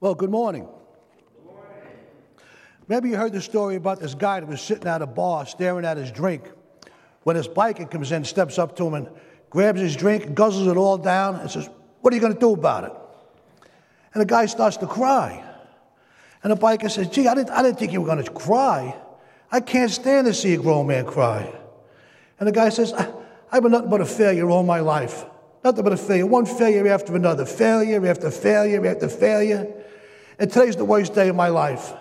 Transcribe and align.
Well, 0.00 0.14
good 0.14 0.30
morning. 0.30 0.68
Maybe 2.86 3.08
you 3.08 3.16
heard 3.16 3.32
the 3.32 3.40
story 3.40 3.74
about 3.74 3.98
this 3.98 4.14
guy 4.14 4.38
that 4.38 4.48
was 4.48 4.60
sitting 4.60 4.86
at 4.86 5.02
a 5.02 5.08
bar 5.08 5.44
staring 5.44 5.84
at 5.84 5.96
his 5.96 6.12
drink. 6.12 6.44
When 7.24 7.34
his 7.34 7.48
biker 7.48 7.90
comes 7.90 8.12
in, 8.12 8.24
steps 8.24 8.60
up 8.60 8.76
to 8.76 8.86
him 8.86 8.94
and 8.94 9.08
grabs 9.50 9.80
his 9.80 9.96
drink, 9.96 10.34
guzzles 10.34 10.70
it 10.70 10.76
all 10.76 10.98
down, 10.98 11.34
and 11.36 11.50
says, 11.50 11.68
What 12.00 12.12
are 12.12 12.14
you 12.14 12.22
going 12.22 12.32
to 12.32 12.38
do 12.38 12.52
about 12.52 12.84
it? 12.84 12.92
And 14.14 14.20
the 14.20 14.26
guy 14.26 14.46
starts 14.46 14.76
to 14.76 14.86
cry. 14.86 15.44
And 16.44 16.52
the 16.52 16.56
biker 16.56 16.88
says, 16.88 17.08
Gee, 17.08 17.26
I 17.26 17.34
didn't, 17.34 17.50
I 17.50 17.64
didn't 17.64 17.80
think 17.80 17.92
you 17.92 18.00
were 18.00 18.06
going 18.06 18.24
to 18.24 18.30
cry. 18.30 18.94
I 19.50 19.58
can't 19.58 19.90
stand 19.90 20.28
to 20.28 20.32
see 20.32 20.54
a 20.54 20.58
grown 20.58 20.86
man 20.86 21.06
cry. 21.06 21.52
And 22.38 22.46
the 22.46 22.52
guy 22.52 22.68
says, 22.68 22.92
I've 23.50 23.64
been 23.64 23.72
nothing 23.72 23.90
but 23.90 24.00
a 24.00 24.06
failure 24.06 24.48
all 24.48 24.62
my 24.62 24.78
life. 24.78 25.24
Nothing 25.64 25.82
but 25.82 25.92
a 25.92 25.96
failure. 25.96 26.26
One 26.26 26.46
failure 26.46 26.86
after 26.86 27.16
another. 27.16 27.44
Failure 27.44 28.06
after 28.06 28.30
failure 28.30 28.86
after 28.86 29.08
failure. 29.08 29.74
And 30.38 30.50
today's 30.50 30.76
the 30.76 30.84
worst 30.84 31.14
day 31.14 31.28
of 31.28 31.36
my 31.36 31.48
life. 31.48 31.92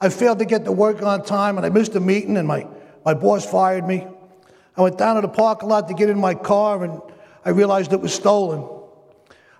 I 0.00 0.10
failed 0.10 0.38
to 0.40 0.44
get 0.44 0.64
to 0.66 0.72
work 0.72 1.02
on 1.02 1.24
time 1.24 1.56
and 1.56 1.64
I 1.64 1.70
missed 1.70 1.94
a 1.94 2.00
meeting 2.00 2.36
and 2.36 2.46
my, 2.46 2.66
my 3.04 3.14
boss 3.14 3.50
fired 3.50 3.86
me. 3.86 4.06
I 4.76 4.82
went 4.82 4.98
down 4.98 5.16
to 5.16 5.22
the 5.22 5.28
parking 5.28 5.68
lot 5.68 5.88
to 5.88 5.94
get 5.94 6.08
in 6.10 6.18
my 6.18 6.34
car 6.34 6.84
and 6.84 7.00
I 7.44 7.50
realized 7.50 7.92
it 7.92 8.00
was 8.00 8.14
stolen. 8.14 8.68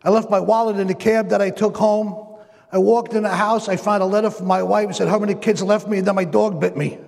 I 0.05 0.11
left 0.11 0.31
my 0.31 0.39
wallet 0.39 0.77
in 0.77 0.87
the 0.87 0.95
cab 0.95 1.31
that 1.31 1.41
I 1.41 1.51
took 1.51 1.77
home. 1.77 2.27
I 2.71 2.79
walked 2.79 3.15
in 3.15 3.23
the 3.23 3.31
house, 3.31 3.69
I 3.69 3.77
found 3.77 4.03
a 4.03 4.07
letter 4.07 4.31
from 4.31 4.47
my 4.47 4.63
wife 4.63 4.87
and 4.87 4.95
said 4.95 5.09
how 5.09 5.19
many 5.19 5.35
kids 5.35 5.63
left 5.63 5.89
me 5.89 5.99
and 5.99 6.07
then 6.07 6.15
my 6.15 6.25
dog 6.25 6.61
bit 6.61 6.77
me. 6.77 6.99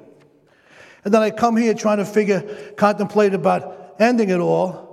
And 1.05 1.12
then 1.12 1.23
I 1.23 1.30
come 1.30 1.57
here 1.57 1.74
trying 1.74 1.99
to 1.99 2.07
figure, 2.07 2.73
contemplate 2.77 3.35
about 3.35 3.95
ending 3.99 4.30
it 4.30 4.41
all. 4.41 4.90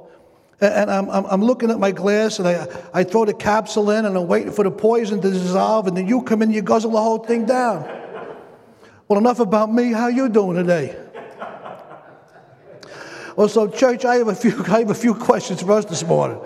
And 0.60 0.90
I'm, 0.90 1.10
I'm, 1.10 1.44
looking 1.44 1.70
at 1.70 1.78
my 1.78 1.92
glass 1.92 2.40
and 2.40 2.48
I, 2.48 2.68
I 2.92 3.04
throw 3.04 3.26
the 3.26 3.34
capsule 3.34 3.92
in 3.92 4.06
and 4.06 4.18
I'm 4.18 4.26
waiting 4.26 4.52
for 4.52 4.64
the 4.64 4.72
poison 4.72 5.22
to 5.22 5.30
dissolve 5.30 5.86
and 5.86 5.96
then 5.96 6.08
you 6.08 6.24
come 6.24 6.42
in 6.42 6.50
and 6.50 6.56
you 6.56 6.64
guzzle 6.64 6.92
the 6.92 7.02
whole 7.02 7.20
thing 7.20 7.46
down. 7.46 7.88
Well, 9.08 9.20
enough 9.20 9.40
about 9.40 9.72
me. 9.72 9.92
How 9.92 10.08
you 10.08 10.30
doing 10.30 10.58
today? 10.58 10.98
Well, 13.36 13.48
so 13.48 13.68
church, 13.68 14.04
I 14.04 14.16
have 14.16 14.30
a 14.30 14.36
few, 14.36 14.64
I 14.68 14.80
have 14.80 14.90
a 14.90 14.96
few 14.96 15.14
questions 15.14 15.62
for 15.62 15.74
us 15.74 15.86
this 15.86 16.04
morning. 16.04 16.42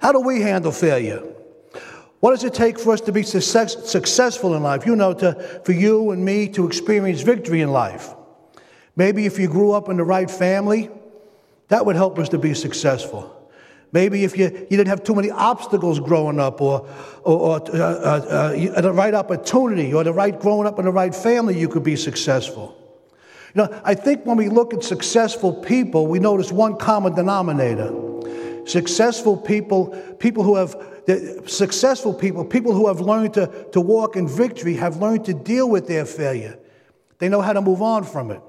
How 0.00 0.12
do 0.12 0.20
we 0.20 0.42
handle 0.42 0.70
failure? 0.70 1.22
What 2.20 2.32
does 2.32 2.44
it 2.44 2.52
take 2.52 2.78
for 2.78 2.92
us 2.92 3.00
to 3.02 3.12
be 3.12 3.22
success, 3.22 3.90
successful 3.90 4.54
in 4.54 4.62
life? 4.62 4.84
You 4.84 4.94
know, 4.94 5.14
to, 5.14 5.62
for 5.64 5.72
you 5.72 6.10
and 6.10 6.22
me 6.22 6.48
to 6.50 6.66
experience 6.66 7.22
victory 7.22 7.62
in 7.62 7.70
life. 7.70 8.10
Maybe 8.94 9.24
if 9.24 9.38
you 9.38 9.48
grew 9.48 9.72
up 9.72 9.88
in 9.88 9.96
the 9.96 10.04
right 10.04 10.30
family, 10.30 10.90
that 11.68 11.86
would 11.86 11.96
help 11.96 12.18
us 12.18 12.28
to 12.30 12.38
be 12.38 12.52
successful. 12.52 13.37
Maybe 13.92 14.24
if 14.24 14.36
you, 14.36 14.44
you 14.44 14.76
didn't 14.76 14.88
have 14.88 15.02
too 15.02 15.14
many 15.14 15.30
obstacles 15.30 15.98
growing 15.98 16.38
up 16.38 16.60
or, 16.60 16.86
or, 17.22 17.38
or 17.38 17.76
uh, 17.76 17.78
uh, 17.78 18.72
uh, 18.76 18.80
the 18.80 18.92
right 18.92 19.14
opportunity 19.14 19.94
or 19.94 20.04
the 20.04 20.12
right 20.12 20.38
growing 20.38 20.66
up 20.66 20.78
in 20.78 20.84
the 20.84 20.92
right 20.92 21.14
family, 21.14 21.58
you 21.58 21.68
could 21.68 21.84
be 21.84 21.96
successful. 21.96 22.74
You 23.54 23.62
know, 23.62 23.80
I 23.84 23.94
think 23.94 24.26
when 24.26 24.36
we 24.36 24.50
look 24.50 24.74
at 24.74 24.84
successful 24.84 25.54
people, 25.54 26.06
we 26.06 26.18
notice 26.18 26.52
one 26.52 26.76
common 26.76 27.14
denominator. 27.14 27.94
Successful 28.66 29.38
people, 29.38 29.86
people 30.18 30.44
who 30.44 30.56
have, 30.56 30.76
successful 31.46 32.12
people, 32.12 32.44
people 32.44 32.74
who 32.74 32.88
have 32.88 33.00
learned 33.00 33.32
to, 33.34 33.66
to 33.72 33.80
walk 33.80 34.16
in 34.16 34.28
victory, 34.28 34.74
have 34.74 34.98
learned 34.98 35.24
to 35.24 35.32
deal 35.32 35.70
with 35.70 35.88
their 35.88 36.04
failure. 36.04 36.58
They 37.18 37.30
know 37.30 37.40
how 37.40 37.54
to 37.54 37.62
move 37.62 37.80
on 37.80 38.04
from 38.04 38.30
it. 38.30 38.42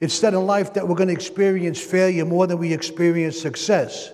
It's 0.00 0.14
said 0.14 0.34
in 0.34 0.44
life 0.44 0.74
that 0.74 0.88
we're 0.88 0.96
going 0.96 1.08
to 1.08 1.14
experience 1.14 1.80
failure 1.80 2.24
more 2.24 2.48
than 2.48 2.58
we 2.58 2.72
experience 2.72 3.40
success. 3.40 4.12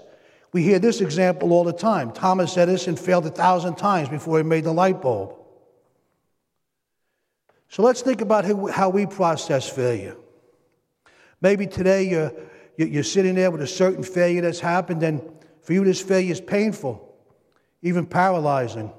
We 0.57 0.63
hear 0.63 0.79
this 0.79 1.03
example 1.03 1.53
all 1.53 1.65
the 1.65 1.73
time. 1.75 2.13
Thomas 2.13 2.57
Edison 2.57 2.97
failed 2.97 3.27
a 3.27 3.31
thousand 3.31 3.75
times 3.75 4.09
before 4.09 4.39
he 4.39 4.43
made 4.43 4.65
the 4.65 4.73
light 4.73 5.03
bulb. 5.03 5.35
So 7.69 7.83
let's 7.83 8.01
think 8.01 8.23
about 8.23 8.47
how 8.71 8.89
we 8.89 9.05
process 9.05 9.69
failure. 9.69 10.17
Maybe 11.43 11.67
today 11.67 12.09
you're, 12.09 12.33
you're 12.79 13.03
sitting 13.03 13.35
there 13.35 13.51
with 13.51 13.61
a 13.61 13.67
certain 13.67 14.03
failure 14.03 14.41
that's 14.41 14.59
happened, 14.59 15.03
and 15.03 15.21
for 15.61 15.75
you, 15.75 15.85
this 15.85 16.01
failure 16.01 16.33
is 16.33 16.41
painful, 16.41 17.07
even 17.83 18.07
paralyzing. 18.07 18.91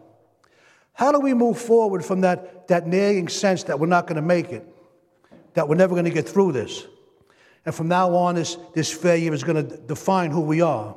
How 0.94 1.12
do 1.12 1.20
we 1.20 1.34
move 1.34 1.58
forward 1.58 2.06
from 2.06 2.22
that, 2.22 2.68
that 2.68 2.86
nagging 2.86 3.30
sense 3.30 3.64
that 3.64 3.80
we're 3.80 3.88
not 3.88 4.06
going 4.06 4.18
to 4.18 4.22
make 4.22 4.52
it, 4.52 4.64
that 5.56 5.68
we're 5.68 5.74
never 5.74 5.96
going 5.96 6.06
to 6.06 6.12
get 6.12 6.30
through 6.30 6.52
this? 6.52 6.86
And 7.66 7.74
from 7.74 7.88
now 7.88 8.14
on, 8.14 8.36
this, 8.36 8.60
this 8.76 8.94
failure 8.94 9.34
is 9.34 9.44
going 9.44 9.68
to 9.68 9.76
define 9.76 10.30
who 10.30 10.42
we 10.42 10.62
are. 10.62 10.96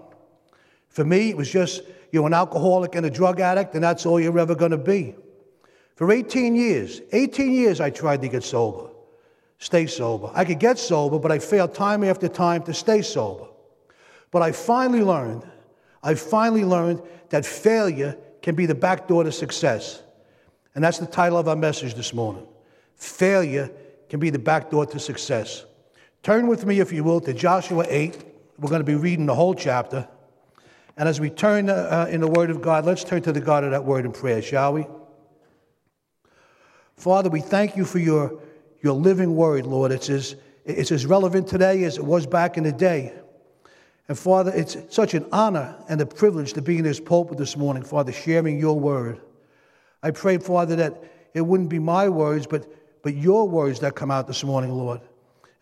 For 0.91 1.05
me, 1.05 1.31
it 1.31 1.37
was 1.37 1.51
just 1.51 1.83
you're 2.13 2.27
an 2.27 2.35
alcoholic 2.35 2.95
and 2.95 3.07
a 3.07 3.11
drug 3.11 3.41
addict, 3.41 3.75
and 3.75 3.83
that's 3.83 4.05
all 4.05 4.21
you're 4.21 4.39
ever 4.39 4.55
going 4.55 4.73
to 4.73 4.79
be. 4.79 5.15
For 5.95 6.11
18 6.11 6.55
years, 6.55 7.01
18 7.13 7.53
years, 7.53 7.81
I 7.81 7.91
tried 7.91 8.23
to 8.23 8.29
get 8.29 8.43
sober, 8.43 8.91
stay 9.59 9.87
sober. 9.87 10.31
I 10.35 10.45
could 10.45 10.59
get 10.59 10.79
sober, 10.79 11.19
but 11.19 11.31
I 11.31 11.39
failed 11.39 11.75
time 11.75 12.03
after 12.03 12.29
time 12.29 12.63
to 12.65 12.75
stay 12.75 13.03
sober. 13.03 13.47
But 14.31 14.43
I 14.43 14.53
finally 14.53 15.03
learned, 15.03 15.45
I 16.03 16.15
finally 16.15 16.65
learned 16.65 17.03
that 17.29 17.45
failure 17.47 18.17
can 18.43 18.55
be 18.55 18.67
the 18.67 18.75
back 18.75 19.07
door 19.07 19.25
to 19.25 19.33
success. 19.33 20.03
And 20.75 20.83
that's 20.83 20.99
the 20.99 21.07
title 21.07 21.39
of 21.39 21.49
our 21.49 21.57
message 21.57 21.95
this 21.95 22.15
morning. 22.15 22.47
Failure 22.95 23.71
can 24.09 24.21
be 24.21 24.31
the 24.31 24.39
back 24.39 24.71
door 24.71 24.87
to 24.87 24.99
success. 24.99 25.65
Turn 26.23 26.47
with 26.47 26.65
me, 26.67 26.81
if 26.81 26.93
you 26.93 27.05
will, 27.05 27.21
to 27.21 27.33
Joshua 27.33 27.85
8. 27.89 28.25
We're 28.59 28.69
going 28.69 28.81
to 28.81 28.85
be 28.85 28.95
reading 28.95 29.27
the 29.27 29.35
whole 29.35 29.55
chapter. 29.55 30.09
And 31.01 31.09
as 31.09 31.19
we 31.19 31.31
turn 31.31 31.71
uh, 31.71 32.09
in 32.11 32.21
the 32.21 32.29
Word 32.29 32.51
of 32.51 32.61
God, 32.61 32.85
let's 32.85 33.05
turn 33.05 33.23
to 33.23 33.33
the 33.33 33.41
God 33.41 33.65
of 33.65 33.71
that 33.71 33.87
Word 33.87 34.05
in 34.05 34.13
prayer, 34.13 34.43
shall 34.43 34.75
we? 34.75 34.87
Father, 36.95 37.31
we 37.31 37.41
thank 37.41 37.75
you 37.75 37.87
for 37.87 37.99
your, 37.99 38.39
your 38.83 38.93
living 38.93 39.35
Word, 39.35 39.65
Lord. 39.65 39.93
It's 39.93 40.11
as, 40.11 40.37
it's 40.67 40.93
as 40.93 41.07
relevant 41.07 41.49
today 41.49 41.85
as 41.85 41.97
it 41.97 42.05
was 42.05 42.27
back 42.27 42.59
in 42.59 42.65
the 42.65 42.73
day. 42.73 43.15
And 44.09 44.19
Father, 44.19 44.53
it's 44.55 44.77
such 44.91 45.15
an 45.15 45.25
honor 45.33 45.75
and 45.89 46.03
a 46.03 46.07
privilege 46.07 46.53
to 46.53 46.61
be 46.61 46.77
in 46.77 46.85
this 46.85 47.01
pulpit 47.01 47.39
this 47.39 47.57
morning, 47.57 47.83
Father, 47.83 48.13
sharing 48.13 48.59
your 48.59 48.79
Word. 48.79 49.23
I 50.03 50.11
pray, 50.11 50.37
Father, 50.37 50.77
that 50.77 51.03
it 51.33 51.41
wouldn't 51.41 51.71
be 51.71 51.79
my 51.79 52.11
words, 52.11 52.47
but, 52.47 52.71
but 53.03 53.17
your 53.17 53.49
words 53.49 53.81
that 53.81 53.95
come 53.95 54.11
out 54.11 54.27
this 54.27 54.45
morning, 54.45 54.71
Lord, 54.71 55.01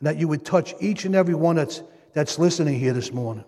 and 0.00 0.09
that 0.09 0.16
you 0.16 0.26
would 0.26 0.44
touch 0.44 0.75
each 0.81 1.05
and 1.05 1.15
every 1.15 1.34
one 1.37 1.55
that's, 1.55 1.84
that's 2.12 2.41
listening 2.41 2.81
here 2.81 2.93
this 2.93 3.12
morning. 3.12 3.44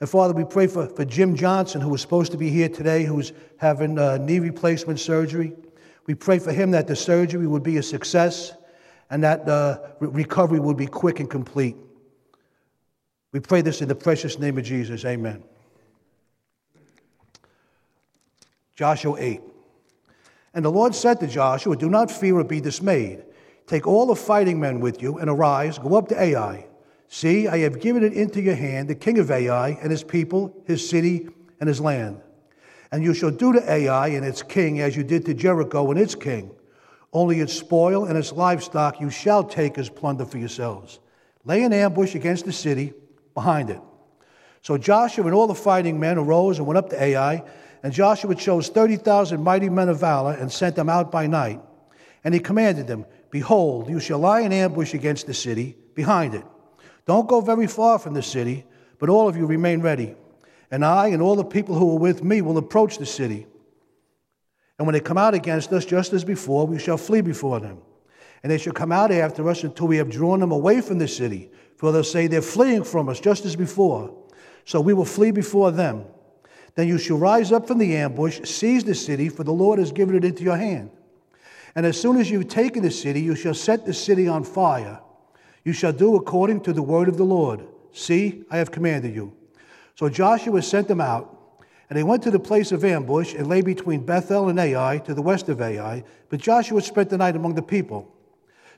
And 0.00 0.08
Father, 0.08 0.32
we 0.32 0.44
pray 0.44 0.68
for, 0.68 0.86
for 0.86 1.04
Jim 1.04 1.34
Johnson, 1.34 1.80
who 1.80 1.88
was 1.88 2.00
supposed 2.00 2.30
to 2.32 2.38
be 2.38 2.50
here 2.50 2.68
today, 2.68 3.04
who's 3.04 3.32
having 3.56 3.98
uh, 3.98 4.18
knee 4.18 4.38
replacement 4.38 5.00
surgery. 5.00 5.52
We 6.06 6.14
pray 6.14 6.38
for 6.38 6.52
him 6.52 6.70
that 6.70 6.86
the 6.86 6.96
surgery 6.96 7.46
would 7.46 7.64
be 7.64 7.78
a 7.78 7.82
success 7.82 8.52
and 9.10 9.24
that 9.24 9.44
the 9.44 9.52
uh, 10.00 10.06
recovery 10.06 10.60
would 10.60 10.76
be 10.76 10.86
quick 10.86 11.18
and 11.18 11.28
complete. 11.28 11.76
We 13.32 13.40
pray 13.40 13.60
this 13.60 13.82
in 13.82 13.88
the 13.88 13.94
precious 13.94 14.38
name 14.38 14.56
of 14.56 14.64
Jesus. 14.64 15.04
Amen. 15.04 15.42
Joshua 18.74 19.16
8. 19.18 19.40
And 20.54 20.64
the 20.64 20.70
Lord 20.70 20.94
said 20.94 21.18
to 21.20 21.26
Joshua, 21.26 21.76
Do 21.76 21.90
not 21.90 22.10
fear 22.10 22.36
or 22.38 22.44
be 22.44 22.60
dismayed. 22.60 23.24
Take 23.66 23.86
all 23.86 24.06
the 24.06 24.16
fighting 24.16 24.60
men 24.60 24.80
with 24.80 25.02
you 25.02 25.18
and 25.18 25.28
arise, 25.28 25.78
go 25.78 25.96
up 25.96 26.08
to 26.08 26.22
Ai. 26.22 26.67
See, 27.08 27.48
I 27.48 27.58
have 27.58 27.80
given 27.80 28.04
it 28.04 28.12
into 28.12 28.40
your 28.40 28.54
hand, 28.54 28.88
the 28.88 28.94
king 28.94 29.18
of 29.18 29.30
Ai 29.30 29.70
and 29.80 29.90
his 29.90 30.04
people, 30.04 30.54
his 30.66 30.88
city, 30.88 31.28
and 31.58 31.68
his 31.68 31.80
land. 31.80 32.20
And 32.92 33.02
you 33.02 33.14
shall 33.14 33.30
do 33.30 33.52
to 33.54 33.70
Ai 33.70 34.08
and 34.08 34.24
its 34.24 34.42
king 34.42 34.80
as 34.80 34.96
you 34.96 35.02
did 35.02 35.24
to 35.26 35.34
Jericho 35.34 35.90
and 35.90 35.98
its 35.98 36.14
king. 36.14 36.50
Only 37.12 37.40
its 37.40 37.54
spoil 37.54 38.04
and 38.04 38.18
its 38.18 38.32
livestock 38.32 39.00
you 39.00 39.08
shall 39.08 39.42
take 39.42 39.78
as 39.78 39.88
plunder 39.88 40.26
for 40.26 40.38
yourselves. 40.38 41.00
Lay 41.44 41.62
an 41.62 41.72
ambush 41.72 42.14
against 42.14 42.44
the 42.44 42.52
city 42.52 42.92
behind 43.32 43.70
it. 43.70 43.80
So 44.60 44.76
Joshua 44.76 45.24
and 45.24 45.34
all 45.34 45.46
the 45.46 45.54
fighting 45.54 45.98
men 45.98 46.18
arose 46.18 46.58
and 46.58 46.66
went 46.66 46.76
up 46.76 46.90
to 46.90 47.02
Ai, 47.02 47.42
and 47.82 47.92
Joshua 47.92 48.34
chose 48.34 48.68
30,000 48.68 49.42
mighty 49.42 49.70
men 49.70 49.88
of 49.88 50.00
valor 50.00 50.32
and 50.32 50.52
sent 50.52 50.76
them 50.76 50.90
out 50.90 51.10
by 51.10 51.26
night. 51.26 51.60
And 52.22 52.34
he 52.34 52.40
commanded 52.40 52.86
them, 52.86 53.06
Behold, 53.30 53.88
you 53.88 54.00
shall 54.00 54.18
lie 54.18 54.40
in 54.40 54.52
ambush 54.52 54.92
against 54.92 55.26
the 55.26 55.34
city 55.34 55.76
behind 55.94 56.34
it. 56.34 56.44
Don't 57.08 57.26
go 57.26 57.40
very 57.40 57.66
far 57.66 57.98
from 57.98 58.12
the 58.12 58.22
city, 58.22 58.66
but 58.98 59.08
all 59.08 59.28
of 59.28 59.36
you 59.36 59.46
remain 59.46 59.80
ready. 59.80 60.14
And 60.70 60.84
I 60.84 61.06
and 61.06 61.22
all 61.22 61.36
the 61.36 61.44
people 61.44 61.74
who 61.74 61.92
are 61.92 61.98
with 61.98 62.22
me 62.22 62.42
will 62.42 62.58
approach 62.58 62.98
the 62.98 63.06
city. 63.06 63.46
And 64.78 64.86
when 64.86 64.92
they 64.92 65.00
come 65.00 65.16
out 65.16 65.32
against 65.32 65.72
us, 65.72 65.86
just 65.86 66.12
as 66.12 66.22
before, 66.22 66.66
we 66.66 66.78
shall 66.78 66.98
flee 66.98 67.22
before 67.22 67.60
them. 67.60 67.78
And 68.42 68.52
they 68.52 68.58
shall 68.58 68.74
come 68.74 68.92
out 68.92 69.10
after 69.10 69.48
us 69.48 69.64
until 69.64 69.88
we 69.88 69.96
have 69.96 70.10
drawn 70.10 70.40
them 70.40 70.52
away 70.52 70.82
from 70.82 70.98
the 70.98 71.08
city. 71.08 71.50
For 71.78 71.92
they'll 71.92 72.04
say, 72.04 72.26
They're 72.26 72.42
fleeing 72.42 72.84
from 72.84 73.08
us, 73.08 73.20
just 73.20 73.46
as 73.46 73.56
before. 73.56 74.14
So 74.66 74.78
we 74.78 74.92
will 74.92 75.06
flee 75.06 75.30
before 75.30 75.70
them. 75.70 76.04
Then 76.74 76.88
you 76.88 76.98
shall 76.98 77.16
rise 77.16 77.52
up 77.52 77.66
from 77.66 77.78
the 77.78 77.96
ambush, 77.96 78.42
seize 78.44 78.84
the 78.84 78.94
city, 78.94 79.30
for 79.30 79.44
the 79.44 79.50
Lord 79.50 79.78
has 79.78 79.92
given 79.92 80.14
it 80.14 80.26
into 80.26 80.44
your 80.44 80.58
hand. 80.58 80.90
And 81.74 81.86
as 81.86 81.98
soon 81.98 82.18
as 82.18 82.30
you've 82.30 82.48
taken 82.48 82.82
the 82.82 82.90
city, 82.90 83.22
you 83.22 83.34
shall 83.34 83.54
set 83.54 83.86
the 83.86 83.94
city 83.94 84.28
on 84.28 84.44
fire 84.44 85.00
you 85.64 85.72
shall 85.72 85.92
do 85.92 86.16
according 86.16 86.60
to 86.62 86.72
the 86.72 86.82
word 86.82 87.08
of 87.08 87.16
the 87.16 87.24
Lord. 87.24 87.66
See, 87.92 88.44
I 88.50 88.58
have 88.58 88.70
commanded 88.70 89.14
you. 89.14 89.32
So 89.94 90.08
Joshua 90.08 90.62
sent 90.62 90.88
them 90.88 91.00
out, 91.00 91.34
And 91.88 91.98
they 91.98 92.02
went 92.02 92.22
to 92.24 92.30
the 92.30 92.38
place 92.38 92.70
of 92.70 92.84
ambush 92.84 93.34
and 93.34 93.46
lay 93.46 93.62
between 93.62 94.04
Bethel 94.04 94.48
and 94.48 94.58
Ai 94.58 94.98
to 94.98 95.14
the 95.14 95.22
west 95.22 95.48
of 95.48 95.60
Ai. 95.60 96.04
But 96.28 96.40
Joshua 96.40 96.82
spent 96.82 97.08
the 97.10 97.16
night 97.16 97.34
among 97.34 97.54
the 97.54 97.62
people. 97.62 98.14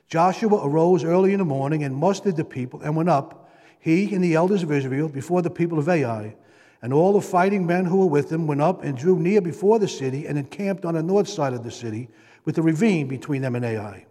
Joshua 0.07 0.65
arose 0.65 1.03
early 1.03 1.33
in 1.33 1.39
the 1.39 1.45
morning 1.45 1.83
and 1.83 1.95
mustered 1.95 2.37
the 2.37 2.45
people 2.45 2.81
and 2.81 2.95
went 2.95 3.09
up, 3.09 3.49
he 3.79 4.13
and 4.13 4.23
the 4.23 4.35
elders 4.35 4.63
of 4.63 4.71
Israel, 4.71 5.09
before 5.09 5.41
the 5.41 5.49
people 5.49 5.79
of 5.79 5.89
Ai. 5.89 6.35
And 6.81 6.93
all 6.93 7.13
the 7.13 7.21
fighting 7.21 7.65
men 7.65 7.85
who 7.85 7.97
were 7.97 8.07
with 8.07 8.31
him 8.31 8.47
went 8.47 8.61
up 8.61 8.83
and 8.83 8.97
drew 8.97 9.19
near 9.19 9.41
before 9.41 9.77
the 9.77 9.87
city 9.87 10.25
and 10.25 10.37
encamped 10.37 10.85
on 10.85 10.95
the 10.95 11.03
north 11.03 11.27
side 11.27 11.53
of 11.53 11.63
the 11.63 11.71
city, 11.71 12.09
with 12.45 12.57
a 12.57 12.61
ravine 12.61 13.07
between 13.07 13.41
them 13.41 13.55
and 13.55 13.65
Ai. 13.65 14.05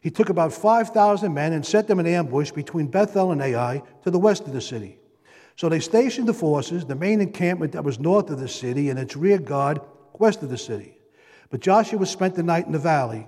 He 0.00 0.10
took 0.10 0.30
about 0.30 0.52
5,000 0.52 1.32
men 1.32 1.52
and 1.52 1.64
set 1.64 1.86
them 1.86 2.00
in 2.00 2.06
ambush 2.06 2.50
between 2.52 2.86
Bethel 2.86 3.32
and 3.32 3.42
Ai 3.42 3.82
to 4.02 4.10
the 4.10 4.18
west 4.18 4.46
of 4.46 4.52
the 4.52 4.60
city. 4.60 4.98
So 5.56 5.68
they 5.68 5.80
stationed 5.80 6.26
the 6.26 6.34
forces, 6.34 6.86
the 6.86 6.94
main 6.94 7.20
encampment 7.20 7.72
that 7.72 7.84
was 7.84 8.00
north 8.00 8.30
of 8.30 8.40
the 8.40 8.48
city, 8.48 8.88
and 8.88 8.98
its 8.98 9.14
rear 9.14 9.38
guard 9.38 9.80
west 10.18 10.42
of 10.42 10.48
the 10.48 10.56
city. 10.56 10.96
But 11.50 11.60
Joshua 11.60 12.06
spent 12.06 12.34
the 12.34 12.42
night 12.42 12.64
in 12.64 12.72
the 12.72 12.78
valley. 12.78 13.26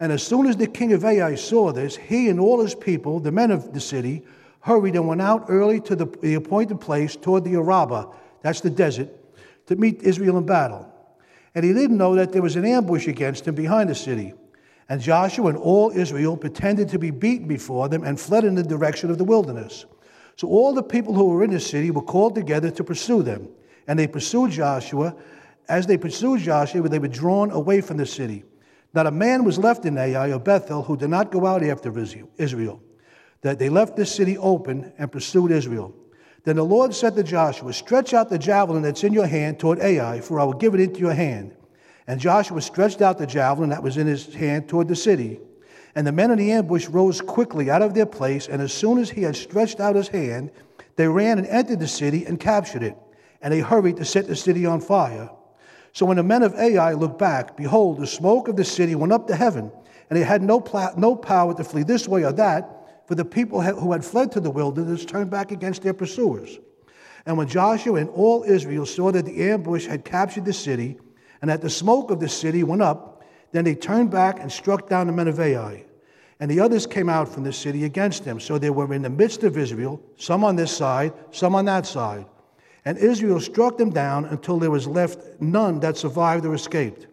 And 0.00 0.10
as 0.10 0.24
soon 0.24 0.46
as 0.46 0.56
the 0.56 0.66
king 0.66 0.92
of 0.92 1.04
Ai 1.04 1.36
saw 1.36 1.70
this, 1.70 1.96
he 1.96 2.28
and 2.28 2.40
all 2.40 2.60
his 2.60 2.74
people, 2.74 3.20
the 3.20 3.30
men 3.30 3.52
of 3.52 3.72
the 3.72 3.80
city, 3.80 4.24
hurried 4.60 4.96
and 4.96 5.06
went 5.06 5.22
out 5.22 5.46
early 5.48 5.80
to 5.82 5.94
the, 5.94 6.06
the 6.06 6.34
appointed 6.34 6.80
place 6.80 7.14
toward 7.14 7.44
the 7.44 7.54
Araba, 7.54 8.08
that's 8.40 8.60
the 8.60 8.70
desert, 8.70 9.08
to 9.66 9.76
meet 9.76 10.02
Israel 10.02 10.38
in 10.38 10.46
battle. 10.46 10.88
And 11.54 11.64
he 11.64 11.72
didn't 11.72 11.98
know 11.98 12.16
that 12.16 12.32
there 12.32 12.42
was 12.42 12.56
an 12.56 12.64
ambush 12.64 13.06
against 13.06 13.46
him 13.46 13.54
behind 13.54 13.90
the 13.90 13.94
city. 13.94 14.34
And 14.92 15.00
Joshua 15.00 15.46
and 15.46 15.56
all 15.56 15.90
Israel 15.90 16.36
pretended 16.36 16.90
to 16.90 16.98
be 16.98 17.10
beaten 17.10 17.48
before 17.48 17.88
them 17.88 18.04
and 18.04 18.20
fled 18.20 18.44
in 18.44 18.54
the 18.54 18.62
direction 18.62 19.10
of 19.10 19.16
the 19.16 19.24
wilderness. 19.24 19.86
So 20.36 20.48
all 20.48 20.74
the 20.74 20.82
people 20.82 21.14
who 21.14 21.30
were 21.30 21.42
in 21.42 21.50
the 21.50 21.60
city 21.60 21.90
were 21.90 22.02
called 22.02 22.34
together 22.34 22.70
to 22.72 22.84
pursue 22.84 23.22
them. 23.22 23.48
And 23.86 23.98
they 23.98 24.06
pursued 24.06 24.50
Joshua. 24.50 25.16
As 25.66 25.86
they 25.86 25.96
pursued 25.96 26.42
Joshua, 26.42 26.90
they 26.90 26.98
were 26.98 27.08
drawn 27.08 27.50
away 27.52 27.80
from 27.80 27.96
the 27.96 28.04
city. 28.04 28.44
Not 28.92 29.06
a 29.06 29.10
man 29.10 29.44
was 29.44 29.58
left 29.58 29.86
in 29.86 29.96
Ai 29.96 30.30
or 30.30 30.38
Bethel 30.38 30.82
who 30.82 30.98
did 30.98 31.08
not 31.08 31.32
go 31.32 31.46
out 31.46 31.62
after 31.62 31.90
Israel. 32.36 32.82
That 33.40 33.58
they 33.58 33.70
left 33.70 33.96
the 33.96 34.04
city 34.04 34.36
open 34.36 34.92
and 34.98 35.10
pursued 35.10 35.52
Israel. 35.52 35.94
Then 36.44 36.56
the 36.56 36.64
Lord 36.64 36.94
said 36.94 37.16
to 37.16 37.22
Joshua, 37.22 37.72
Stretch 37.72 38.12
out 38.12 38.28
the 38.28 38.38
javelin 38.38 38.82
that's 38.82 39.04
in 39.04 39.14
your 39.14 39.26
hand 39.26 39.58
toward 39.58 39.80
Ai, 39.80 40.20
for 40.20 40.38
I 40.38 40.44
will 40.44 40.52
give 40.52 40.74
it 40.74 40.80
into 40.80 41.00
your 41.00 41.14
hand. 41.14 41.56
And 42.06 42.20
Joshua 42.20 42.60
stretched 42.60 43.00
out 43.00 43.18
the 43.18 43.26
javelin 43.26 43.70
that 43.70 43.82
was 43.82 43.96
in 43.96 44.06
his 44.06 44.34
hand 44.34 44.68
toward 44.68 44.88
the 44.88 44.96
city. 44.96 45.40
And 45.94 46.06
the 46.06 46.12
men 46.12 46.30
in 46.30 46.38
the 46.38 46.52
ambush 46.52 46.88
rose 46.88 47.20
quickly 47.20 47.70
out 47.70 47.82
of 47.82 47.94
their 47.94 48.06
place, 48.06 48.48
and 48.48 48.62
as 48.62 48.72
soon 48.72 48.98
as 48.98 49.10
he 49.10 49.22
had 49.22 49.36
stretched 49.36 49.78
out 49.78 49.94
his 49.94 50.08
hand, 50.08 50.50
they 50.96 51.06
ran 51.06 51.38
and 51.38 51.46
entered 51.46 51.80
the 51.80 51.88
city 51.88 52.24
and 52.24 52.40
captured 52.40 52.82
it. 52.82 52.96
And 53.40 53.52
they 53.52 53.60
hurried 53.60 53.96
to 53.96 54.04
set 54.04 54.26
the 54.26 54.36
city 54.36 54.66
on 54.66 54.80
fire. 54.80 55.30
So 55.92 56.06
when 56.06 56.16
the 56.16 56.22
men 56.22 56.42
of 56.42 56.54
Ai 56.54 56.94
looked 56.94 57.18
back, 57.18 57.56
behold, 57.56 57.98
the 57.98 58.06
smoke 58.06 58.48
of 58.48 58.56
the 58.56 58.64
city 58.64 58.94
went 58.94 59.12
up 59.12 59.26
to 59.28 59.36
heaven, 59.36 59.70
and 60.08 60.18
they 60.18 60.24
had 60.24 60.42
no, 60.42 60.60
pl- 60.60 60.94
no 60.96 61.14
power 61.14 61.54
to 61.54 61.64
flee 61.64 61.82
this 61.82 62.08
way 62.08 62.24
or 62.24 62.32
that, 62.32 63.04
for 63.06 63.14
the 63.14 63.24
people 63.24 63.60
who 63.60 63.92
had 63.92 64.04
fled 64.04 64.32
to 64.32 64.40
the 64.40 64.50
wilderness 64.50 65.04
turned 65.04 65.30
back 65.30 65.50
against 65.52 65.82
their 65.82 65.92
pursuers. 65.92 66.58
And 67.26 67.36
when 67.36 67.48
Joshua 67.48 68.00
and 68.00 68.10
all 68.10 68.42
Israel 68.44 68.86
saw 68.86 69.12
that 69.12 69.26
the 69.26 69.50
ambush 69.50 69.86
had 69.86 70.04
captured 70.04 70.44
the 70.44 70.52
city, 70.52 70.98
and 71.42 71.50
that 71.50 71.60
the 71.60 71.68
smoke 71.68 72.10
of 72.10 72.20
the 72.20 72.28
city 72.28 72.62
went 72.62 72.80
up, 72.80 73.22
then 73.50 73.64
they 73.64 73.74
turned 73.74 74.10
back 74.10 74.40
and 74.40 74.50
struck 74.50 74.88
down 74.88 75.08
the 75.08 75.12
men 75.12 75.28
of 75.28 75.38
Ai. 75.38 75.84
And 76.40 76.50
the 76.50 76.60
others 76.60 76.86
came 76.86 77.08
out 77.08 77.28
from 77.28 77.44
the 77.44 77.52
city 77.52 77.84
against 77.84 78.24
them. 78.24 78.40
So 78.40 78.58
they 78.58 78.70
were 78.70 78.92
in 78.94 79.02
the 79.02 79.10
midst 79.10 79.42
of 79.42 79.58
Israel, 79.58 80.00
some 80.16 80.44
on 80.44 80.56
this 80.56 80.74
side, 80.74 81.12
some 81.30 81.54
on 81.54 81.66
that 81.66 81.84
side. 81.84 82.26
And 82.84 82.96
Israel 82.96 83.40
struck 83.40 83.76
them 83.76 83.90
down 83.90 84.24
until 84.24 84.58
there 84.58 84.70
was 84.70 84.86
left 84.86 85.40
none 85.40 85.80
that 85.80 85.96
survived 85.96 86.44
or 86.46 86.54
escaped. 86.54 87.06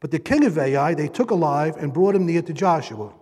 But 0.00 0.10
the 0.10 0.18
king 0.18 0.44
of 0.44 0.58
Ai 0.58 0.94
they 0.94 1.08
took 1.08 1.30
alive 1.30 1.76
and 1.76 1.92
brought 1.92 2.14
him 2.14 2.26
near 2.26 2.42
to 2.42 2.52
Joshua. 2.52 3.12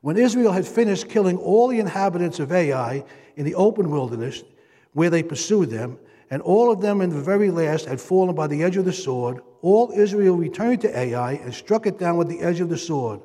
When 0.00 0.16
Israel 0.16 0.52
had 0.52 0.66
finished 0.66 1.08
killing 1.08 1.38
all 1.38 1.68
the 1.68 1.80
inhabitants 1.80 2.38
of 2.38 2.52
Ai 2.52 3.04
in 3.34 3.44
the 3.44 3.56
open 3.56 3.90
wilderness, 3.90 4.44
where 4.92 5.10
they 5.10 5.22
pursued 5.22 5.70
them, 5.70 5.98
and 6.30 6.42
all 6.42 6.72
of 6.72 6.80
them 6.80 7.00
in 7.00 7.10
the 7.10 7.20
very 7.20 7.50
last 7.50 7.86
had 7.86 8.00
fallen 8.00 8.34
by 8.34 8.46
the 8.46 8.62
edge 8.62 8.76
of 8.76 8.84
the 8.84 8.92
sword, 8.92 9.40
all 9.62 9.92
Israel 9.94 10.36
returned 10.36 10.80
to 10.80 10.98
Ai 10.98 11.32
and 11.34 11.54
struck 11.54 11.86
it 11.86 11.98
down 11.98 12.16
with 12.16 12.28
the 12.28 12.40
edge 12.40 12.60
of 12.60 12.68
the 12.68 12.78
sword. 12.78 13.20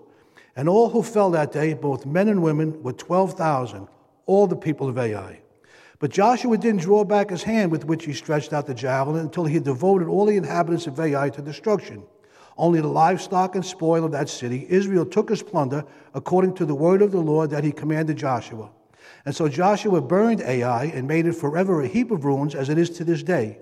And 0.56 0.68
all 0.70 0.90
who 0.90 1.02
fell 1.02 1.32
that 1.32 1.52
day, 1.52 1.74
both 1.74 2.06
men 2.06 2.28
and 2.28 2.44
women, 2.44 2.84
were 2.84 2.94
12,000, 2.94 3.88
all 4.26 4.48
the 4.48 4.56
people 4.56 4.90
of 4.90 4.98
Ai. 4.98 5.42
But 6.00 6.12
Joshua 6.12 6.58
didn't 6.58 6.82
draw 6.82 7.04
back 7.04 7.30
his 7.30 7.44
hand 7.44 7.72
with 7.72 7.86
which 7.86 8.06
he 8.06 8.14
stretched 8.14 8.54
out 8.54 8.66
the 8.66 8.74
javelin 8.74 9.22
until 9.22 9.46
he 9.46 9.54
had 9.54 9.64
devoted 9.64 10.08
all 10.08 10.26
the 10.26 10.36
inhabitants 10.36 10.88
of 10.88 11.00
Ai 11.00 11.30
to 11.30 11.42
destruction. 11.42 12.04
Only 12.58 12.82
the 12.82 12.88
livestock 12.88 13.56
and 13.56 13.66
spoil 13.66 14.04
of 14.04 14.12
that 14.12 14.30
city 14.30 14.66
Israel 14.70 15.06
took 15.06 15.32
as 15.32 15.42
plunder 15.42 15.86
according 16.14 16.56
to 16.56 16.66
the 16.66 16.76
word 16.76 17.02
of 17.02 17.12
the 17.12 17.22
Lord 17.22 17.50
that 17.52 17.64
he 17.64 17.72
commanded 17.72 18.18
Joshua. 18.18 18.70
And 19.26 19.36
so 19.36 19.48
Joshua 19.48 20.02
burned 20.02 20.42
Ai 20.42 20.86
and 20.86 21.08
made 21.08 21.26
it 21.26 21.34
forever 21.34 21.82
a 21.82 21.88
heap 21.88 22.12
of 22.12 22.26
ruins 22.26 22.56
as 22.56 22.70
it 22.70 22.78
is 22.78 22.90
to 22.92 23.04
this 23.04 23.24
day. 23.24 23.60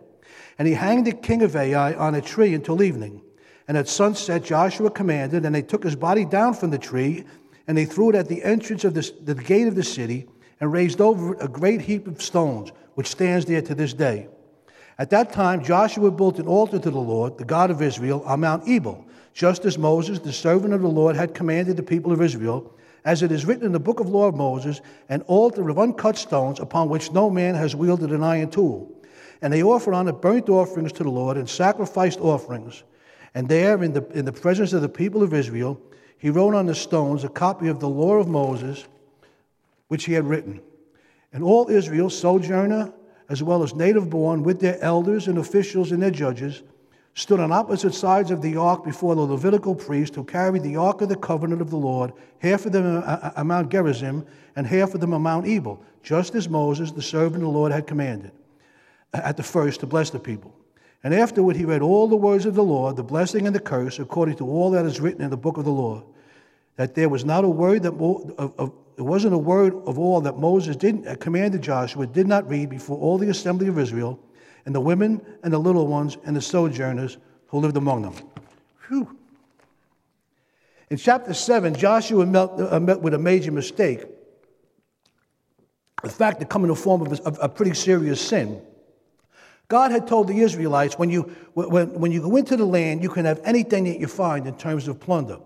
And 0.57 0.67
he 0.67 0.73
hanged 0.73 1.07
the 1.07 1.11
king 1.11 1.41
of 1.41 1.55
Ai 1.55 1.93
on 1.93 2.15
a 2.15 2.21
tree 2.21 2.53
until 2.53 2.81
evening. 2.81 3.21
And 3.67 3.77
at 3.77 3.87
sunset, 3.87 4.43
Joshua 4.43 4.89
commanded, 4.89 5.45
and 5.45 5.53
they 5.53 5.61
took 5.61 5.83
his 5.83 5.95
body 5.95 6.25
down 6.25 6.53
from 6.53 6.71
the 6.71 6.77
tree, 6.77 7.23
and 7.67 7.77
they 7.77 7.85
threw 7.85 8.09
it 8.09 8.15
at 8.15 8.27
the 8.27 8.43
entrance 8.43 8.83
of 8.83 8.93
the, 8.93 9.11
the 9.23 9.35
gate 9.35 9.67
of 9.67 9.75
the 9.75 9.83
city, 9.83 10.27
and 10.59 10.73
raised 10.73 10.99
over 10.99 11.33
it 11.33 11.37
a 11.41 11.47
great 11.47 11.81
heap 11.81 12.07
of 12.07 12.21
stones, 12.21 12.71
which 12.95 13.07
stands 13.07 13.45
there 13.45 13.61
to 13.61 13.75
this 13.75 13.93
day. 13.93 14.27
At 14.97 15.11
that 15.11 15.31
time, 15.31 15.63
Joshua 15.63 16.11
built 16.11 16.39
an 16.39 16.47
altar 16.47 16.79
to 16.79 16.91
the 16.91 16.99
Lord, 16.99 17.37
the 17.37 17.45
God 17.45 17.71
of 17.71 17.81
Israel, 17.81 18.21
on 18.25 18.41
Mount 18.41 18.67
Ebal, 18.67 19.05
just 19.33 19.63
as 19.63 19.77
Moses, 19.77 20.19
the 20.19 20.33
servant 20.33 20.73
of 20.73 20.81
the 20.81 20.89
Lord, 20.89 21.15
had 21.15 21.33
commanded 21.33 21.77
the 21.77 21.83
people 21.83 22.11
of 22.11 22.21
Israel, 22.21 22.73
as 23.09 23.23
it 23.23 23.31
is 23.31 23.43
written 23.43 23.65
in 23.65 23.71
the 23.71 23.79
book 23.79 23.99
of 23.99 24.07
law 24.07 24.27
of 24.27 24.35
Moses, 24.35 24.81
an 25.09 25.21
altar 25.21 25.67
of 25.67 25.79
uncut 25.79 26.15
stones 26.15 26.59
upon 26.59 26.89
which 26.89 27.11
no 27.11 27.27
man 27.27 27.55
has 27.55 27.75
wielded 27.75 28.11
an 28.11 28.21
iron 28.21 28.51
tool. 28.51 28.87
And 29.41 29.51
they 29.51 29.63
offered 29.63 29.95
on 29.95 30.07
it 30.07 30.21
burnt 30.21 30.47
offerings 30.47 30.91
to 30.91 31.03
the 31.03 31.09
Lord 31.09 31.35
and 31.35 31.49
sacrificed 31.49 32.19
offerings. 32.19 32.83
And 33.33 33.49
there, 33.49 33.83
in 33.83 33.93
the, 33.93 34.07
in 34.09 34.25
the 34.25 34.31
presence 34.31 34.73
of 34.73 34.83
the 34.83 34.89
people 34.89 35.23
of 35.23 35.33
Israel, 35.33 35.81
he 36.19 36.29
wrote 36.29 36.53
on 36.53 36.67
the 36.67 36.75
stones 36.75 37.23
a 37.23 37.29
copy 37.29 37.67
of 37.67 37.79
the 37.79 37.89
law 37.89 38.13
of 38.17 38.27
Moses, 38.27 38.85
which 39.87 40.05
he 40.05 40.13
had 40.13 40.27
written. 40.27 40.61
And 41.33 41.43
all 41.43 41.67
Israel, 41.67 42.11
sojourner 42.11 42.93
as 43.27 43.41
well 43.41 43.63
as 43.63 43.73
native 43.73 44.07
born, 44.11 44.43
with 44.43 44.59
their 44.59 44.79
elders 44.83 45.27
and 45.27 45.39
officials 45.39 45.91
and 45.91 46.03
their 46.03 46.11
judges, 46.11 46.61
stood 47.13 47.39
on 47.39 47.51
opposite 47.51 47.93
sides 47.93 48.31
of 48.31 48.41
the 48.41 48.55
ark 48.55 48.83
before 48.83 49.15
the 49.15 49.21
Levitical 49.21 49.75
priest 49.75 50.15
who 50.15 50.23
carried 50.23 50.63
the 50.63 50.75
ark 50.75 51.01
of 51.01 51.09
the 51.09 51.15
covenant 51.15 51.61
of 51.61 51.69
the 51.69 51.77
Lord, 51.77 52.13
half 52.39 52.65
of 52.65 52.71
them 52.71 52.85
on 52.85 53.03
uh, 53.03 53.33
uh, 53.35 53.43
Mount 53.43 53.69
Gerizim 53.69 54.25
and 54.55 54.65
half 54.65 54.93
of 54.93 55.01
them 55.01 55.13
on 55.13 55.21
Mount 55.21 55.47
Ebal, 55.47 55.81
just 56.03 56.35
as 56.35 56.47
Moses, 56.47 56.91
the 56.91 57.01
servant 57.01 57.37
of 57.37 57.41
the 57.41 57.49
Lord, 57.49 57.71
had 57.71 57.87
commanded 57.87 58.31
uh, 59.13 59.21
at 59.23 59.37
the 59.37 59.43
first 59.43 59.79
to 59.81 59.87
bless 59.87 60.09
the 60.09 60.19
people. 60.19 60.53
And 61.03 61.13
afterward 61.13 61.55
he 61.55 61.65
read 61.65 61.81
all 61.81 62.07
the 62.07 62.15
words 62.15 62.45
of 62.45 62.55
the 62.55 62.63
Lord, 62.63 62.95
the 62.95 63.03
blessing 63.03 63.47
and 63.47 63.55
the 63.55 63.59
curse, 63.59 63.99
according 63.99 64.35
to 64.37 64.47
all 64.47 64.71
that 64.71 64.85
is 64.85 64.99
written 64.99 65.21
in 65.21 65.29
the 65.29 65.37
book 65.37 65.57
of 65.57 65.65
the 65.65 65.71
law. 65.71 66.03
That 66.75 66.95
there 66.95 67.09
was 67.09 67.25
not 67.25 67.43
a 67.43 67.49
word 67.49 67.83
that 67.83 67.93
of, 67.93 68.53
of, 68.57 68.73
it 68.97 69.01
wasn't 69.01 69.33
a 69.33 69.37
word 69.37 69.73
of 69.85 69.97
all 69.97 70.19
that 70.21 70.37
Moses 70.37 70.75
didn't 70.75 71.07
uh, 71.07 71.15
commanded 71.15 71.61
Joshua 71.61 72.05
did 72.05 72.27
not 72.27 72.49
read 72.49 72.69
before 72.69 72.97
all 72.97 73.17
the 73.17 73.29
assembly 73.29 73.67
of 73.67 73.79
Israel, 73.79 74.19
and 74.69 74.75
the 74.75 74.79
women 74.79 75.19
and 75.41 75.51
the 75.51 75.57
little 75.57 75.87
ones 75.87 76.19
and 76.25 76.35
the 76.35 76.41
sojourners 76.41 77.17
who 77.47 77.57
lived 77.57 77.75
among 77.75 78.03
them. 78.03 78.13
Whew. 78.87 79.17
In 80.91 80.97
chapter 80.97 81.33
7, 81.33 81.73
Joshua 81.73 82.23
met, 82.23 82.49
uh, 82.51 82.79
met 82.79 83.01
with 83.01 83.15
a 83.15 83.17
major 83.17 83.51
mistake. 83.51 84.05
In 86.03 86.11
fact, 86.11 86.43
it 86.43 86.49
come 86.49 86.61
in 86.61 86.67
the 86.67 86.75
form 86.75 87.01
of 87.01 87.19
a, 87.25 87.45
a 87.45 87.49
pretty 87.49 87.73
serious 87.73 88.21
sin. 88.21 88.61
God 89.69 89.89
had 89.89 90.07
told 90.07 90.27
the 90.27 90.39
Israelites 90.39 90.99
when 90.99 91.09
you, 91.09 91.23
when, 91.55 91.91
when 91.99 92.11
you 92.11 92.21
go 92.21 92.35
into 92.35 92.55
the 92.55 92.63
land, 92.63 93.01
you 93.01 93.09
can 93.09 93.25
have 93.25 93.41
anything 93.43 93.85
that 93.85 93.99
you 93.99 94.05
find 94.05 94.45
in 94.45 94.55
terms 94.55 94.87
of 94.87 94.99
plunder. 94.99 95.39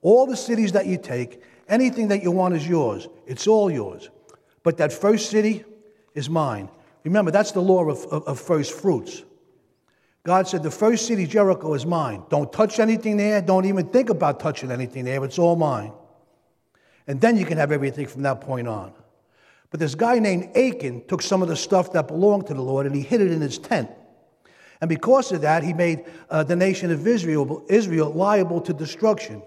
All 0.00 0.24
the 0.24 0.38
cities 0.38 0.72
that 0.72 0.86
you 0.86 0.96
take, 0.96 1.42
anything 1.68 2.08
that 2.08 2.22
you 2.22 2.30
want 2.30 2.54
is 2.54 2.66
yours. 2.66 3.08
It's 3.26 3.46
all 3.46 3.70
yours. 3.70 4.08
But 4.62 4.78
that 4.78 4.90
first 4.90 5.28
city 5.28 5.64
is 6.14 6.30
mine. 6.30 6.70
Remember, 7.04 7.30
that's 7.30 7.52
the 7.52 7.60
law 7.60 7.88
of, 7.88 8.04
of, 8.06 8.24
of 8.24 8.40
first 8.40 8.72
fruits. 8.72 9.22
God 10.24 10.46
said, 10.46 10.62
The 10.62 10.70
first 10.70 11.06
city, 11.06 11.26
Jericho, 11.26 11.74
is 11.74 11.86
mine. 11.86 12.22
Don't 12.28 12.52
touch 12.52 12.78
anything 12.78 13.16
there. 13.16 13.40
Don't 13.40 13.64
even 13.64 13.88
think 13.88 14.10
about 14.10 14.40
touching 14.40 14.70
anything 14.70 15.04
there. 15.04 15.24
It's 15.24 15.38
all 15.38 15.56
mine. 15.56 15.92
And 17.06 17.20
then 17.20 17.36
you 17.36 17.46
can 17.46 17.58
have 17.58 17.72
everything 17.72 18.06
from 18.06 18.22
that 18.22 18.40
point 18.40 18.68
on. 18.68 18.92
But 19.70 19.80
this 19.80 19.94
guy 19.94 20.18
named 20.18 20.56
Achan 20.56 21.06
took 21.06 21.22
some 21.22 21.42
of 21.42 21.48
the 21.48 21.56
stuff 21.56 21.92
that 21.92 22.08
belonged 22.08 22.48
to 22.48 22.54
the 22.54 22.62
Lord 22.62 22.86
and 22.86 22.94
he 22.94 23.02
hid 23.02 23.20
it 23.20 23.30
in 23.30 23.40
his 23.40 23.58
tent. 23.58 23.90
And 24.80 24.88
because 24.88 25.30
of 25.32 25.42
that, 25.42 25.62
he 25.62 25.72
made 25.72 26.04
uh, 26.30 26.42
the 26.42 26.56
nation 26.56 26.90
of 26.90 27.06
Israel, 27.06 27.64
Israel 27.68 28.10
liable 28.12 28.60
to 28.62 28.72
destruction. 28.72 29.42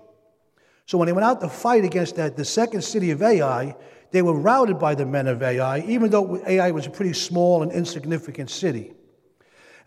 So 0.86 0.98
when 0.98 1.08
they 1.08 1.14
went 1.14 1.26
out 1.26 1.42
to 1.42 1.50
fight 1.50 1.84
against 1.84 2.16
that, 2.18 2.38
the 2.38 2.46
second 2.46 2.84
city 2.84 3.12
of 3.12 3.22
Ai, 3.22 3.76
they 4.14 4.22
were 4.22 4.36
routed 4.36 4.78
by 4.78 4.94
the 4.94 5.08
men 5.08 5.28
of 5.28 5.42
Ai, 5.42 5.80
even 5.80 6.12
though 6.12 6.40
Ai 6.46 6.70
was 6.70 6.86
a 6.86 6.92
pretty 6.92 7.14
small 7.14 7.64
and 7.64 7.72
insignificant 7.72 8.52
city. 8.52 8.94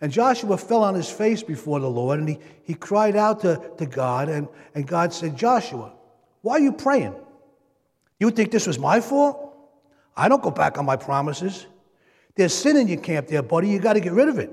And 0.01 0.11
Joshua 0.11 0.57
fell 0.57 0.83
on 0.83 0.95
his 0.95 1.09
face 1.09 1.41
before 1.41 1.79
the 1.79 1.89
Lord 1.89 2.19
and 2.19 2.27
he, 2.27 2.39
he 2.63 2.73
cried 2.73 3.15
out 3.15 3.39
to, 3.39 3.71
to 3.77 3.85
God. 3.85 4.27
And, 4.27 4.49
and 4.75 4.85
God 4.85 5.13
said, 5.13 5.37
Joshua, 5.37 5.93
why 6.41 6.55
are 6.55 6.59
you 6.59 6.73
praying? 6.73 7.15
You 8.19 8.29
think 8.31 8.51
this 8.51 8.67
was 8.67 8.77
my 8.77 8.99
fault? 8.99 9.57
I 10.15 10.27
don't 10.27 10.43
go 10.43 10.51
back 10.51 10.77
on 10.77 10.85
my 10.85 10.97
promises. 10.97 11.65
There's 12.35 12.53
sin 12.53 12.75
in 12.75 12.89
your 12.89 12.99
camp 12.99 13.27
there, 13.27 13.41
buddy. 13.41 13.69
You 13.69 13.79
got 13.79 13.93
to 13.93 14.01
get 14.01 14.11
rid 14.11 14.27
of 14.27 14.39
it. 14.39 14.51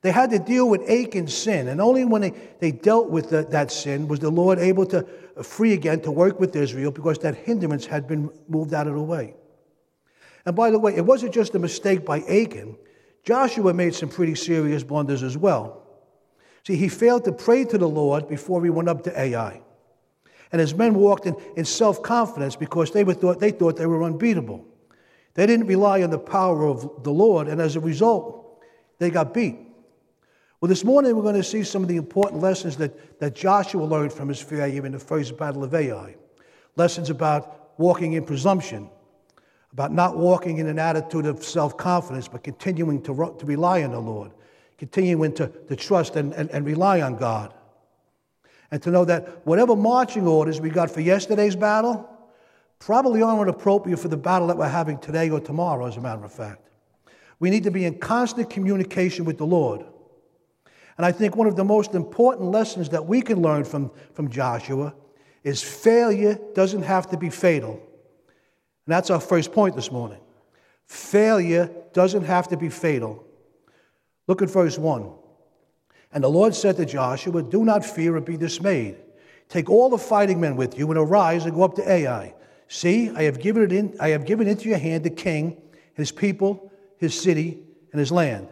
They 0.00 0.12
had 0.12 0.30
to 0.30 0.38
deal 0.38 0.68
with 0.68 0.88
Achan's 0.88 1.34
sin, 1.34 1.68
and 1.68 1.80
only 1.80 2.04
when 2.04 2.22
they, 2.22 2.32
they 2.60 2.70
dealt 2.70 3.10
with 3.10 3.30
the, 3.30 3.42
that 3.44 3.72
sin 3.72 4.06
was 4.06 4.20
the 4.20 4.30
Lord 4.30 4.58
able 4.58 4.86
to 4.86 5.06
uh, 5.36 5.42
free 5.42 5.72
again 5.72 6.00
to 6.02 6.10
work 6.10 6.38
with 6.38 6.54
Israel 6.54 6.90
because 6.92 7.18
that 7.20 7.34
hindrance 7.34 7.84
had 7.86 8.06
been 8.06 8.30
moved 8.48 8.74
out 8.74 8.86
of 8.86 8.94
the 8.94 9.02
way. 9.02 9.34
And 10.46 10.54
by 10.54 10.70
the 10.70 10.78
way, 10.78 10.94
it 10.94 11.04
wasn't 11.04 11.34
just 11.34 11.54
a 11.54 11.58
mistake 11.58 12.04
by 12.04 12.20
Achan. 12.20 12.76
Joshua 13.24 13.74
made 13.74 13.94
some 13.94 14.08
pretty 14.08 14.36
serious 14.36 14.84
blunders 14.84 15.22
as 15.22 15.36
well. 15.36 15.82
See, 16.64 16.76
he 16.76 16.88
failed 16.88 17.24
to 17.24 17.32
pray 17.32 17.64
to 17.64 17.78
the 17.78 17.88
Lord 17.88 18.28
before 18.28 18.62
he 18.62 18.70
went 18.70 18.88
up 18.88 19.02
to 19.04 19.20
Ai. 19.20 19.60
And 20.52 20.60
his 20.60 20.74
men 20.74 20.94
walked 20.94 21.26
in, 21.26 21.36
in 21.56 21.64
self 21.64 22.02
confidence 22.02 22.56
because 22.56 22.92
they, 22.92 23.04
were 23.04 23.14
thought, 23.14 23.40
they 23.40 23.50
thought 23.50 23.76
they 23.76 23.86
were 23.86 24.04
unbeatable. 24.04 24.64
They 25.34 25.46
didn't 25.46 25.66
rely 25.66 26.02
on 26.02 26.10
the 26.10 26.18
power 26.18 26.66
of 26.66 27.02
the 27.04 27.12
Lord, 27.12 27.48
and 27.48 27.60
as 27.60 27.76
a 27.76 27.80
result, 27.80 28.62
they 28.98 29.10
got 29.10 29.34
beat. 29.34 29.67
Well, 30.60 30.68
this 30.68 30.82
morning 30.82 31.14
we're 31.14 31.22
going 31.22 31.36
to 31.36 31.44
see 31.44 31.62
some 31.62 31.82
of 31.82 31.88
the 31.88 31.96
important 31.96 32.42
lessons 32.42 32.76
that, 32.78 33.20
that 33.20 33.36
Joshua 33.36 33.84
learned 33.84 34.12
from 34.12 34.28
his 34.28 34.40
failure 34.40 34.84
in 34.84 34.90
the 34.90 34.98
first 34.98 35.36
battle 35.36 35.62
of 35.62 35.72
Ai. 35.72 36.16
Lessons 36.74 37.10
about 37.10 37.78
walking 37.78 38.14
in 38.14 38.24
presumption, 38.24 38.90
about 39.72 39.92
not 39.92 40.16
walking 40.16 40.58
in 40.58 40.66
an 40.66 40.80
attitude 40.80 41.26
of 41.26 41.44
self 41.44 41.76
confidence, 41.76 42.26
but 42.26 42.42
continuing 42.42 43.00
to, 43.02 43.36
to 43.38 43.46
rely 43.46 43.84
on 43.84 43.92
the 43.92 44.00
Lord, 44.00 44.32
continuing 44.78 45.32
to, 45.34 45.46
to 45.68 45.76
trust 45.76 46.16
and, 46.16 46.32
and, 46.32 46.50
and 46.50 46.66
rely 46.66 47.02
on 47.02 47.14
God. 47.14 47.54
And 48.72 48.82
to 48.82 48.90
know 48.90 49.04
that 49.04 49.46
whatever 49.46 49.76
marching 49.76 50.26
orders 50.26 50.60
we 50.60 50.70
got 50.70 50.90
for 50.90 51.00
yesterday's 51.00 51.54
battle 51.54 52.10
probably 52.80 53.22
aren't 53.22 53.48
appropriate 53.48 53.98
for 53.98 54.08
the 54.08 54.16
battle 54.16 54.48
that 54.48 54.56
we're 54.56 54.68
having 54.68 54.98
today 54.98 55.30
or 55.30 55.38
tomorrow, 55.38 55.86
as 55.86 55.96
a 55.96 56.00
matter 56.00 56.24
of 56.24 56.32
fact. 56.32 56.68
We 57.38 57.48
need 57.48 57.62
to 57.62 57.70
be 57.70 57.84
in 57.84 58.00
constant 58.00 58.50
communication 58.50 59.24
with 59.24 59.38
the 59.38 59.46
Lord. 59.46 59.86
And 60.98 61.06
I 61.06 61.12
think 61.12 61.36
one 61.36 61.46
of 61.46 61.56
the 61.56 61.64
most 61.64 61.94
important 61.94 62.50
lessons 62.50 62.90
that 62.90 63.06
we 63.06 63.22
can 63.22 63.40
learn 63.40 63.64
from, 63.64 63.92
from 64.14 64.28
Joshua 64.28 64.94
is 65.44 65.62
failure 65.62 66.38
doesn't 66.54 66.82
have 66.82 67.08
to 67.10 67.16
be 67.16 67.30
fatal. 67.30 67.74
And 67.74 68.92
that's 68.92 69.08
our 69.08 69.20
first 69.20 69.52
point 69.52 69.76
this 69.76 69.92
morning. 69.92 70.18
Failure 70.86 71.70
doesn't 71.92 72.24
have 72.24 72.48
to 72.48 72.56
be 72.56 72.68
fatal. 72.68 73.24
Look 74.26 74.42
at 74.42 74.50
verse 74.50 74.76
1. 74.76 75.08
And 76.12 76.24
the 76.24 76.28
Lord 76.28 76.54
said 76.54 76.76
to 76.78 76.84
Joshua, 76.84 77.42
Do 77.42 77.64
not 77.64 77.84
fear 77.84 78.16
or 78.16 78.20
be 78.20 78.36
dismayed. 78.36 78.96
Take 79.48 79.70
all 79.70 79.88
the 79.88 79.98
fighting 79.98 80.40
men 80.40 80.56
with 80.56 80.78
you 80.78 80.90
and 80.90 80.98
arise 80.98 81.44
and 81.44 81.54
go 81.54 81.62
up 81.62 81.74
to 81.76 81.90
Ai. 81.90 82.34
See, 82.66 83.10
I 83.10 83.22
have 83.22 83.40
given 83.40 83.62
it 83.62 83.72
in, 83.72 83.96
I 84.00 84.10
have 84.10 84.26
given 84.26 84.48
into 84.48 84.68
your 84.68 84.78
hand 84.78 85.04
the 85.04 85.10
king, 85.10 85.56
his 85.94 86.12
people, 86.12 86.72
his 86.98 87.18
city, 87.18 87.62
and 87.92 88.00
his 88.00 88.12
land. 88.12 88.48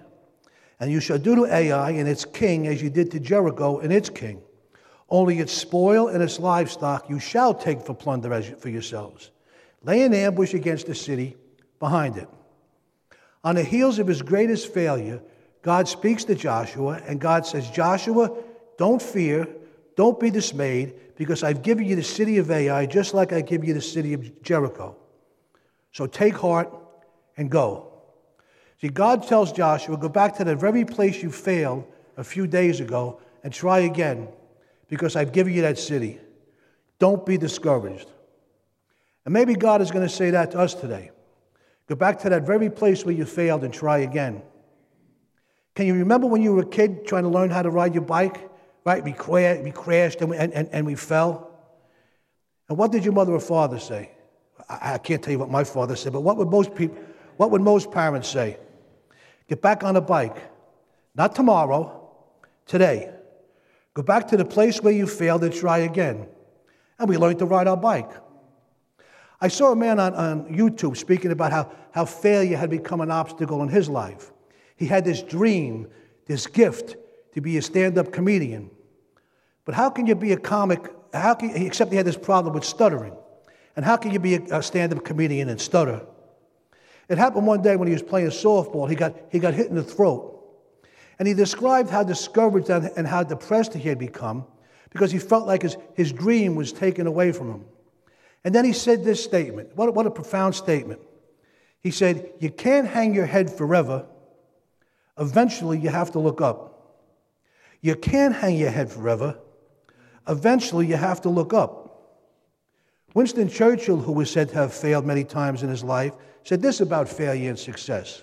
And 0.79 0.91
you 0.91 1.01
shall 1.01 1.19
do 1.19 1.35
to 1.37 1.47
Ai 1.47 1.91
and 1.91 2.09
its 2.09 2.25
king 2.25 2.67
as 2.67 2.83
you 2.83 2.91
did 2.91 3.11
to 3.13 3.21
Jericho 3.21 3.79
and 3.79 3.93
its 3.93 4.11
king. 4.11 4.43
Only 5.09 5.39
its 5.39 5.53
spoil 5.53 6.09
and 6.09 6.23
its 6.23 6.39
livestock 6.39 7.09
you 7.09 7.19
shall 7.19 7.55
take 7.55 7.81
for 7.81 7.95
plunder 7.95 8.33
as 8.33 8.49
for 8.59 8.69
yourselves. 8.69 9.31
Lay 9.83 10.03
an 10.03 10.13
ambush 10.13 10.53
against 10.53 10.87
the 10.87 10.95
city 10.95 11.37
behind 11.79 12.17
it. 12.17 12.29
On 13.45 13.55
the 13.55 13.63
heels 13.63 13.99
of 13.99 14.09
his 14.09 14.23
greatest 14.23 14.75
failure, 14.75 15.23
God 15.63 15.87
speaks 15.89 16.25
to 16.25 16.35
Joshua, 16.35 17.01
and 17.07 17.21
God 17.21 17.47
says, 17.47 17.71
Joshua, 17.71 18.37
don't 18.77 19.01
fear, 19.01 19.49
don't 19.97 20.19
be 20.19 20.31
dismayed, 20.31 20.95
because 21.17 21.43
I've 21.43 21.63
given 21.63 21.87
you 21.87 21.97
the 21.97 22.03
city 22.03 22.39
of 22.39 22.51
Ai 22.51 22.87
just 22.87 23.15
like 23.15 23.33
I 23.33 23.41
give 23.41 23.65
you 23.65 23.75
the 23.75 23.81
city 23.81 24.13
of 24.13 24.43
Jericho. 24.43 24.97
So 25.93 26.07
take 26.07 26.35
heart 26.37 26.73
and 27.37 27.51
go. 27.51 27.86
See, 28.81 28.89
God 28.89 29.27
tells 29.27 29.53
Joshua, 29.53 29.97
go 29.97 30.09
back 30.09 30.37
to 30.37 30.45
the 30.45 30.55
very 30.55 30.85
place 30.85 31.23
you 31.23 31.31
failed 31.31 31.85
a 32.17 32.25
few 32.25 32.47
days 32.47 32.81
ago 32.81 33.21
and 33.43 33.53
try 33.53 33.81
again 33.81 34.29
because 34.89 35.17
I've 35.17 35.33
given 35.33 35.55
you 35.55 35.63
that 35.63 35.79
city. 35.79 36.21
Don't 36.99 37.25
be 37.25 37.39
discouraged. 37.39 38.11
And 39.25 39.33
maybe 39.33 39.55
God 39.55 39.81
is 39.83 39.91
going 39.91 40.07
to 40.07 40.13
say 40.13 40.31
that 40.31 40.53
to 40.53 40.59
us 40.59 40.75
today. 40.75 41.11
Go 41.89 41.95
back 41.95 42.19
to 42.21 42.31
that 42.31 42.43
very 42.43 42.71
place 42.71 43.05
where 43.05 43.15
you 43.15 43.25
failed 43.25 43.65
and 43.65 43.73
try 43.73 43.99
again. 43.99 44.43
Can 45.75 45.87
you 45.87 45.95
remember 45.95 46.27
when 46.27 46.43
you 46.43 46.55
were 46.55 46.63
a 46.63 46.67
kid 46.67 47.07
trying 47.07 47.25
to 47.25 47.29
learn 47.29 47.51
how 47.51 47.63
to 47.63 47.71
ride 47.71 47.95
your 47.95 48.05
bike? 48.05 48.51
Right? 48.85 49.03
We, 49.03 49.13
cra- 49.13 49.61
we 49.63 49.73
crashed 49.73 50.21
and 50.21 50.31
we, 50.31 50.37
and, 50.37 50.53
and, 50.53 50.69
and 50.73 50.87
we 50.87 50.95
fell. 50.95 51.51
And 52.69 52.79
what 52.79 52.93
did 52.93 53.05
your 53.05 53.15
mother 53.15 53.33
or 53.33 53.41
father 53.41 53.79
say? 53.79 54.11
I, 54.69 54.95
I 54.95 54.99
can't 54.99 55.23
tell 55.23 55.33
you 55.33 55.39
what 55.39 55.51
my 55.51 55.65
father 55.65 55.97
said, 55.97 56.13
but 56.13 56.21
what 56.21 56.37
would 56.37 56.49
most 56.49 56.75
people, 56.75 56.97
what 57.37 57.51
would 57.51 57.63
most 57.63 57.91
parents 57.91 58.29
say? 58.29 58.59
Get 59.49 59.63
back 59.63 59.85
on 59.85 59.97
a 59.97 60.01
bike. 60.01 60.37
Not 61.15 61.35
tomorrow, 61.35 62.11
today. 62.67 63.11
Go 63.95 64.03
back 64.03 64.29
to 64.29 64.37
the 64.37 64.45
place 64.45 64.81
where 64.83 64.93
you 64.93 65.07
failed 65.07 65.45
and 65.45 65.55
try 65.55 65.79
again. 65.79 66.29
And 66.99 67.09
we 67.09 67.17
learned 67.17 67.39
to 67.39 67.47
ride 67.47 67.67
our 67.67 67.77
bike. 67.77 68.11
I 69.41 69.49
saw 69.49 69.73
a 69.73 69.77
man 69.77 70.01
on, 70.01 70.15
on 70.15 70.55
YouTube 70.55 70.97
speaking 70.97 71.31
about 71.31 71.53
how, 71.53 71.73
how 71.93 72.05
failure 72.05 72.57
had 72.57 72.71
become 72.71 73.01
an 73.01 73.11
obstacle 73.11 73.63
in 73.63 73.69
his 73.69 73.89
life. 73.89 74.33
He 74.77 74.87
had 74.87 75.05
this 75.05 75.23
dream, 75.23 75.89
this 76.27 76.47
gift 76.47 76.97
to 77.35 77.41
be 77.41 77.57
a 77.59 77.63
stand 77.63 77.99
up 77.99 78.13
comedian. 78.13 78.71
But 79.65 79.75
how 79.75 79.91
can 79.91 80.07
you 80.07 80.15
be 80.15 80.33
a 80.33 80.39
comic? 80.39 80.81
How 81.13 81.35
can, 81.35 81.51
except 81.51 81.91
he 81.91 81.97
had 81.97 82.07
this 82.07 82.17
problem 82.17 82.55
with 82.55 82.65
stuttering. 82.65 83.15
And 83.77 83.85
how 83.85 83.97
can 83.97 84.11
you 84.11 84.19
be 84.19 84.35
a, 84.37 84.59
a 84.59 84.63
stand 84.63 84.93
up 84.93 85.05
comedian 85.05 85.49
and 85.49 85.61
stutter? 85.61 86.01
It 87.09 87.19
happened 87.19 87.47
one 87.47 87.63
day 87.63 87.77
when 87.77 87.87
he 87.87 87.93
was 87.93 88.03
playing 88.03 88.29
softball. 88.29 88.89
He 88.89 88.97
got, 88.97 89.15
he 89.31 89.39
got 89.39 89.55
hit 89.55 89.69
in 89.69 89.77
the 89.77 89.83
throat. 89.83 90.33
And 91.19 91.27
he 91.27 91.35
described 91.35 91.89
how 91.89 92.03
discouraged 92.03 92.69
and 92.69 93.07
how 93.07 93.23
depressed 93.23 93.75
he 93.75 93.89
had 93.89 93.99
become 93.99 94.45
because 94.91 95.13
he 95.13 95.19
felt 95.19 95.47
like 95.47 95.63
his, 95.63 95.77
his 95.95 96.13
dream 96.13 96.55
was 96.55 96.73
taken 96.73 97.07
away 97.07 97.33
from 97.33 97.51
him. 97.51 97.65
And 98.45 98.55
then 98.55 98.65
he 98.65 98.73
said 98.73 99.05
this 99.05 99.23
statement. 99.23 99.75
What, 99.75 99.95
what 99.95 100.07
a 100.07 100.11
profound 100.11 100.55
statement. 100.55 101.01
He 101.81 101.91
said, 101.91 102.31
You 102.39 102.51
can't 102.51 102.87
hang 102.87 103.15
your 103.15 103.27
head 103.27 103.51
forever. 103.51 104.07
Eventually, 105.19 105.79
you 105.79 105.89
have 105.89 106.13
to 106.13 106.19
look 106.19 106.41
up. 106.41 107.03
You 107.81 107.95
can't 107.95 108.35
hang 108.35 108.57
your 108.57 108.71
head 108.71 108.91
forever. 108.91 109.39
Eventually, 110.29 110.87
you 110.87 110.97
have 110.97 111.23
to 111.23 111.29
look 111.29 111.55
up. 111.55 111.87
Winston 113.15 113.49
Churchill, 113.49 113.99
who 113.99 114.13
was 114.13 114.31
said 114.31 114.51
to 114.51 114.55
have 114.57 114.75
failed 114.75 115.07
many 115.07 115.25
times 115.25 115.63
in 115.63 115.69
his 115.69 115.83
life, 115.83 116.13
said 116.47 116.63
this 116.63 116.81
about 116.81 117.09
failure 117.09 117.51
and 117.51 117.59
success 117.59 118.23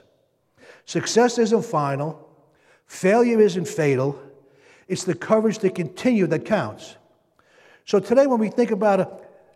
Success 0.85 1.37
isn't 1.37 1.63
final, 1.63 2.29
failure 2.85 3.39
isn't 3.39 3.67
fatal, 3.67 4.17
it's 4.87 5.03
the 5.03 5.15
courage 5.15 5.57
to 5.59 5.69
continue 5.69 6.25
that 6.27 6.45
counts. 6.45 6.95
So 7.85 7.99
today, 7.99 8.27
when 8.27 8.39
we 8.39 8.49
think 8.49 8.71
about 8.71 8.99
a, 8.99 9.09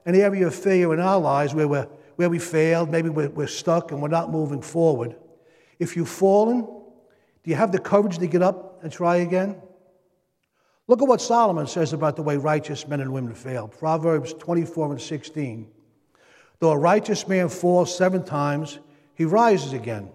an 0.06 0.16
area 0.16 0.48
of 0.48 0.56
failure 0.56 0.94
in 0.94 1.00
our 1.00 1.20
lives 1.20 1.54
where, 1.54 1.68
we're, 1.68 1.88
where 2.16 2.30
we 2.30 2.40
failed, 2.40 2.90
maybe 2.90 3.10
we're, 3.10 3.30
we're 3.30 3.48
stuck 3.48 3.92
and 3.92 4.02
we're 4.02 4.08
not 4.10 4.32
moving 4.32 4.62
forward, 4.62 5.16
if 5.80 5.96
you've 5.96 6.10
fallen, 6.10 6.62
do 6.62 7.50
you 7.50 7.56
have 7.56 7.72
the 7.72 7.80
courage 7.80 8.18
to 8.18 8.28
get 8.28 8.42
up 8.42 8.84
and 8.84 8.92
try 8.92 9.18
again? 9.18 9.62
Look 10.88 11.02
at 11.02 11.08
what 11.08 11.22
Solomon 11.22 11.68
says 11.68 11.94
about 11.94 12.16
the 12.16 12.24
way 12.24 12.38
righteous 12.38 12.88
men 12.88 13.02
and 13.02 13.14
women 13.14 13.34
fail. 13.34 13.68
Proverbs 13.68 14.34
24 14.34 14.92
and 14.92 15.02
16. 15.02 15.72
Though 16.60 16.72
a 16.72 16.78
righteous 16.78 17.28
man 17.28 17.50
falls 17.50 17.96
seven 17.96 18.24
times, 18.24 18.80
he 19.16 19.26
rises 19.26 19.74
again. 19.74 20.10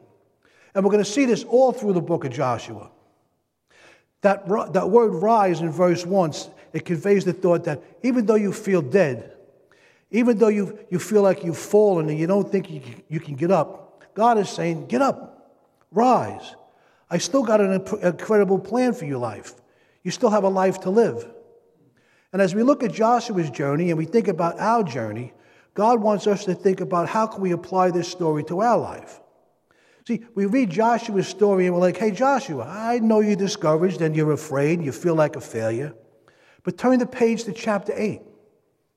And 0.74 0.84
we're 0.84 0.90
going 0.90 1.04
to 1.04 1.10
see 1.10 1.24
this 1.24 1.44
all 1.44 1.72
through 1.72 1.92
the 1.92 2.00
book 2.00 2.24
of 2.24 2.32
Joshua. 2.32 2.90
That, 4.22 4.48
that 4.72 4.88
word 4.90 5.10
rise 5.10 5.60
in 5.60 5.70
verse 5.70 6.06
1, 6.06 6.32
it 6.72 6.84
conveys 6.84 7.24
the 7.24 7.32
thought 7.32 7.64
that 7.64 7.82
even 8.02 8.26
though 8.26 8.36
you 8.36 8.52
feel 8.52 8.80
dead, 8.80 9.32
even 10.10 10.38
though 10.38 10.48
you, 10.48 10.78
you 10.90 10.98
feel 10.98 11.22
like 11.22 11.44
you've 11.44 11.58
fallen 11.58 12.08
and 12.08 12.18
you 12.18 12.26
don't 12.26 12.50
think 12.50 12.70
you, 12.70 12.82
you 13.08 13.18
can 13.18 13.34
get 13.34 13.50
up, 13.50 14.14
God 14.14 14.38
is 14.38 14.48
saying, 14.48 14.86
Get 14.86 15.02
up, 15.02 15.58
rise. 15.90 16.54
I 17.10 17.18
still 17.18 17.42
got 17.42 17.60
an 17.60 17.72
incredible 18.02 18.58
plan 18.58 18.94
for 18.94 19.04
your 19.04 19.18
life. 19.18 19.54
You 20.02 20.10
still 20.10 20.30
have 20.30 20.44
a 20.44 20.48
life 20.48 20.80
to 20.80 20.90
live. 20.90 21.28
And 22.32 22.40
as 22.40 22.54
we 22.54 22.62
look 22.62 22.82
at 22.82 22.92
Joshua's 22.92 23.50
journey 23.50 23.90
and 23.90 23.98
we 23.98 24.06
think 24.06 24.28
about 24.28 24.58
our 24.58 24.82
journey, 24.82 25.32
God 25.74 26.00
wants 26.00 26.26
us 26.26 26.44
to 26.44 26.54
think 26.54 26.80
about 26.80 27.08
how 27.08 27.26
can 27.26 27.40
we 27.40 27.52
apply 27.52 27.90
this 27.90 28.08
story 28.08 28.44
to 28.44 28.60
our 28.60 28.78
life. 28.78 29.20
See, 30.06 30.24
we 30.34 30.46
read 30.46 30.70
Joshua's 30.70 31.28
story 31.28 31.66
and 31.66 31.74
we're 31.74 31.80
like, 31.80 31.96
hey, 31.96 32.10
Joshua, 32.10 32.66
I 32.68 32.98
know 32.98 33.20
you're 33.20 33.36
discouraged 33.36 34.02
and 34.02 34.16
you're 34.16 34.32
afraid 34.32 34.78
and 34.78 34.84
you 34.84 34.92
feel 34.92 35.14
like 35.14 35.36
a 35.36 35.40
failure. 35.40 35.94
But 36.64 36.76
turn 36.76 36.98
the 36.98 37.06
page 37.06 37.44
to 37.44 37.52
chapter 37.52 37.92
8. 37.94 38.20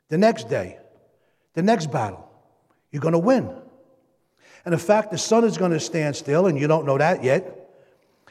The 0.10 0.18
next 0.18 0.50
day, 0.50 0.78
the 1.54 1.64
next 1.64 1.92
battle, 1.92 2.30
you're 2.92 3.02
going 3.02 3.14
to 3.14 3.20
win. 3.20 3.50
And 4.66 4.74
in 4.74 4.80
fact, 4.80 5.12
the 5.12 5.18
sun 5.18 5.44
is 5.44 5.58
going 5.58 5.72
to 5.72 5.80
stand 5.80 6.16
still, 6.16 6.48
and 6.48 6.60
you 6.60 6.68
don't 6.68 6.86
know 6.86 6.98
that 6.98 7.24
yet. 7.24 7.70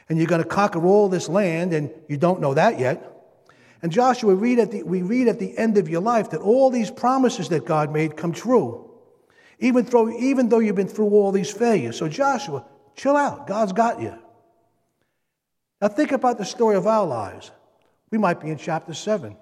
And 0.07 0.17
you're 0.17 0.27
going 0.27 0.43
to 0.43 0.47
conquer 0.47 0.85
all 0.85 1.09
this 1.09 1.27
land, 1.27 1.73
and 1.73 1.91
you 2.07 2.17
don't 2.17 2.39
know 2.41 2.53
that 2.53 2.79
yet. 2.79 3.14
And 3.81 3.91
Joshua, 3.91 4.33
read 4.35 4.59
at 4.59 4.71
the, 4.71 4.83
we 4.83 5.01
read 5.01 5.27
at 5.27 5.39
the 5.39 5.57
end 5.57 5.77
of 5.77 5.89
your 5.89 6.01
life 6.01 6.31
that 6.31 6.39
all 6.39 6.69
these 6.69 6.89
promises 6.89 7.49
that 7.49 7.65
God 7.65 7.91
made 7.91 8.17
come 8.17 8.31
true, 8.31 8.89
even 9.59 9.85
though, 9.85 10.09
even 10.09 10.49
though 10.49 10.59
you've 10.59 10.75
been 10.75 10.87
through 10.87 11.09
all 11.09 11.31
these 11.31 11.51
failures. 11.51 11.97
So, 11.97 12.07
Joshua, 12.07 12.65
chill 12.95 13.15
out. 13.15 13.47
God's 13.47 13.73
got 13.73 14.01
you. 14.01 14.17
Now, 15.81 15.89
think 15.89 16.11
about 16.11 16.37
the 16.37 16.45
story 16.45 16.75
of 16.75 16.87
our 16.87 17.05
lives. 17.05 17.51
We 18.09 18.17
might 18.17 18.39
be 18.39 18.49
in 18.49 18.57
chapter 18.57 18.93
7. 18.93 19.35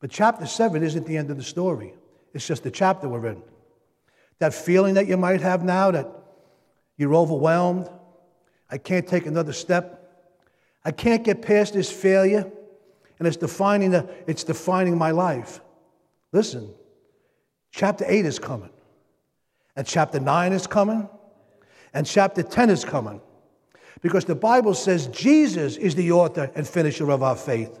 But 0.00 0.10
chapter 0.10 0.46
7 0.46 0.82
isn't 0.82 1.06
the 1.06 1.16
end 1.16 1.30
of 1.30 1.36
the 1.36 1.44
story, 1.44 1.94
it's 2.34 2.46
just 2.46 2.64
the 2.64 2.70
chapter 2.70 3.08
we're 3.08 3.26
in. 3.26 3.42
That 4.40 4.52
feeling 4.52 4.94
that 4.94 5.06
you 5.06 5.16
might 5.16 5.40
have 5.40 5.62
now 5.62 5.92
that 5.92 6.08
you're 6.96 7.14
overwhelmed, 7.14 7.88
I 8.68 8.78
can't 8.78 9.06
take 9.06 9.26
another 9.26 9.52
step, 9.52 10.00
I 10.84 10.90
can't 10.90 11.22
get 11.22 11.42
past 11.42 11.74
this 11.74 11.92
failure, 11.92 12.50
and 13.18 13.28
it's 13.28 13.36
defining, 13.36 13.90
the, 13.90 14.08
it's 14.26 14.44
defining 14.44 14.96
my 14.96 15.10
life. 15.10 15.60
Listen, 16.32 16.72
chapter 17.70 18.04
8 18.06 18.26
is 18.26 18.38
coming, 18.38 18.70
and 19.76 19.86
chapter 19.86 20.18
9 20.20 20.52
is 20.52 20.66
coming, 20.66 21.08
and 21.94 22.06
chapter 22.06 22.42
10 22.42 22.70
is 22.70 22.84
coming. 22.84 23.20
Because 24.00 24.24
the 24.24 24.34
Bible 24.34 24.74
says 24.74 25.06
Jesus 25.08 25.76
is 25.76 25.94
the 25.94 26.12
author 26.12 26.50
and 26.54 26.66
finisher 26.66 27.10
of 27.10 27.22
our 27.22 27.36
faith. 27.36 27.78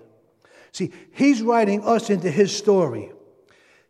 See, 0.70 0.92
he's 1.12 1.42
writing 1.42 1.84
us 1.84 2.10
into 2.10 2.30
his 2.30 2.56
story. 2.56 3.10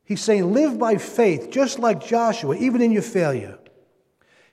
He's 0.04 0.20
saying, 0.20 0.52
live 0.52 0.78
by 0.78 0.96
faith, 0.96 1.50
just 1.50 1.78
like 1.78 2.04
Joshua, 2.04 2.56
even 2.56 2.82
in 2.82 2.90
your 2.90 3.02
failure. 3.02 3.58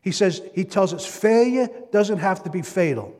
He 0.01 0.11
says, 0.11 0.41
he 0.53 0.63
tells 0.63 0.93
us 0.93 1.05
failure 1.05 1.69
doesn't 1.91 2.19
have 2.19 2.43
to 2.43 2.49
be 2.49 2.61
fatal. 2.61 3.18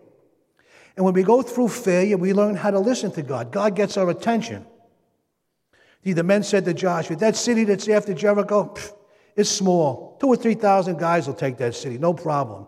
And 0.96 1.06
when 1.06 1.14
we 1.14 1.24
go 1.24 1.42
through 1.42 1.70
failure, 1.70 2.18
we 2.18 2.34
learn 2.34 2.56
how 2.56 2.72
to 2.72 2.80
listen 2.80 3.12
to 3.14 3.22
God. 3.22 3.52
God 3.52 3.76
gets 3.76 3.98
our 3.98 4.10
attention. 4.10 4.66
See, 6.04 6.14
The 6.14 6.24
men 6.24 6.44
said 6.44 6.66
to 6.66 6.74
Joshua, 6.74 7.16
That 7.16 7.36
city 7.36 7.64
that's 7.64 7.88
after 7.88 8.14
Jericho 8.14 8.74
is 9.36 9.50
small. 9.50 10.18
Two 10.20 10.28
or 10.28 10.36
three 10.36 10.56
thousand 10.56 11.00
guys 11.00 11.28
will 11.28 11.34
take 11.34 11.58
that 11.58 11.76
city, 11.76 11.98
no 11.98 12.14
problem. 12.14 12.68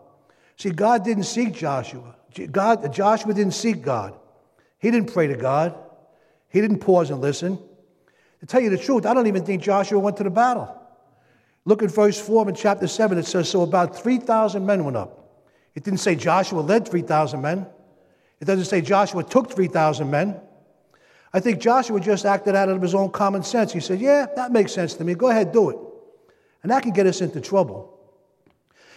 See, 0.57 0.69
God 0.69 1.03
didn't 1.03 1.23
seek 1.23 1.53
Joshua. 1.53 2.15
God, 2.51 2.93
Joshua 2.93 3.33
didn't 3.33 3.53
seek 3.53 3.81
God. 3.81 4.17
He 4.79 4.91
didn't 4.91 5.11
pray 5.13 5.27
to 5.27 5.35
God. 5.35 5.75
He 6.49 6.61
didn't 6.61 6.79
pause 6.79 7.09
and 7.09 7.21
listen. 7.21 7.57
To 8.39 8.45
tell 8.45 8.61
you 8.61 8.69
the 8.69 8.77
truth, 8.77 9.05
I 9.05 9.13
don't 9.13 9.27
even 9.27 9.45
think 9.45 9.61
Joshua 9.61 9.99
went 9.99 10.17
to 10.17 10.23
the 10.23 10.29
battle. 10.29 10.77
Look 11.65 11.83
at 11.83 11.91
verse 11.91 12.19
4 12.19 12.49
in 12.49 12.55
chapter 12.55 12.87
7. 12.87 13.17
It 13.17 13.25
says, 13.25 13.49
So 13.49 13.61
about 13.61 13.95
3,000 13.95 14.65
men 14.65 14.83
went 14.83 14.97
up. 14.97 15.45
It 15.75 15.83
didn't 15.83 15.99
say 15.99 16.15
Joshua 16.15 16.61
led 16.61 16.87
3,000 16.87 17.41
men. 17.41 17.67
It 18.41 18.45
doesn't 18.45 18.65
say 18.65 18.81
Joshua 18.81 19.24
took 19.24 19.51
3,000 19.51 20.10
men. 20.10 20.41
I 21.31 21.39
think 21.39 21.62
Joshua 21.62 22.00
just 22.00 22.25
acted 22.25 22.55
out 22.55 22.67
of 22.67 22.81
his 22.81 22.93
own 22.93 23.12
common 23.12 23.43
sense. 23.43 23.71
He 23.71 23.79
said, 23.79 24.01
Yeah, 24.01 24.25
that 24.36 24.51
makes 24.51 24.74
sense 24.74 24.95
to 24.95 25.03
me. 25.03 25.13
Go 25.13 25.29
ahead, 25.29 25.53
do 25.53 25.69
it. 25.69 25.77
And 26.63 26.71
that 26.71 26.83
can 26.83 26.91
get 26.91 27.05
us 27.05 27.21
into 27.21 27.39
trouble. 27.39 27.98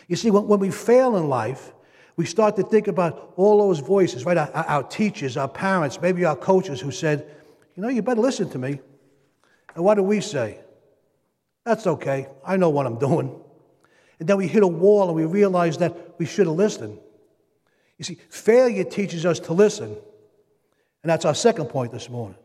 You 0.09 0.17
see, 0.17 0.31
when, 0.31 0.49
when 0.49 0.61
we 0.61 0.71
fail 0.71 1.17
in 1.17 1.29
life, 1.29 1.73
we 2.17 2.27
start 2.27 2.57
to 2.57 2.63
think 2.63 2.89
about 2.89 3.35
all 3.37 3.59
those 3.59 3.81
voices, 3.81 4.25
right? 4.25 4.37
Our, 4.37 4.51
our 4.51 4.83
teachers, 4.83 5.37
our 5.37 5.49
parents, 5.49 6.01
maybe 6.01 6.25
our 6.25 6.37
coaches 6.37 6.81
who 6.81 6.91
said, 6.91 7.31
you 7.77 7.83
know, 7.83 7.89
you 7.89 8.03
better 8.03 8.21
listen 8.21 8.49
to 8.51 8.59
me. 8.59 8.81
And 9.75 9.85
what 9.85 9.95
do 9.95 10.03
we 10.03 10.21
say? 10.21 10.61
That's 11.65 11.87
okay. 11.87 12.29
I 12.45 12.57
know 12.57 12.71
what 12.71 12.87
I'm 12.87 12.99
doing. 12.99 13.41
And 14.19 14.29
then 14.29 14.37
we 14.37 14.47
hit 14.47 14.63
a 14.63 14.69
wall 14.69 15.09
and 15.09 15.17
we 15.17 15.25
realize 15.25 15.79
that 15.79 16.19
we 16.19 16.27
should 16.27 16.47
have 16.47 16.57
listened. 16.57 16.99
You 17.99 18.05
see, 18.05 18.19
failure 18.29 18.85
teaches 18.85 19.25
us 19.25 19.39
to 19.41 19.53
listen. 19.53 19.97
And 21.03 21.11
that's 21.11 21.25
our 21.25 21.35
second 21.35 21.67
point 21.67 21.93
this 21.93 22.09
morning. 22.09 22.39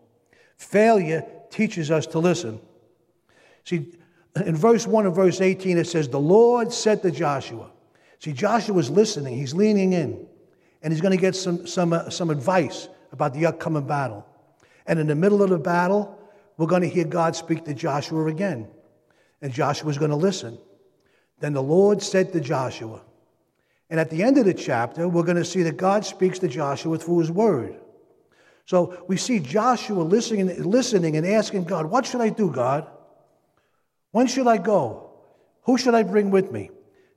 Failure 0.58 1.26
teaches 1.50 1.92
us 1.92 2.06
to 2.08 2.20
listen. 2.20 2.60
See, 3.64 3.94
in 4.36 4.56
verse 4.56 4.86
1 4.86 5.06
and 5.06 5.16
verse 5.16 5.42
18, 5.42 5.78
it 5.78 5.88
says, 5.88 6.10
The 6.10 6.20
Lord 6.20 6.72
said 6.72 7.02
to 7.04 7.12
Joshua. 7.12 7.72
See, 8.20 8.34
Joshua 8.34 8.76
was 8.76 8.90
listening, 8.90 9.38
he's 9.38 9.54
leaning 9.54 9.94
in, 9.94 10.28
and 10.82 10.92
he's 10.92 11.02
going 11.02 11.16
to 11.16 11.22
get 11.22 11.36
some, 11.36 11.66
some, 11.66 11.94
uh, 11.94 12.10
some 12.10 12.30
advice 12.30 12.90
about 13.12 13.34
the 13.34 13.46
upcoming 13.46 13.88
battle. 13.88 14.26
And 14.86 15.00
in 15.00 15.08
the 15.08 15.16
middle 15.16 15.42
of 15.42 15.50
the 15.50 15.58
battle, 15.58 16.20
we're 16.58 16.68
going 16.68 16.82
to 16.82 16.90
hear 16.90 17.06
God 17.06 17.36
speak 17.36 17.64
to 17.66 17.74
Joshua 17.74 18.26
again. 18.26 18.68
And 19.42 19.54
Joshua's 19.54 19.98
going 19.98 20.12
to 20.12 20.18
listen. 20.18 20.58
Then 21.40 21.54
the 21.54 21.64
Lord 21.64 22.02
said 22.02 22.34
to 22.34 22.42
Joshua, 22.42 23.02
and 23.90 24.00
at 24.00 24.10
the 24.10 24.24
end 24.24 24.38
of 24.38 24.46
the 24.46 24.54
chapter, 24.54 25.08
we're 25.08 25.24
going 25.24 25.38
to 25.38 25.46
see 25.46 25.64
that 25.64 25.78
God 25.78 26.06
speaks 26.06 26.40
to 26.40 26.48
Joshua 26.48 26.98
through 26.98 27.20
his 27.20 27.32
word. 27.32 27.80
So 28.66 29.04
we 29.08 29.18
see 29.18 29.40
Joshua 29.40 30.02
listening, 30.02 30.64
listening 30.64 31.18
and 31.18 31.26
asking 31.26 31.64
God, 31.64 31.88
What 31.88 32.06
should 32.06 32.22
I 32.22 32.30
do, 32.30 32.52
God? 32.52 32.88
When 34.12 34.28
should 34.28 34.48
I 34.48 34.58
go? 34.58 35.12
Who 35.64 35.78
should 35.78 35.96
I 35.96 36.04
bring 36.04 36.32
with 36.32 36.52
me? 36.52 36.70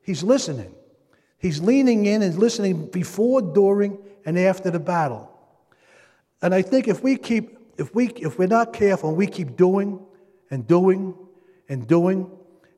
He's 0.03 0.23
listening. 0.23 0.75
He's 1.39 1.61
leaning 1.61 2.07
in 2.07 2.23
and 2.23 2.39
listening 2.39 2.87
before, 2.87 3.43
during, 3.43 3.99
and 4.25 4.39
after 4.39 4.71
the 4.71 4.81
battle. 4.81 5.31
And 6.41 6.55
I 6.55 6.63
think 6.63 6.89
if 6.89 7.03
we 7.03 7.17
keep 7.17 7.59
if, 7.79 7.95
we, 7.95 8.09
if 8.09 8.39
we're 8.39 8.49
not 8.49 8.73
careful 8.73 9.11
and 9.11 9.19
we 9.19 9.27
keep 9.27 9.57
doing 9.57 9.99
and 10.51 10.67
doing 10.67 11.15
and 11.69 11.87
doing, 11.87 12.31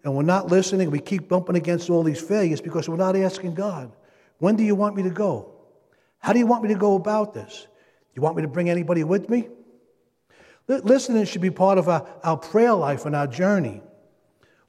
and 0.04 0.14
we're 0.14 0.22
not 0.22 0.48
listening, 0.48 0.90
we 0.90 1.00
keep 1.00 1.28
bumping 1.28 1.56
against 1.56 1.88
all 1.88 2.02
these 2.02 2.20
failures 2.20 2.60
because 2.60 2.88
we're 2.88 2.96
not 2.96 3.16
asking 3.16 3.54
God, 3.54 3.90
when 4.38 4.54
do 4.54 4.62
you 4.62 4.74
want 4.74 4.94
me 4.94 5.02
to 5.02 5.10
go? 5.10 5.50
How 6.18 6.34
do 6.34 6.38
you 6.38 6.46
want 6.46 6.62
me 6.62 6.68
to 6.68 6.78
go 6.78 6.94
about 6.94 7.32
this? 7.32 7.62
Do 7.62 8.10
you 8.14 8.22
want 8.22 8.36
me 8.36 8.42
to 8.42 8.48
bring 8.48 8.68
anybody 8.68 9.02
with 9.02 9.30
me? 9.30 9.48
Listening 10.68 11.24
should 11.24 11.42
be 11.42 11.50
part 11.50 11.78
of 11.78 11.88
our, 11.88 12.06
our 12.22 12.36
prayer 12.36 12.74
life 12.74 13.06
and 13.06 13.16
our 13.16 13.26
journey. 13.26 13.82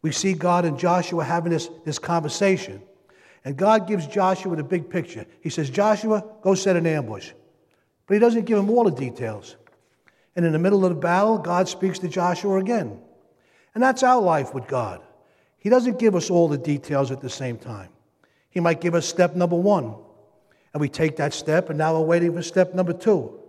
We 0.01 0.11
see 0.11 0.33
God 0.33 0.65
and 0.65 0.79
Joshua 0.79 1.23
having 1.23 1.51
this, 1.51 1.69
this 1.83 1.99
conversation. 1.99 2.81
And 3.43 3.57
God 3.57 3.87
gives 3.87 4.07
Joshua 4.07 4.55
the 4.55 4.63
big 4.63 4.89
picture. 4.89 5.25
He 5.41 5.49
says, 5.49 5.69
Joshua, 5.69 6.23
go 6.41 6.55
set 6.55 6.75
an 6.75 6.87
ambush. 6.87 7.31
But 8.07 8.15
he 8.15 8.19
doesn't 8.19 8.45
give 8.45 8.57
him 8.57 8.69
all 8.69 8.83
the 8.83 8.91
details. 8.91 9.55
And 10.35 10.45
in 10.45 10.51
the 10.51 10.59
middle 10.59 10.83
of 10.85 10.89
the 10.89 10.99
battle, 10.99 11.37
God 11.37 11.67
speaks 11.67 11.99
to 11.99 12.07
Joshua 12.07 12.57
again. 12.57 12.99
And 13.73 13.83
that's 13.83 14.03
our 14.03 14.21
life 14.21 14.53
with 14.53 14.67
God. 14.67 15.01
He 15.65 15.71
doesn't 15.71 15.97
give 15.97 16.13
us 16.13 16.29
all 16.29 16.47
the 16.47 16.59
details 16.59 17.09
at 17.09 17.21
the 17.21 17.29
same 17.29 17.57
time. 17.57 17.89
He 18.51 18.59
might 18.59 18.81
give 18.81 18.93
us 18.93 19.07
step 19.07 19.35
number 19.35 19.55
one, 19.55 19.95
and 20.71 20.79
we 20.79 20.87
take 20.87 21.15
that 21.15 21.33
step, 21.33 21.69
and 21.69 21.77
now 21.79 21.97
we're 21.97 22.05
waiting 22.05 22.35
for 22.35 22.43
step 22.43 22.75
number 22.75 22.93
two. 22.93 23.39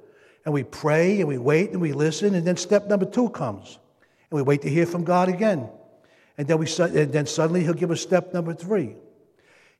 And 0.46 0.54
we 0.54 0.62
pray, 0.64 1.20
and 1.20 1.28
we 1.28 1.36
wait, 1.36 1.72
and 1.72 1.80
we 1.82 1.92
listen, 1.92 2.34
and 2.34 2.46
then 2.46 2.56
step 2.56 2.86
number 2.86 3.04
two 3.04 3.28
comes. 3.28 3.78
And 4.30 4.36
we 4.38 4.40
wait 4.40 4.62
to 4.62 4.70
hear 4.70 4.86
from 4.86 5.04
God 5.04 5.28
again. 5.28 5.68
And 6.38 6.48
then, 6.48 6.56
we, 6.56 6.66
and 6.78 7.12
then 7.12 7.26
suddenly 7.26 7.62
He'll 7.62 7.74
give 7.74 7.90
us 7.90 8.00
step 8.00 8.32
number 8.32 8.54
three. 8.54 8.96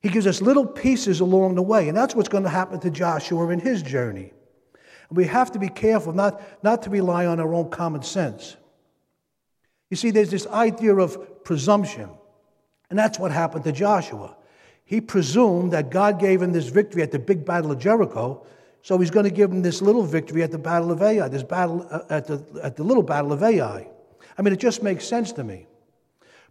He 0.03 0.11
gives 0.11 0.27
us 0.27 0.43
little 0.43 0.67
pieces 0.67 1.21
along 1.21 1.55
the 1.55 1.63
way, 1.63 1.89
and 1.89 1.97
that's 1.97 2.15
what's 2.15 2.29
going 2.29 2.45
to 2.45 2.51
happen 2.51 2.81
to 2.81 2.91
Joshua 2.91 3.49
in 3.49 3.61
his 3.61 3.83
journey. 3.83 4.31
And 5.09 5.17
we 5.17 5.25
have 5.25 5.53
to 5.53 5.59
be 5.59 5.71
careful 5.71 6.13
not, 6.13 6.43
not 6.63 6.83
to 6.83 6.91
rely 6.91 7.25
on 7.25 7.41
our 7.41 7.55
own 7.55 7.71
common 7.71 8.03
sense. 8.03 8.59
You 9.89 9.97
see, 9.97 10.11
there's 10.11 10.31
this 10.31 10.47
idea 10.49 10.95
of 10.97 11.43
presumption, 11.43 12.11
and 12.91 12.99
that's 12.99 13.19
what 13.19 13.33
happened 13.33 13.65
to 13.65 13.73
Joshua. 13.73 14.37
He 14.85 15.01
presumed 15.01 15.73
that 15.73 15.91
God 15.91 16.21
gave 16.21 16.41
him 16.41 16.53
this 16.53 16.69
victory 16.69 17.03
at 17.03 17.11
the 17.11 17.19
big 17.19 17.45
battle 17.45 17.73
of 17.73 17.79
Jericho, 17.79 18.47
so 18.83 18.97
he's 18.99 19.11
going 19.11 19.25
to 19.25 19.31
give 19.31 19.51
him 19.51 19.63
this 19.63 19.83
little 19.83 20.05
victory 20.05 20.45
at 20.45 20.53
the 20.53 20.59
battle 20.59 20.93
of 20.93 21.03
Ai, 21.03 21.27
this 21.29 21.43
battle 21.43 21.87
uh, 21.91 22.03
at 22.09 22.27
the, 22.27 22.45
at 22.63 22.77
the 22.77 22.85
little 22.85 23.03
battle 23.03 23.33
of 23.33 23.43
Ai. 23.43 23.89
I 24.39 24.43
mean, 24.43 24.53
it 24.53 24.61
just 24.61 24.83
makes 24.83 25.05
sense 25.05 25.33
to 25.33 25.45
me. 25.45 25.67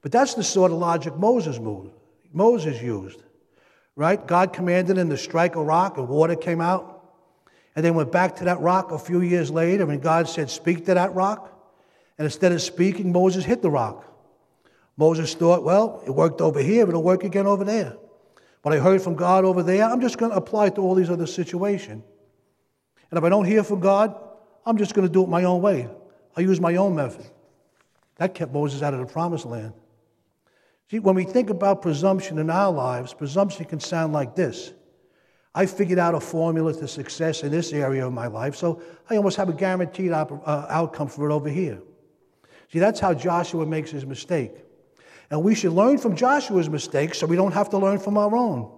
But 0.02 0.12
that's 0.12 0.34
the 0.34 0.44
sort 0.44 0.72
of 0.72 0.78
logic 0.78 1.16
Moses 1.16 1.60
moved, 1.60 1.94
Moses 2.34 2.82
used, 2.82 3.24
right? 3.96 4.26
God 4.28 4.52
commanded 4.52 4.98
him 4.98 5.10
to 5.10 5.18
strike 5.18 5.56
a 5.56 5.64
rock, 5.64 5.98
and 5.98 6.10
water 6.10 6.36
came 6.36 6.60
out. 6.60 6.92
And 7.76 7.84
they 7.84 7.92
went 7.92 8.12
back 8.12 8.36
to 8.38 8.46
that 8.46 8.60
rock 8.60 8.92
a 8.92 9.00
few 9.00 9.22
years 9.22 9.52
later, 9.52 9.90
and 9.90 10.02
God 10.02 10.30
said, 10.30 10.50
Speak 10.50 10.86
to 10.86 10.94
that 10.94 11.14
rock. 11.14 11.52
And 12.18 12.26
instead 12.26 12.52
of 12.52 12.62
speaking, 12.62 13.12
Moses 13.12 13.44
hit 13.44 13.62
the 13.62 13.70
rock. 13.70 14.06
Moses 14.98 15.34
thought, 15.34 15.64
Well, 15.64 16.02
it 16.06 16.12
worked 16.12 16.42
over 16.42 16.62
here, 16.62 16.88
it'll 16.88 17.04
work 17.04 17.24
again 17.24 17.48
over 17.48 17.64
there. 17.64 17.98
But 18.62 18.74
I 18.74 18.80
heard 18.80 19.02
from 19.02 19.16
God 19.16 19.46
over 19.46 19.62
there, 19.62 19.86
I'm 19.86 20.02
just 20.02 20.18
going 20.18 20.32
to 20.32 20.38
apply 20.38 20.68
it 20.68 20.76
to 20.76 20.82
all 20.82 20.96
these 20.96 21.10
other 21.10 21.28
situations. 21.28 22.04
And 23.12 23.18
if 23.18 23.24
I 23.24 23.30
don't 23.30 23.46
hear 23.46 23.64
from 23.64 23.80
God, 23.80 24.20
I'm 24.66 24.78
just 24.78 24.96
going 24.96 25.08
to 25.08 25.14
do 25.14 25.24
it 25.24 25.30
my 25.30 25.44
own 25.44 25.62
way. 25.62 25.88
I'll 26.36 26.44
use 26.44 26.60
my 26.60 26.76
own 26.76 26.96
method. 26.96 27.26
That 28.16 28.34
kept 28.34 28.52
Moses 28.54 28.82
out 28.82 28.94
of 28.94 29.00
the 29.00 29.06
promised 29.06 29.46
land. 29.46 29.74
See, 30.90 31.00
when 31.00 31.16
we 31.16 31.24
think 31.24 31.50
about 31.50 31.82
presumption 31.82 32.40
in 32.40 32.50
our 32.50 32.72
lives, 32.72 33.14
presumption 33.14 33.66
can 33.66 33.80
sound 33.80 34.14
like 34.14 34.36
this 34.36 34.74
I 35.54 35.66
figured 35.66 36.00
out 36.00 36.16
a 36.16 36.20
formula 36.20 36.74
to 36.74 36.88
success 36.88 37.44
in 37.44 37.52
this 37.52 37.72
area 37.72 38.06
of 38.06 38.12
my 38.12 38.28
life, 38.28 38.56
so 38.56 38.82
I 39.10 39.16
almost 39.16 39.38
have 39.38 39.48
a 39.48 39.54
guaranteed 39.54 40.12
op- 40.12 40.46
uh, 40.46 40.66
outcome 40.70 41.08
for 41.08 41.30
it 41.30 41.34
over 41.34 41.48
here. 41.48 41.82
See, 42.74 42.80
that's 42.80 43.00
how 43.00 43.14
Joshua 43.14 43.66
makes 43.66 43.90
his 43.90 44.06
mistake. 44.06 44.65
And 45.30 45.44
we 45.44 45.56
should 45.56 45.74
learn 45.74 45.98
from 45.98 46.16
Joshua's 46.16 46.70
mistakes 46.70 47.18
so 47.20 47.28
we 47.28 47.36
don't 47.36 47.54
have 47.54 47.70
to 47.72 47.78
learn 47.78 48.00
from 48.00 48.18
our 48.18 48.36
own. 48.36 48.72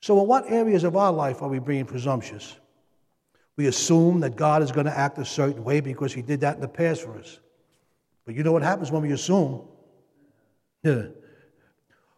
So, 0.00 0.20
in 0.20 0.26
what 0.26 0.50
areas 0.50 0.84
of 0.84 0.96
our 0.96 1.12
life 1.12 1.42
are 1.42 1.48
we 1.48 1.58
being 1.58 1.84
presumptuous? 1.84 2.56
We 3.56 3.66
assume 3.66 4.20
that 4.20 4.36
God 4.36 4.62
is 4.62 4.72
going 4.72 4.86
to 4.86 4.96
act 4.96 5.18
a 5.18 5.24
certain 5.24 5.62
way 5.62 5.80
because 5.80 6.14
He 6.14 6.22
did 6.22 6.40
that 6.40 6.54
in 6.54 6.60
the 6.62 6.68
past 6.68 7.02
for 7.02 7.18
us. 7.18 7.38
But 8.24 8.34
you 8.34 8.42
know 8.42 8.52
what 8.52 8.62
happens 8.62 8.90
when 8.90 9.02
we 9.02 9.12
assume? 9.12 9.68
Yeah. 10.82 11.08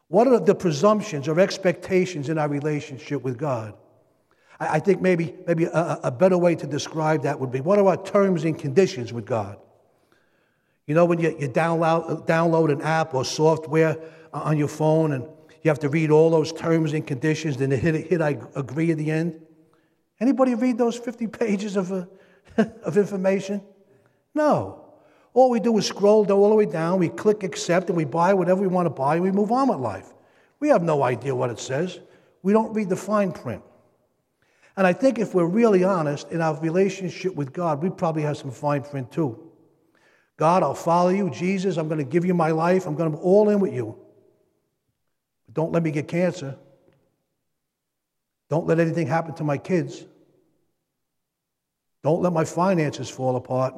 What 0.08 0.28
are 0.28 0.38
the 0.38 0.54
presumptions 0.54 1.26
or 1.26 1.40
expectations 1.40 2.28
in 2.28 2.38
our 2.38 2.48
relationship 2.48 3.22
with 3.22 3.38
God? 3.38 3.74
I 4.60 4.78
think 4.78 5.00
maybe, 5.00 5.34
maybe 5.46 5.64
a, 5.64 5.98
a, 6.04 6.10
better 6.10 6.38
way 6.38 6.54
to 6.54 6.66
describe 6.66 7.22
that 7.22 7.40
would 7.40 7.50
be 7.50 7.60
what 7.60 7.78
are 7.78 7.88
our 7.88 8.04
terms 8.04 8.44
and 8.44 8.56
conditions 8.56 9.12
with 9.12 9.24
God? 9.24 9.58
You 10.92 10.96
know, 10.96 11.06
when 11.06 11.20
you, 11.20 11.34
you 11.40 11.48
download, 11.48 12.26
download 12.26 12.70
an 12.70 12.82
app 12.82 13.14
or 13.14 13.24
software 13.24 13.96
on 14.30 14.58
your 14.58 14.68
phone 14.68 15.12
and 15.12 15.24
you 15.62 15.70
have 15.70 15.78
to 15.78 15.88
read 15.88 16.10
all 16.10 16.28
those 16.28 16.52
terms 16.52 16.92
and 16.92 17.06
conditions, 17.06 17.58
and 17.58 17.72
then 17.72 17.80
hit, 17.80 18.08
hit 18.08 18.20
I 18.20 18.36
agree 18.54 18.90
at 18.90 18.98
the 18.98 19.10
end. 19.10 19.40
Anybody 20.20 20.54
read 20.54 20.76
those 20.76 20.98
50 20.98 21.28
pages 21.28 21.76
of, 21.76 21.90
uh, 21.92 22.04
of 22.82 22.98
information? 22.98 23.62
No. 24.34 24.84
All 25.32 25.48
we 25.48 25.60
do 25.60 25.78
is 25.78 25.86
scroll 25.86 26.30
all 26.30 26.50
the 26.50 26.56
way 26.56 26.66
down, 26.66 26.98
we 26.98 27.08
click 27.08 27.42
accept, 27.42 27.88
and 27.88 27.96
we 27.96 28.04
buy 28.04 28.34
whatever 28.34 28.60
we 28.60 28.66
want 28.66 28.84
to 28.84 28.90
buy, 28.90 29.14
and 29.14 29.24
we 29.24 29.32
move 29.32 29.50
on 29.50 29.68
with 29.68 29.78
life. 29.78 30.12
We 30.60 30.68
have 30.68 30.82
no 30.82 31.02
idea 31.02 31.34
what 31.34 31.48
it 31.48 31.58
says. 31.58 32.00
We 32.42 32.52
don't 32.52 32.74
read 32.74 32.90
the 32.90 32.96
fine 32.96 33.32
print. 33.32 33.62
And 34.76 34.86
I 34.86 34.92
think 34.92 35.18
if 35.18 35.34
we're 35.34 35.46
really 35.46 35.84
honest 35.84 36.30
in 36.30 36.42
our 36.42 36.60
relationship 36.60 37.34
with 37.34 37.54
God, 37.54 37.82
we 37.82 37.88
probably 37.88 38.24
have 38.24 38.36
some 38.36 38.50
fine 38.50 38.82
print 38.82 39.10
too. 39.10 39.51
God, 40.42 40.64
I'll 40.64 40.74
follow 40.74 41.10
you. 41.10 41.30
Jesus, 41.30 41.76
I'm 41.76 41.86
going 41.86 41.98
to 41.98 42.04
give 42.04 42.24
you 42.24 42.34
my 42.34 42.50
life. 42.50 42.88
I'm 42.88 42.96
going 42.96 43.12
to 43.12 43.16
be 43.16 43.22
all 43.22 43.48
in 43.48 43.60
with 43.60 43.72
you. 43.72 43.96
But 45.46 45.54
don't 45.54 45.70
let 45.70 45.84
me 45.84 45.92
get 45.92 46.08
cancer. 46.08 46.56
Don't 48.50 48.66
let 48.66 48.80
anything 48.80 49.06
happen 49.06 49.36
to 49.36 49.44
my 49.44 49.56
kids. 49.56 50.04
Don't 52.02 52.22
let 52.22 52.32
my 52.32 52.44
finances 52.44 53.08
fall 53.08 53.36
apart. 53.36 53.74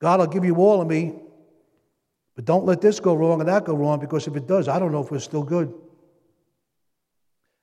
God, 0.00 0.20
I'll 0.20 0.28
give 0.28 0.44
you 0.44 0.54
all 0.54 0.80
of 0.80 0.86
me, 0.86 1.16
but 2.36 2.44
don't 2.44 2.64
let 2.64 2.80
this 2.80 3.00
go 3.00 3.12
wrong 3.12 3.40
and 3.40 3.48
that 3.48 3.64
go 3.64 3.74
wrong 3.74 3.98
because 3.98 4.28
if 4.28 4.36
it 4.36 4.46
does, 4.46 4.68
I 4.68 4.78
don't 4.78 4.92
know 4.92 5.02
if 5.02 5.10
we're 5.10 5.18
still 5.18 5.42
good. 5.42 5.66
And 5.66 5.74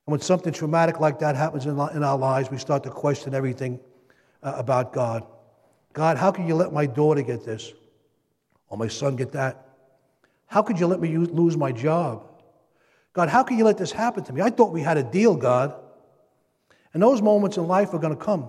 when 0.04 0.20
something 0.20 0.52
traumatic 0.52 1.00
like 1.00 1.20
that 1.20 1.36
happens 1.36 1.64
in 1.64 1.78
our 1.78 2.18
lives, 2.18 2.50
we 2.50 2.58
start 2.58 2.82
to 2.82 2.90
question 2.90 3.34
everything 3.34 3.80
uh, 4.42 4.52
about 4.56 4.92
God. 4.92 5.26
God, 5.92 6.16
how 6.16 6.30
can 6.30 6.46
you 6.46 6.54
let 6.54 6.72
my 6.72 6.86
daughter 6.86 7.22
get 7.22 7.44
this? 7.44 7.72
Or 8.68 8.78
my 8.78 8.88
son 8.88 9.16
get 9.16 9.32
that? 9.32 9.68
How 10.46 10.62
could 10.62 10.80
you 10.80 10.86
let 10.86 11.00
me 11.00 11.16
lose 11.16 11.56
my 11.56 11.72
job? 11.72 12.26
God, 13.12 13.28
how 13.28 13.42
can 13.42 13.58
you 13.58 13.64
let 13.64 13.78
this 13.78 13.92
happen 13.92 14.24
to 14.24 14.32
me? 14.32 14.40
I 14.40 14.50
thought 14.50 14.72
we 14.72 14.80
had 14.80 14.96
a 14.96 15.02
deal, 15.02 15.36
God. 15.36 15.74
And 16.94 17.02
those 17.02 17.20
moments 17.20 17.56
in 17.56 17.66
life 17.66 17.92
are 17.92 17.98
going 17.98 18.16
to 18.16 18.22
come. 18.22 18.48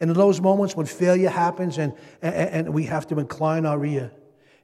And 0.00 0.10
in 0.10 0.16
those 0.16 0.40
moments 0.40 0.74
when 0.74 0.86
failure 0.86 1.28
happens 1.28 1.78
and, 1.78 1.94
and, 2.22 2.34
and, 2.34 2.74
we 2.74 2.84
have 2.84 3.06
to 3.08 3.18
incline 3.18 3.66
our 3.66 3.84
ear. 3.84 4.10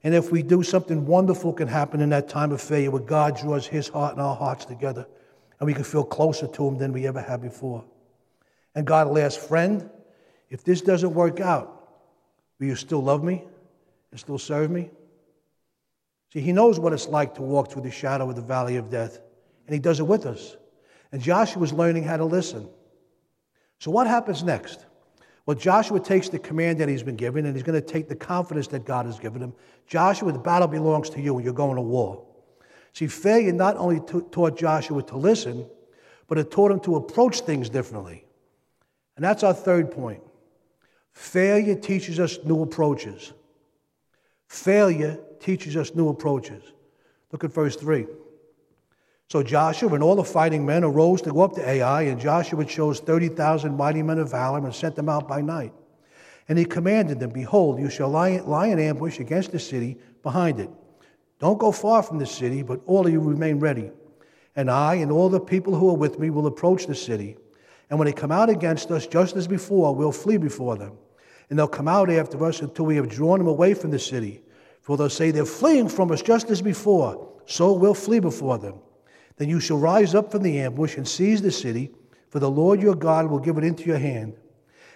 And 0.02 0.14
if 0.14 0.32
we 0.32 0.42
do, 0.42 0.62
something 0.62 1.06
wonderful 1.06 1.52
can 1.52 1.68
happen 1.68 2.00
in 2.00 2.08
that 2.10 2.28
time 2.28 2.50
of 2.50 2.60
failure 2.60 2.90
where 2.90 3.02
God 3.02 3.38
draws 3.38 3.66
his 3.66 3.88
heart 3.88 4.14
and 4.14 4.22
our 4.22 4.34
hearts 4.34 4.64
together 4.64 5.06
and 5.60 5.66
we 5.66 5.74
can 5.74 5.84
feel 5.84 6.04
closer 6.04 6.46
to 6.46 6.68
him 6.68 6.78
than 6.78 6.92
we 6.92 7.06
ever 7.06 7.20
have 7.20 7.42
before. 7.42 7.84
And 8.74 8.86
God 8.86 9.16
ask, 9.18 9.38
friend, 9.38 9.90
if 10.50 10.64
this 10.64 10.80
doesn't 10.80 11.14
work 11.14 11.40
out, 11.40 11.88
will 12.58 12.66
you 12.66 12.76
still 12.76 13.02
love 13.02 13.22
me 13.22 13.44
and 14.10 14.20
still 14.20 14.38
serve 14.38 14.70
me? 14.70 14.90
See, 16.32 16.40
he 16.40 16.52
knows 16.52 16.78
what 16.78 16.92
it's 16.92 17.08
like 17.08 17.34
to 17.36 17.42
walk 17.42 17.70
through 17.70 17.82
the 17.82 17.90
shadow 17.90 18.28
of 18.28 18.36
the 18.36 18.42
valley 18.42 18.76
of 18.76 18.90
death, 18.90 19.20
and 19.66 19.74
he 19.74 19.80
does 19.80 20.00
it 20.00 20.06
with 20.06 20.26
us. 20.26 20.56
And 21.12 21.22
Joshua 21.22 21.62
is 21.62 21.72
learning 21.72 22.04
how 22.04 22.18
to 22.18 22.24
listen. 22.24 22.68
So, 23.78 23.90
what 23.90 24.06
happens 24.06 24.42
next? 24.42 24.84
Well, 25.46 25.56
Joshua 25.56 25.98
takes 25.98 26.28
the 26.28 26.38
command 26.38 26.78
that 26.80 26.90
he's 26.90 27.02
been 27.02 27.16
given, 27.16 27.46
and 27.46 27.56
he's 27.56 27.62
going 27.62 27.80
to 27.80 27.86
take 27.86 28.08
the 28.08 28.14
confidence 28.14 28.66
that 28.68 28.84
God 28.84 29.06
has 29.06 29.18
given 29.18 29.40
him. 29.40 29.54
Joshua, 29.86 30.30
the 30.30 30.38
battle 30.38 30.68
belongs 30.68 31.08
to 31.10 31.20
you, 31.22 31.36
and 31.36 31.44
you're 31.44 31.54
going 31.54 31.76
to 31.76 31.82
war. 31.82 32.26
See, 32.92 33.06
failure 33.06 33.52
not 33.52 33.76
only 33.76 34.00
t- 34.00 34.20
taught 34.30 34.58
Joshua 34.58 35.02
to 35.04 35.16
listen, 35.16 35.66
but 36.26 36.36
it 36.36 36.50
taught 36.50 36.70
him 36.70 36.80
to 36.80 36.96
approach 36.96 37.40
things 37.40 37.70
differently. 37.70 38.26
And 39.16 39.24
that's 39.24 39.42
our 39.42 39.54
third 39.54 39.90
point. 39.90 40.22
Failure 41.18 41.74
teaches 41.74 42.20
us 42.20 42.38
new 42.44 42.62
approaches. 42.62 43.32
Failure 44.46 45.18
teaches 45.40 45.76
us 45.76 45.92
new 45.92 46.10
approaches. 46.10 46.62
Look 47.32 47.42
at 47.42 47.52
verse 47.52 47.74
3. 47.74 48.06
So 49.28 49.42
Joshua 49.42 49.92
and 49.94 50.02
all 50.02 50.14
the 50.14 50.22
fighting 50.22 50.64
men 50.64 50.84
arose 50.84 51.20
to 51.22 51.32
go 51.32 51.40
up 51.42 51.54
to 51.54 51.68
Ai, 51.68 52.02
and 52.02 52.20
Joshua 52.20 52.64
chose 52.64 53.00
30,000 53.00 53.76
mighty 53.76 54.00
men 54.00 54.20
of 54.20 54.30
valor 54.30 54.64
and 54.64 54.72
sent 54.72 54.94
them 54.94 55.08
out 55.08 55.26
by 55.26 55.40
night. 55.40 55.72
And 56.48 56.56
he 56.56 56.64
commanded 56.64 57.18
them, 57.18 57.30
Behold, 57.30 57.80
you 57.80 57.90
shall 57.90 58.10
lie, 58.10 58.38
lie 58.38 58.68
in 58.68 58.78
ambush 58.78 59.18
against 59.18 59.50
the 59.50 59.58
city 59.58 59.98
behind 60.22 60.60
it. 60.60 60.70
Don't 61.40 61.58
go 61.58 61.72
far 61.72 62.04
from 62.04 62.20
the 62.20 62.26
city, 62.26 62.62
but 62.62 62.80
all 62.86 63.04
of 63.04 63.12
you 63.12 63.20
remain 63.20 63.58
ready. 63.58 63.90
And 64.54 64.70
I 64.70 64.94
and 64.94 65.10
all 65.10 65.28
the 65.28 65.40
people 65.40 65.74
who 65.74 65.90
are 65.90 65.96
with 65.96 66.20
me 66.20 66.30
will 66.30 66.46
approach 66.46 66.86
the 66.86 66.94
city. 66.94 67.36
And 67.90 67.98
when 67.98 68.06
they 68.06 68.12
come 68.12 68.30
out 68.30 68.48
against 68.48 68.92
us, 68.92 69.08
just 69.08 69.34
as 69.34 69.48
before, 69.48 69.96
we'll 69.96 70.12
flee 70.12 70.36
before 70.36 70.76
them 70.76 70.96
and 71.50 71.58
they'll 71.58 71.68
come 71.68 71.88
out 71.88 72.10
after 72.10 72.44
us 72.44 72.60
until 72.60 72.86
we 72.86 72.96
have 72.96 73.08
drawn 73.08 73.38
them 73.38 73.48
away 73.48 73.74
from 73.74 73.90
the 73.90 73.98
city. 73.98 74.42
For 74.82 74.96
they'll 74.96 75.10
say, 75.10 75.30
They're 75.30 75.44
fleeing 75.44 75.88
from 75.88 76.10
us 76.10 76.22
just 76.22 76.50
as 76.50 76.62
before, 76.62 77.30
so 77.46 77.72
we'll 77.72 77.94
flee 77.94 78.20
before 78.20 78.58
them. 78.58 78.76
Then 79.36 79.48
you 79.48 79.60
shall 79.60 79.78
rise 79.78 80.14
up 80.14 80.30
from 80.30 80.42
the 80.42 80.58
ambush 80.60 80.96
and 80.96 81.06
seize 81.06 81.40
the 81.40 81.50
city, 81.50 81.90
for 82.28 82.38
the 82.38 82.50
Lord 82.50 82.82
your 82.82 82.94
God 82.94 83.26
will 83.30 83.38
give 83.38 83.56
it 83.56 83.64
into 83.64 83.84
your 83.84 83.98
hand. 83.98 84.34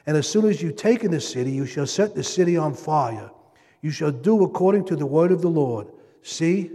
And 0.07 0.17
as 0.17 0.29
soon 0.29 0.47
as 0.47 0.61
you've 0.61 0.77
taken 0.77 1.11
the 1.11 1.21
city, 1.21 1.53
you 1.53 1.65
shall 1.65 1.87
set 1.87 2.15
the 2.15 2.25
city 2.25 2.57
on 2.57 2.75
fire. 2.75 3.31
You 3.83 3.91
shall 3.91 4.11
do 4.11 4.43
according 4.43 4.85
to 4.87 4.97
the 4.97 5.07
word 5.07 5.31
of 5.33 5.43
the 5.43 5.49
Lord. 5.49 5.89
See, 6.23 6.73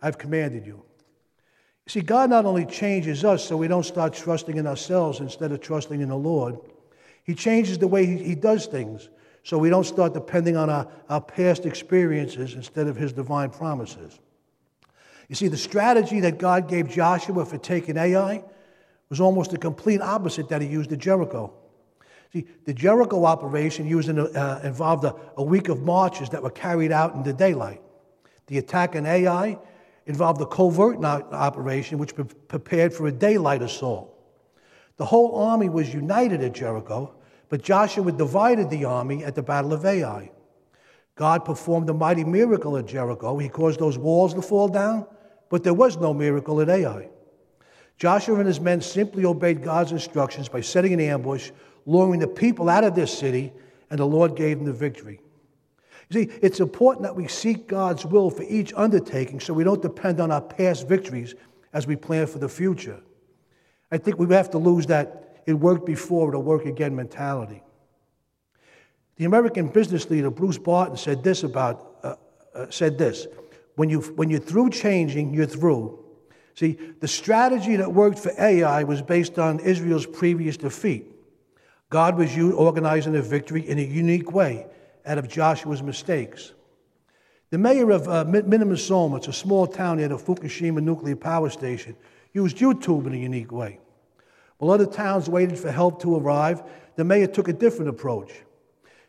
I've 0.00 0.18
commanded 0.18 0.64
you. 0.64 0.82
You 1.86 1.90
see, 1.90 2.00
God 2.00 2.30
not 2.30 2.44
only 2.44 2.66
changes 2.66 3.24
us 3.24 3.44
so 3.44 3.56
we 3.56 3.68
don't 3.68 3.84
start 3.84 4.12
trusting 4.12 4.56
in 4.56 4.66
ourselves 4.66 5.20
instead 5.20 5.52
of 5.52 5.60
trusting 5.60 6.00
in 6.00 6.08
the 6.08 6.16
Lord, 6.16 6.58
He 7.24 7.34
changes 7.34 7.78
the 7.78 7.88
way 7.88 8.06
He 8.06 8.34
does 8.34 8.66
things 8.66 9.08
so 9.42 9.58
we 9.58 9.70
don't 9.70 9.84
start 9.84 10.14
depending 10.14 10.56
on 10.56 10.68
our, 10.68 10.86
our 11.08 11.20
past 11.20 11.66
experiences 11.66 12.54
instead 12.54 12.86
of 12.86 12.96
his 12.96 13.12
divine 13.12 13.50
promises. 13.50 14.18
You 15.28 15.34
see, 15.34 15.48
the 15.48 15.56
strategy 15.56 16.20
that 16.20 16.38
God 16.38 16.68
gave 16.68 16.88
Joshua 16.88 17.44
for 17.44 17.58
taking 17.58 17.96
Ai 17.96 18.42
was 19.08 19.20
almost 19.20 19.50
the 19.50 19.58
complete 19.58 20.00
opposite 20.00 20.48
that 20.48 20.62
he 20.62 20.68
used 20.68 20.92
at 20.92 20.98
Jericho. 20.98 21.52
See, 22.32 22.46
the 22.64 22.74
Jericho 22.74 23.24
operation 23.24 23.86
used 23.86 24.10
uh, 24.10 24.60
involved 24.62 25.04
a, 25.04 25.14
a, 25.36 25.42
week 25.42 25.68
of 25.68 25.82
marches 25.82 26.28
that 26.30 26.42
were 26.42 26.50
carried 26.50 26.92
out 26.92 27.14
in 27.14 27.22
the 27.22 27.32
daylight. 27.32 27.80
The 28.48 28.58
attack 28.58 28.96
on 28.96 29.06
Ai 29.06 29.58
involved 30.06 30.40
a 30.40 30.46
covert 30.46 31.02
operation 31.04 31.98
which 31.98 32.14
pre- 32.14 32.24
prepared 32.24 32.92
for 32.92 33.06
a 33.06 33.12
daylight 33.12 33.62
assault. 33.62 34.14
The 34.96 35.06
whole 35.06 35.36
army 35.36 35.68
was 35.68 35.92
united 35.92 36.42
at 36.42 36.52
Jericho, 36.52 37.14
but 37.48 37.62
Joshua 37.62 38.12
divided 38.12 38.70
the 38.70 38.84
army 38.84 39.24
at 39.24 39.34
the 39.34 39.42
Battle 39.42 39.72
of 39.72 39.84
Ai. 39.84 40.30
God 41.14 41.44
performed 41.44 41.90
a 41.90 41.94
mighty 41.94 42.24
miracle 42.24 42.76
at 42.76 42.86
Jericho. 42.86 43.38
He 43.38 43.48
caused 43.48 43.80
those 43.80 43.98
walls 43.98 44.34
to 44.34 44.42
fall 44.42 44.68
down, 44.68 45.06
but 45.48 45.64
there 45.64 45.74
was 45.74 45.96
no 45.96 46.14
miracle 46.14 46.60
at 46.60 46.68
Ai. 46.68 47.08
Joshua 47.96 48.36
and 48.36 48.46
his 48.46 48.60
men 48.60 48.80
simply 48.80 49.24
obeyed 49.24 49.62
God's 49.62 49.90
instructions 49.90 50.48
by 50.48 50.60
setting 50.60 50.92
an 50.92 51.00
ambush, 51.00 51.50
luring 51.86 52.20
the 52.20 52.28
people 52.28 52.68
out 52.68 52.84
of 52.84 52.94
this 52.94 53.16
city, 53.16 53.52
and 53.90 53.98
the 53.98 54.06
Lord 54.06 54.36
gave 54.36 54.58
them 54.58 54.66
the 54.66 54.72
victory. 54.72 55.20
You 56.10 56.22
see, 56.22 56.32
it's 56.40 56.60
important 56.60 57.02
that 57.02 57.16
we 57.16 57.26
seek 57.26 57.66
God's 57.66 58.06
will 58.06 58.30
for 58.30 58.44
each 58.44 58.72
undertaking 58.76 59.40
so 59.40 59.52
we 59.52 59.64
don't 59.64 59.82
depend 59.82 60.20
on 60.20 60.30
our 60.30 60.40
past 60.40 60.86
victories 60.86 61.34
as 61.72 61.86
we 61.86 61.96
plan 61.96 62.26
for 62.26 62.38
the 62.38 62.48
future. 62.48 63.00
I 63.90 63.98
think 63.98 64.18
we 64.18 64.32
have 64.34 64.50
to 64.50 64.58
lose 64.58 64.86
that 64.86 65.27
it 65.48 65.54
worked 65.54 65.86
before, 65.86 66.28
it'll 66.28 66.42
work 66.42 66.66
again 66.66 66.94
mentality. 66.94 67.62
The 69.16 69.24
American 69.24 69.68
business 69.68 70.10
leader 70.10 70.30
Bruce 70.30 70.58
Barton 70.58 70.98
said 70.98 71.24
this 71.24 71.42
about 71.42 71.96
uh, 72.02 72.16
uh, 72.54 72.66
said 72.70 72.98
this: 72.98 73.26
when 73.76 73.88
you 73.88 74.02
when 74.16 74.28
you're 74.28 74.40
through 74.40 74.68
changing, 74.68 75.32
you're 75.32 75.46
through. 75.46 76.04
See, 76.54 76.78
the 77.00 77.08
strategy 77.08 77.76
that 77.76 77.90
worked 77.90 78.18
for 78.18 78.32
Ai 78.38 78.84
was 78.84 79.00
based 79.00 79.38
on 79.38 79.60
Israel's 79.60 80.04
previous 80.04 80.58
defeat. 80.58 81.06
God 81.88 82.18
was 82.18 82.36
organizing 82.36 83.16
a 83.16 83.22
victory 83.22 83.66
in 83.66 83.78
a 83.78 83.82
unique 83.82 84.32
way 84.32 84.66
out 85.06 85.16
of 85.16 85.28
Joshua's 85.28 85.82
mistakes. 85.82 86.52
The 87.48 87.56
mayor 87.56 87.90
of 87.90 88.06
uh, 88.06 88.26
Minamisoma, 88.26 89.16
it's 89.16 89.28
a 89.28 89.32
small 89.32 89.66
town 89.66 89.96
near 89.96 90.08
the 90.08 90.18
Fukushima 90.18 90.82
nuclear 90.82 91.16
power 91.16 91.48
station, 91.48 91.96
used 92.34 92.58
YouTube 92.58 93.06
in 93.06 93.14
a 93.14 93.16
unique 93.16 93.50
way. 93.50 93.78
While 94.58 94.72
other 94.72 94.86
towns 94.86 95.28
waited 95.28 95.58
for 95.58 95.70
help 95.70 96.02
to 96.02 96.16
arrive, 96.16 96.62
the 96.96 97.04
mayor 97.04 97.26
took 97.26 97.48
a 97.48 97.52
different 97.52 97.88
approach. 97.88 98.32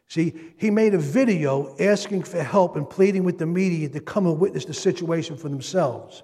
See, 0.07 0.33
he 0.57 0.71
made 0.71 0.93
a 0.93 0.99
video 0.99 1.75
asking 1.79 2.23
for 2.23 2.41
help 2.41 2.75
and 2.75 2.89
pleading 2.89 3.23
with 3.23 3.37
the 3.37 3.45
media 3.45 3.89
to 3.89 3.99
come 3.99 4.25
and 4.25 4.39
witness 4.39 4.65
the 4.65 4.73
situation 4.73 5.37
for 5.37 5.49
themselves. 5.49 6.23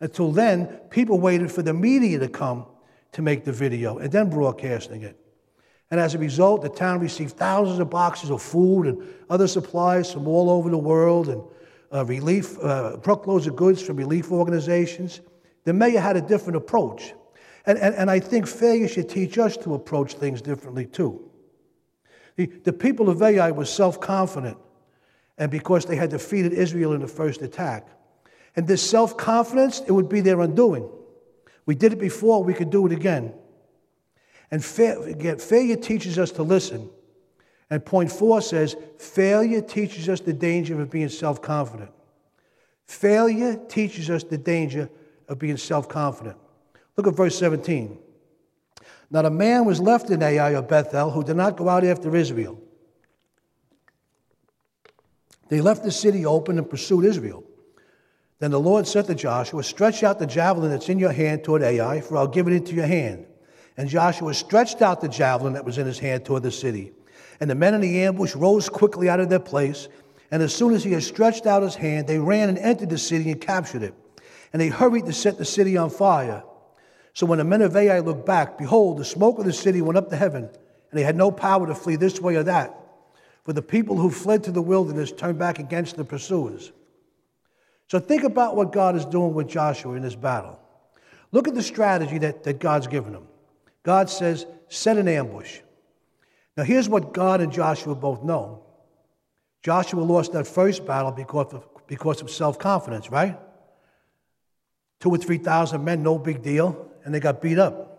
Until 0.00 0.32
then, 0.32 0.66
people 0.90 1.20
waited 1.20 1.50
for 1.50 1.62
the 1.62 1.72
media 1.72 2.18
to 2.18 2.28
come 2.28 2.66
to 3.12 3.22
make 3.22 3.44
the 3.44 3.52
video 3.52 3.98
and 3.98 4.10
then 4.10 4.28
broadcasting 4.28 5.02
it. 5.02 5.18
And 5.90 6.00
as 6.00 6.14
a 6.14 6.18
result, 6.18 6.62
the 6.62 6.68
town 6.68 7.00
received 7.00 7.36
thousands 7.36 7.78
of 7.78 7.88
boxes 7.88 8.30
of 8.30 8.42
food 8.42 8.86
and 8.86 9.02
other 9.30 9.46
supplies 9.46 10.12
from 10.12 10.26
all 10.26 10.50
over 10.50 10.68
the 10.68 10.78
world 10.78 11.28
and 11.28 11.42
uh, 11.92 12.04
relief, 12.04 12.58
uh, 12.58 12.96
truckloads 12.96 13.46
of 13.46 13.56
goods 13.56 13.80
from 13.80 13.96
relief 13.96 14.32
organizations. 14.32 15.20
The 15.64 15.72
mayor 15.72 16.00
had 16.00 16.16
a 16.16 16.20
different 16.20 16.56
approach. 16.56 17.14
And, 17.66 17.78
and, 17.78 17.94
and 17.94 18.10
I 18.10 18.20
think 18.20 18.46
failure 18.46 18.88
should 18.88 19.08
teach 19.08 19.38
us 19.38 19.56
to 19.58 19.74
approach 19.74 20.14
things 20.14 20.42
differently 20.42 20.86
too. 20.86 21.30
The, 22.36 22.46
the 22.46 22.72
people 22.72 23.08
of 23.08 23.22
Ai 23.22 23.50
were 23.52 23.64
self 23.64 24.00
confident, 24.00 24.58
and 25.38 25.50
because 25.50 25.86
they 25.86 25.96
had 25.96 26.10
defeated 26.10 26.52
Israel 26.52 26.92
in 26.92 27.00
the 27.00 27.08
first 27.08 27.42
attack. 27.42 27.88
And 28.56 28.66
this 28.66 28.88
self 28.88 29.16
confidence, 29.16 29.80
it 29.86 29.92
would 29.92 30.08
be 30.08 30.20
their 30.20 30.40
undoing. 30.40 30.88
We 31.66 31.74
did 31.74 31.92
it 31.92 31.98
before, 31.98 32.44
we 32.44 32.54
could 32.54 32.70
do 32.70 32.86
it 32.86 32.92
again. 32.92 33.32
And 34.50 34.64
fa- 34.64 35.00
again, 35.00 35.38
failure 35.38 35.76
teaches 35.76 36.18
us 36.18 36.30
to 36.32 36.42
listen. 36.42 36.90
And 37.70 37.84
point 37.84 38.12
four 38.12 38.42
says 38.42 38.76
failure 38.98 39.62
teaches 39.62 40.08
us 40.08 40.20
the 40.20 40.32
danger 40.32 40.80
of 40.80 40.90
being 40.90 41.08
self 41.08 41.40
confident. 41.40 41.90
Failure 42.86 43.58
teaches 43.68 44.10
us 44.10 44.22
the 44.22 44.36
danger 44.38 44.90
of 45.28 45.38
being 45.38 45.56
self 45.56 45.88
confident. 45.88 46.36
Look 46.96 47.06
at 47.06 47.14
verse 47.14 47.38
17. 47.38 47.98
Not 49.10 49.26
a 49.26 49.30
man 49.30 49.64
was 49.64 49.80
left 49.80 50.10
in 50.10 50.22
Ai 50.22 50.54
or 50.54 50.62
Bethel 50.62 51.10
who 51.10 51.24
did 51.24 51.36
not 51.36 51.56
go 51.56 51.68
out 51.68 51.84
after 51.84 52.14
Israel. 52.16 52.60
They 55.48 55.60
left 55.60 55.84
the 55.84 55.90
city 55.90 56.24
open 56.24 56.58
and 56.58 56.68
pursued 56.68 57.04
Israel. 57.04 57.44
Then 58.38 58.50
the 58.50 58.60
Lord 58.60 58.86
said 58.86 59.06
to 59.06 59.14
Joshua, 59.14 59.62
Stretch 59.62 60.02
out 60.02 60.18
the 60.18 60.26
javelin 60.26 60.70
that's 60.70 60.88
in 60.88 60.98
your 60.98 61.12
hand 61.12 61.44
toward 61.44 61.62
Ai, 61.62 62.00
for 62.00 62.16
I'll 62.16 62.26
give 62.26 62.48
it 62.48 62.52
into 62.52 62.74
your 62.74 62.86
hand. 62.86 63.26
And 63.76 63.88
Joshua 63.88 64.34
stretched 64.34 64.82
out 64.82 65.00
the 65.00 65.08
javelin 65.08 65.52
that 65.54 65.64
was 65.64 65.78
in 65.78 65.86
his 65.86 65.98
hand 65.98 66.24
toward 66.24 66.42
the 66.42 66.50
city. 66.50 66.92
And 67.40 67.50
the 67.50 67.54
men 67.54 67.74
in 67.74 67.80
the 67.80 68.02
ambush 68.02 68.34
rose 68.34 68.68
quickly 68.68 69.08
out 69.08 69.20
of 69.20 69.28
their 69.28 69.40
place. 69.40 69.88
And 70.30 70.42
as 70.42 70.54
soon 70.54 70.74
as 70.74 70.84
he 70.84 70.92
had 70.92 71.02
stretched 71.02 71.46
out 71.46 71.62
his 71.62 71.74
hand, 71.74 72.06
they 72.06 72.18
ran 72.18 72.48
and 72.48 72.58
entered 72.58 72.90
the 72.90 72.98
city 72.98 73.30
and 73.30 73.40
captured 73.40 73.82
it. 73.82 73.94
And 74.52 74.60
they 74.60 74.68
hurried 74.68 75.06
to 75.06 75.12
set 75.12 75.38
the 75.38 75.44
city 75.44 75.76
on 75.76 75.90
fire. 75.90 76.42
So 77.14 77.26
when 77.26 77.38
the 77.38 77.44
men 77.44 77.62
of 77.62 77.76
Ai 77.76 78.00
looked 78.00 78.26
back, 78.26 78.58
behold, 78.58 78.98
the 78.98 79.04
smoke 79.04 79.38
of 79.38 79.44
the 79.44 79.52
city 79.52 79.80
went 79.80 79.96
up 79.96 80.10
to 80.10 80.16
heaven, 80.16 80.44
and 80.44 80.98
they 80.98 81.04
had 81.04 81.16
no 81.16 81.30
power 81.30 81.66
to 81.66 81.74
flee 81.74 81.96
this 81.96 82.20
way 82.20 82.34
or 82.34 82.42
that. 82.42 82.76
For 83.44 83.52
the 83.52 83.62
people 83.62 83.96
who 83.96 84.10
fled 84.10 84.42
to 84.44 84.50
the 84.50 84.62
wilderness 84.62 85.12
turned 85.12 85.38
back 85.38 85.60
against 85.60 85.96
the 85.96 86.04
pursuers. 86.04 86.72
So 87.88 88.00
think 88.00 88.24
about 88.24 88.56
what 88.56 88.72
God 88.72 88.96
is 88.96 89.04
doing 89.04 89.32
with 89.32 89.48
Joshua 89.48 89.94
in 89.94 90.02
this 90.02 90.16
battle. 90.16 90.58
Look 91.30 91.46
at 91.46 91.54
the 91.54 91.62
strategy 91.62 92.18
that, 92.18 92.42
that 92.44 92.58
God's 92.58 92.88
given 92.88 93.14
him. 93.14 93.28
God 93.84 94.10
says, 94.10 94.46
set 94.68 94.96
an 94.96 95.06
ambush. 95.06 95.60
Now, 96.56 96.64
here's 96.64 96.88
what 96.88 97.12
God 97.12 97.40
and 97.40 97.52
Joshua 97.52 97.94
both 97.94 98.22
know 98.22 98.62
Joshua 99.62 100.00
lost 100.00 100.32
that 100.32 100.46
first 100.46 100.86
battle 100.86 101.12
because 101.12 101.52
of, 101.54 101.66
because 101.86 102.22
of 102.22 102.30
self 102.30 102.58
confidence, 102.58 103.10
right? 103.10 103.38
Two 105.00 105.10
or 105.10 105.18
3,000 105.18 105.84
men, 105.84 106.02
no 106.02 106.18
big 106.18 106.42
deal 106.42 106.90
and 107.04 107.14
they 107.14 107.20
got 107.20 107.40
beat 107.40 107.58
up. 107.58 107.94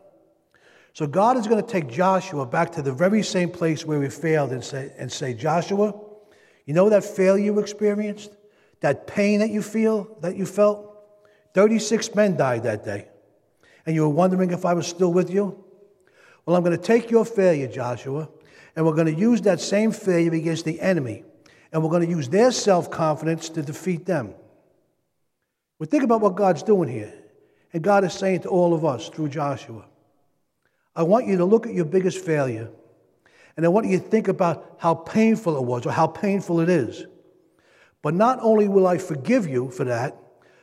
So 0.94 1.06
God 1.06 1.38
is 1.38 1.46
going 1.46 1.62
to 1.62 1.70
take 1.70 1.90
Joshua 1.90 2.46
back 2.46 2.72
to 2.74 2.82
the 2.82 2.94
very 2.94 3.22
same 3.22 3.50
place 3.50 3.86
where 3.86 4.02
he 4.02 4.10
failed 4.10 4.52
and 4.52 4.64
say, 4.64 4.94
and 4.98 5.12
say, 5.12 5.34
Joshua, 5.34 5.94
you 6.66 6.74
know 6.74 6.90
that 6.90 7.04
failure 7.04 7.44
you 7.44 7.60
experienced? 7.60 8.32
That 8.80 9.06
pain 9.08 9.40
that 9.40 9.50
you 9.50 9.62
feel, 9.62 10.18
that 10.22 10.36
you 10.36 10.46
felt? 10.46 10.96
36 11.54 12.16
men 12.16 12.38
died 12.38 12.64
that 12.64 12.86
day. 12.86 13.08
And 13.86 13.94
you 13.94 14.02
were 14.02 14.10
wondering 14.10 14.52
if 14.52 14.66
I 14.66 14.74
was 14.74 14.88
still 14.88 15.12
with 15.12 15.30
you? 15.30 15.64
Well, 16.46 16.56
I'm 16.56 16.64
going 16.64 16.78
to 16.78 16.84
take 16.84 17.12
your 17.12 17.26
failure, 17.26 17.68
Joshua, 17.68 18.30
and 18.76 18.86
we're 18.86 18.96
going 18.96 19.14
to 19.14 19.20
use 19.20 19.42
that 19.42 19.60
same 19.60 19.92
failure 19.92 20.34
against 20.34 20.66
the 20.66 20.80
enemy. 20.80 21.24
And 21.72 21.84
we're 21.84 21.90
going 21.90 22.06
to 22.06 22.10
use 22.10 22.30
their 22.30 22.52
self 22.52 22.90
confidence 22.90 23.50
to 23.50 23.62
defeat 23.62 24.06
them. 24.06 24.34
But 25.78 25.92
think 25.92 26.04
about 26.04 26.22
what 26.22 26.36
God's 26.36 26.64
doing 26.64 26.88
here. 26.88 27.14
And 27.76 27.84
God 27.84 28.06
is 28.06 28.14
saying 28.14 28.40
to 28.44 28.48
all 28.48 28.74
of 28.74 28.86
us 28.86 29.10
through 29.10 29.28
Joshua, 29.28 29.84
I 30.96 31.04
want 31.04 31.28
you 31.28 31.36
to 31.36 31.44
look 31.44 31.68
at 31.68 31.74
your 31.74 31.84
biggest 31.84 32.24
failure. 32.24 32.70
And 33.58 33.66
I 33.66 33.70
want 33.70 33.86
you 33.88 34.00
to 34.00 34.04
think 34.04 34.30
about 34.30 34.78
how 34.80 34.94
painful 34.94 35.58
it 35.58 35.64
was 35.64 35.86
or 35.86 35.92
how 35.92 36.08
painful 36.08 36.62
it 36.62 36.70
is. 36.70 37.06
But 38.02 38.14
not 38.14 38.40
only 38.42 38.70
will 38.70 38.88
I 38.88 38.98
forgive 38.98 39.46
you 39.46 39.72
for 39.72 39.84
that, 39.84 40.18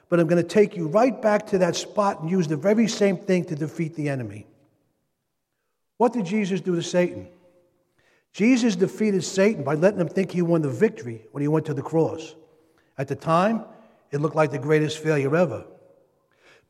but 0.09 0.21
I'm 0.21 0.27
going 0.27 0.43
to 0.43 0.49
take 0.49 0.75
you 0.75 0.89
right 0.89 1.21
back 1.21 1.49
to 1.49 1.59
that 1.59 1.77
spot 1.77 2.23
and 2.23 2.31
use 2.31 2.49
the 2.49 2.57
very 2.57 2.89
same 2.89 3.19
thing 3.19 3.45
to 3.45 3.55
defeat 3.55 3.95
the 3.95 4.09
enemy. 4.09 4.47
What 5.99 6.15
did 6.15 6.25
Jesus 6.25 6.63
do 6.63 6.75
to 6.77 6.83
Satan? 6.83 7.29
Jesus 8.33 8.75
defeated 8.75 9.23
Satan 9.23 9.65
by 9.65 9.75
letting 9.75 10.01
him 10.01 10.09
think 10.09 10.31
he 10.31 10.41
won 10.41 10.63
the 10.63 10.71
victory 10.71 11.27
when 11.33 11.43
he 11.43 11.49
went 11.49 11.67
to 11.67 11.75
the 11.75 11.83
cross. 11.83 12.35
At 12.97 13.09
the 13.09 13.17
time, 13.17 13.67
it 14.11 14.23
looked 14.23 14.35
like 14.35 14.51
the 14.51 14.59
greatest 14.59 14.97
failure 14.97 15.37
ever. 15.37 15.67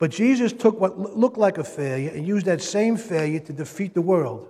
But 0.03 0.11
Jesus 0.11 0.53
took 0.53 0.81
what 0.81 1.17
looked 1.17 1.38
like 1.38 1.59
a 1.59 1.62
failure 1.62 2.11
and 2.11 2.27
used 2.27 2.47
that 2.47 2.61
same 2.61 2.97
failure 2.97 3.38
to 3.38 3.53
defeat 3.53 3.95
the 3.95 4.03
world, 4.03 4.49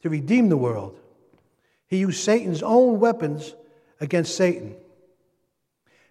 to 0.00 0.08
redeem 0.08 0.48
the 0.48 0.56
world. 0.56 0.98
He 1.86 1.98
used 1.98 2.24
Satan's 2.24 2.62
own 2.62 2.98
weapons 2.98 3.54
against 4.00 4.34
Satan. 4.36 4.74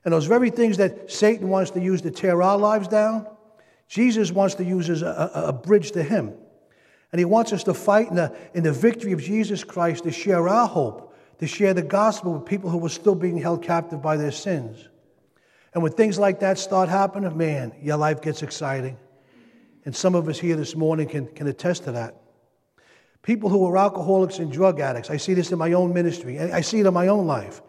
And 0.05 0.13
those 0.13 0.27
very 0.27 0.51
things 0.51 0.77
that 0.77 1.11
Satan 1.11 1.49
wants 1.49 1.71
to 1.71 1.81
use 1.81 2.03
to 2.03 2.11
tear 2.11 2.43
our 2.43 2.59
lives 2.59 2.87
down, 2.87 3.25
Jesus 3.87 4.31
wants 4.31 4.53
to 4.53 4.63
use 4.63 4.87
as 4.87 5.01
a, 5.01 5.31
a, 5.33 5.51
bridge 5.51 5.89
to 5.93 6.03
him. 6.03 6.35
And 7.11 7.17
he 7.17 7.25
wants 7.25 7.51
us 7.53 7.63
to 7.63 7.73
fight 7.73 8.09
in 8.09 8.17
the, 8.17 8.37
in 8.53 8.61
the 8.61 8.71
victory 8.71 9.13
of 9.13 9.19
Jesus 9.19 9.63
Christ 9.63 10.03
to 10.03 10.11
share 10.11 10.47
our 10.47 10.67
hope, 10.67 11.17
to 11.39 11.47
share 11.47 11.73
the 11.73 11.81
gospel 11.81 12.33
with 12.33 12.45
people 12.45 12.69
who 12.69 12.85
are 12.85 12.89
still 12.89 13.15
being 13.15 13.39
held 13.39 13.63
captive 13.63 14.03
by 14.03 14.15
their 14.15 14.31
sins. 14.31 14.89
And 15.73 15.83
when 15.83 15.91
things 15.91 16.17
like 16.17 16.39
that 16.39 16.57
start 16.57 16.89
happening, 16.89 17.35
man, 17.37 17.73
your 17.81 17.97
life 17.97 18.21
gets 18.21 18.41
exciting. 18.41 18.97
And 19.85 19.95
some 19.95 20.15
of 20.15 20.27
us 20.27 20.39
here 20.39 20.55
this 20.55 20.75
morning 20.75 21.07
can, 21.07 21.27
can 21.27 21.47
attest 21.47 21.83
to 21.85 21.91
that. 21.93 22.15
People 23.21 23.49
who 23.49 23.65
are 23.67 23.77
alcoholics 23.77 24.39
and 24.39 24.51
drug 24.51 24.79
addicts, 24.79 25.09
I 25.09 25.17
see 25.17 25.33
this 25.33 25.51
in 25.51 25.57
my 25.57 25.73
own 25.73 25.93
ministry, 25.93 26.37
and 26.37 26.51
I 26.53 26.61
see 26.61 26.79
it 26.79 26.85
in 26.85 26.93
my 26.93 27.07
own 27.07 27.27
life. 27.27 27.61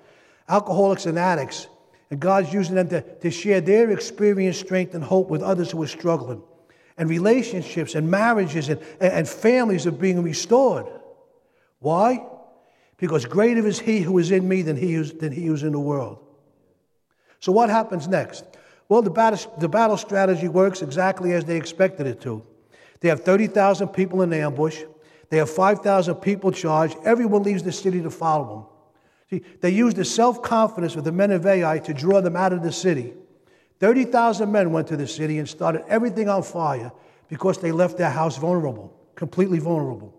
Alcoholics 0.49 1.07
and 1.07 1.19
addicts, 1.19 1.69
and 2.11 2.19
God's 2.19 2.53
using 2.53 2.75
them 2.75 2.89
to, 2.89 3.03
to 3.03 3.31
share 3.31 3.61
their 3.61 3.91
experience, 3.91 4.59
strength, 4.59 4.95
and 4.95 5.05
hope 5.05 5.29
with 5.29 5.43
others 5.43 5.71
who 5.71 5.83
are 5.83 5.89
struggling. 5.89 6.43
And 6.97 7.09
relationships 7.09 7.95
and 7.95 8.11
marriages 8.11 8.69
and, 8.69 8.81
and 9.01 9.29
families 9.29 9.87
are 9.87 9.93
being 9.93 10.23
restored. 10.23 10.87
Why? 11.79 12.27
Because 12.97 13.25
greater 13.25 13.67
is 13.67 13.79
He 13.79 14.01
who 14.01 14.19
is 14.19 14.31
in 14.31 14.47
me 14.47 14.63
than 14.63 14.77
He 14.77 14.93
who's, 14.95 15.13
than 15.13 15.33
he 15.33 15.47
who's 15.47 15.63
in 15.63 15.73
the 15.73 15.81
world. 15.81 16.19
So, 17.41 17.53
what 17.53 17.71
happens 17.71 18.07
next? 18.07 18.45
Well, 18.89 19.03
the 19.03 19.11
battle, 19.11 19.53
the 19.59 19.69
battle 19.69 19.97
strategy 19.97 20.49
works 20.49 20.83
exactly 20.83 21.33
as 21.33 21.45
they 21.45 21.57
expected 21.57 22.07
it 22.07 22.21
to. 22.23 22.43
They 23.01 23.09
have 23.09 23.23
30,000 23.23 23.89
people 23.89 24.23
in 24.23 24.33
ambush, 24.33 24.83
they 25.31 25.39
have 25.39 25.49
5,000 25.49 26.17
people 26.17 26.53
charged. 26.53 26.97
Everyone 27.05 27.43
leaves 27.43 27.63
the 27.63 27.73
city 27.73 28.03
to 28.03 28.11
follow 28.11 28.55
them. 28.55 28.67
See, 29.31 29.47
they 29.61 29.71
used 29.71 29.97
the 29.97 30.05
self 30.05 30.43
confidence 30.43 30.97
of 30.97 31.05
the 31.05 31.13
men 31.13 31.31
of 31.31 31.47
Ai 31.47 31.79
to 31.79 31.95
draw 31.95 32.21
them 32.21 32.37
out 32.37 32.53
of 32.53 32.63
the 32.63 32.73
city. 32.73 33.15
30,000 33.79 34.51
men 34.51 34.73
went 34.73 34.89
to 34.89 34.97
the 34.97 35.07
city 35.07 35.39
and 35.39 35.49
started 35.49 35.85
everything 35.89 36.29
on 36.29 36.43
fire 36.43 36.93
because 37.29 37.59
they 37.59 37.73
left 37.73 37.97
their 37.97 38.11
house 38.11 38.37
vulnerable, 38.37 38.93
completely 39.15 39.61
vulnerable. 39.61 40.15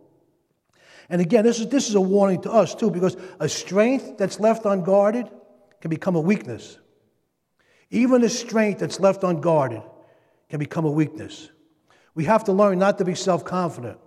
And 1.09 1.21
again, 1.21 1.43
this 1.43 1.59
is, 1.59 1.67
this 1.67 1.89
is 1.89 1.95
a 1.95 2.01
warning 2.01 2.41
to 2.43 2.51
us 2.51 2.73
too, 2.73 2.89
because 2.89 3.17
a 3.39 3.49
strength 3.49 4.17
that's 4.17 4.39
left 4.39 4.65
unguarded 4.65 5.29
can 5.81 5.89
become 5.89 6.15
a 6.15 6.21
weakness. 6.21 6.77
Even 7.91 8.21
the 8.21 8.29
strength 8.29 8.79
that's 8.79 8.99
left 8.99 9.23
unguarded 9.23 9.83
can 10.49 10.59
become 10.59 10.85
a 10.85 10.91
weakness. 10.91 11.49
We 12.15 12.25
have 12.25 12.45
to 12.45 12.53
learn 12.53 12.79
not 12.79 12.97
to 12.97 13.05
be 13.05 13.15
self 13.15 13.45
confident. 13.45 13.99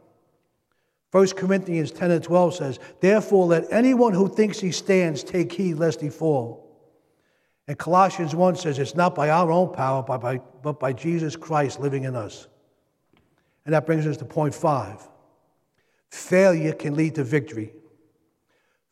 1 1.12 1.28
Corinthians 1.28 1.92
10 1.92 2.10
and 2.10 2.24
12 2.24 2.54
says, 2.56 2.78
Therefore, 3.00 3.46
let 3.46 3.70
anyone 3.70 4.14
who 4.14 4.28
thinks 4.28 4.58
he 4.58 4.72
stands 4.72 5.22
take 5.22 5.52
heed 5.52 5.74
lest 5.74 6.00
he 6.00 6.08
fall. 6.08 6.64
And 7.68 7.78
Colossians 7.78 8.34
1 8.34 8.56
says, 8.56 8.78
It's 8.78 8.96
not 8.96 9.14
by 9.14 9.30
our 9.30 9.50
own 9.52 9.72
power, 9.72 10.02
but 10.02 10.18
by, 10.18 10.38
but 10.38 10.80
by 10.80 10.92
Jesus 10.92 11.36
Christ 11.36 11.78
living 11.78 12.04
in 12.04 12.16
us. 12.16 12.48
And 13.64 13.74
that 13.74 13.86
brings 13.86 14.06
us 14.06 14.16
to 14.18 14.24
point 14.24 14.54
five 14.54 15.06
failure 16.10 16.72
can 16.72 16.94
lead 16.94 17.14
to 17.16 17.24
victory. 17.24 17.72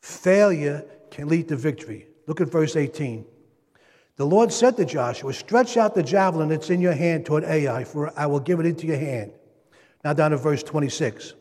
Failure 0.01 0.85
can 1.09 1.27
lead 1.27 1.47
to 1.47 1.55
victory. 1.55 2.07
Look 2.27 2.41
at 2.41 2.49
verse 2.49 2.75
18. 2.75 3.25
The 4.15 4.25
Lord 4.25 4.53
said 4.53 4.77
to 4.77 4.85
Joshua, 4.85 5.33
Stretch 5.33 5.75
out 5.75 5.95
the 5.95 6.03
javelin 6.03 6.49
that's 6.49 6.69
in 6.69 6.81
your 6.81 6.93
hand 6.93 7.25
toward 7.25 7.43
Ai, 7.45 7.83
for 7.83 8.17
I 8.17 8.27
will 8.27 8.39
give 8.39 8.59
it 8.59 8.65
into 8.67 8.85
your 8.85 8.97
hand. 8.97 9.31
Now 10.03 10.13
down 10.13 10.31
to 10.31 10.37
verse 10.37 10.61
26. 10.61 11.33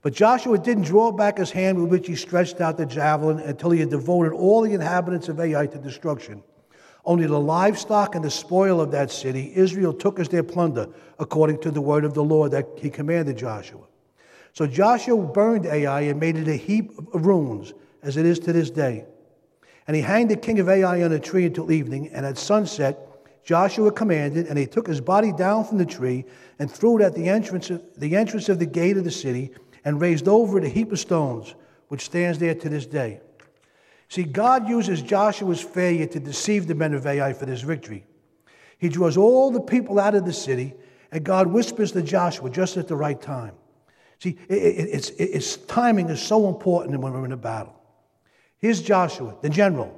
But 0.00 0.12
Joshua 0.12 0.58
didn't 0.58 0.84
draw 0.84 1.10
back 1.10 1.38
his 1.38 1.50
hand 1.50 1.80
with 1.80 1.90
which 1.90 2.06
he 2.06 2.14
stretched 2.14 2.60
out 2.60 2.76
the 2.76 2.86
javelin 2.86 3.40
until 3.40 3.70
he 3.70 3.80
had 3.80 3.90
devoted 3.90 4.32
all 4.32 4.60
the 4.60 4.74
inhabitants 4.74 5.28
of 5.28 5.40
Ai 5.40 5.66
to 5.66 5.78
destruction. 5.78 6.42
Only 7.04 7.26
the 7.26 7.40
livestock 7.40 8.14
and 8.14 8.24
the 8.24 8.30
spoil 8.30 8.80
of 8.80 8.90
that 8.92 9.10
city 9.10 9.52
Israel 9.54 9.92
took 9.92 10.20
as 10.20 10.28
their 10.28 10.42
plunder, 10.42 10.88
according 11.18 11.60
to 11.62 11.70
the 11.70 11.80
word 11.80 12.04
of 12.04 12.14
the 12.14 12.22
Lord 12.22 12.52
that 12.52 12.68
he 12.76 12.90
commanded 12.90 13.38
Joshua. 13.38 13.86
So 14.52 14.66
Joshua 14.66 15.16
burned 15.16 15.66
Ai 15.66 16.02
and 16.02 16.20
made 16.20 16.36
it 16.36 16.48
a 16.48 16.56
heap 16.56 16.92
of 17.12 17.26
ruins, 17.26 17.72
as 18.02 18.16
it 18.16 18.24
is 18.24 18.38
to 18.40 18.52
this 18.52 18.70
day. 18.70 19.04
And 19.86 19.94
he 19.94 20.02
hanged 20.02 20.30
the 20.30 20.36
king 20.36 20.58
of 20.60 20.68
Ai 20.68 21.02
on 21.02 21.12
a 21.12 21.18
tree 21.18 21.44
until 21.44 21.70
evening, 21.70 22.08
and 22.08 22.24
at 22.24 22.38
sunset 22.38 22.98
Joshua 23.44 23.92
commanded, 23.92 24.46
and 24.46 24.58
he 24.58 24.66
took 24.66 24.86
his 24.86 25.00
body 25.00 25.30
down 25.32 25.64
from 25.64 25.78
the 25.78 25.84
tree 25.84 26.24
and 26.58 26.70
threw 26.70 26.98
it 26.98 27.02
at 27.02 27.14
the 27.14 27.28
entrance 27.28 27.68
of 27.68 27.82
the, 27.98 28.16
entrance 28.16 28.48
of 28.48 28.58
the 28.58 28.66
gate 28.66 28.96
of 28.96 29.04
the 29.04 29.10
city, 29.10 29.50
and 29.84 30.00
raised 30.00 30.28
over 30.28 30.58
it 30.58 30.64
a 30.64 30.68
heap 30.68 30.92
of 30.92 30.98
stones, 30.98 31.54
which 31.88 32.06
stands 32.06 32.38
there 32.38 32.54
to 32.54 32.68
this 32.70 32.86
day. 32.86 33.20
See, 34.08 34.22
God 34.22 34.68
uses 34.68 35.02
Joshua's 35.02 35.60
failure 35.60 36.06
to 36.06 36.20
deceive 36.20 36.66
the 36.66 36.74
men 36.74 36.94
of 36.94 37.06
Ai 37.06 37.32
for 37.34 37.44
this 37.44 37.60
victory. 37.60 38.06
He 38.78 38.88
draws 38.88 39.16
all 39.16 39.50
the 39.50 39.60
people 39.60 40.00
out 40.00 40.14
of 40.14 40.24
the 40.24 40.32
city, 40.32 40.74
and 41.12 41.22
God 41.22 41.48
whispers 41.48 41.92
to 41.92 42.02
Joshua 42.02 42.48
just 42.48 42.76
at 42.76 42.88
the 42.88 42.96
right 42.96 43.20
time. 43.20 43.52
See, 44.20 44.38
it, 44.48 44.54
it, 44.54 44.88
it's, 44.90 45.10
it, 45.10 45.24
it's, 45.24 45.56
timing 45.56 46.08
is 46.08 46.22
so 46.22 46.48
important 46.48 46.98
when 47.00 47.12
we're 47.12 47.24
in 47.26 47.32
a 47.32 47.36
battle. 47.36 47.78
Here's 48.64 48.80
Joshua, 48.80 49.36
the 49.42 49.50
general, 49.50 49.92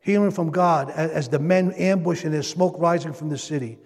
hearing 0.00 0.30
from 0.30 0.50
God 0.50 0.88
as, 0.88 1.28
the 1.28 1.38
men 1.38 1.72
ambush 1.72 2.24
and 2.24 2.32
there's 2.32 2.48
smoke 2.48 2.76
rising 2.78 3.12
from 3.12 3.28
the 3.28 3.36
city. 3.36 3.76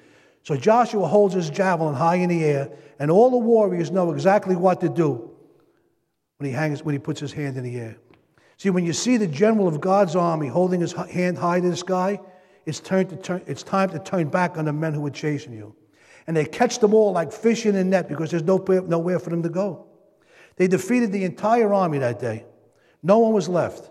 So 0.45 0.57
Joshua 0.57 1.09
holds 1.09 1.35
his 1.35 1.51
javelin 1.51 1.97
high 1.97 2.15
in 2.15 2.29
the 2.29 2.45
air, 2.45 2.71
and 3.01 3.11
all 3.11 3.31
the 3.31 3.37
warriors 3.37 3.91
know 3.91 4.13
exactly 4.13 4.55
what 4.55 4.81
to 4.83 4.89
do 4.89 5.29
when 6.37 6.49
he, 6.49 6.53
hangs, 6.55 6.85
when 6.85 6.93
he 6.93 7.01
puts 7.01 7.19
his 7.19 7.33
hand 7.33 7.57
in 7.57 7.65
the 7.65 7.77
air. 7.77 7.97
See, 8.59 8.71
when 8.71 8.85
you 8.85 8.93
see 8.93 9.17
the 9.17 9.27
general 9.27 9.67
of 9.67 9.81
God's 9.81 10.15
army 10.15 10.47
holding 10.47 10.81
his 10.81 10.93
hand 10.93 11.37
high 11.37 11.59
to 11.59 11.71
the 11.71 11.77
sky, 11.77 12.21
it's, 12.65 12.79
turn 12.79 13.09
to 13.09 13.17
turn, 13.17 13.43
it's 13.49 13.65
time 13.65 13.91
to 13.91 13.99
turn 13.99 14.29
back 14.29 14.57
on 14.57 14.67
the 14.67 14.73
men 14.73 14.95
who 14.95 15.05
are 15.05 15.11
chasing 15.11 15.53
you. 15.53 15.75
And 16.29 16.37
they 16.37 16.45
catch 16.45 16.79
them 16.79 16.95
all 16.95 17.11
like 17.11 17.33
fish 17.33 17.67
in 17.67 17.75
a 17.75 17.83
net 17.83 18.09
because 18.09 18.31
there's 18.31 18.45
no, 18.45 18.59
nowhere 18.59 19.19
for 19.19 19.31
them 19.31 19.43
to 19.43 19.49
go. 19.49 19.87
They 20.55 20.69
defeated 20.69 21.11
the 21.11 21.25
entire 21.25 21.75
army 21.75 21.99
that 21.99 22.21
day. 22.21 22.45
No 23.03 23.19
one 23.19 23.33
was 23.33 23.49
left. 23.49 23.89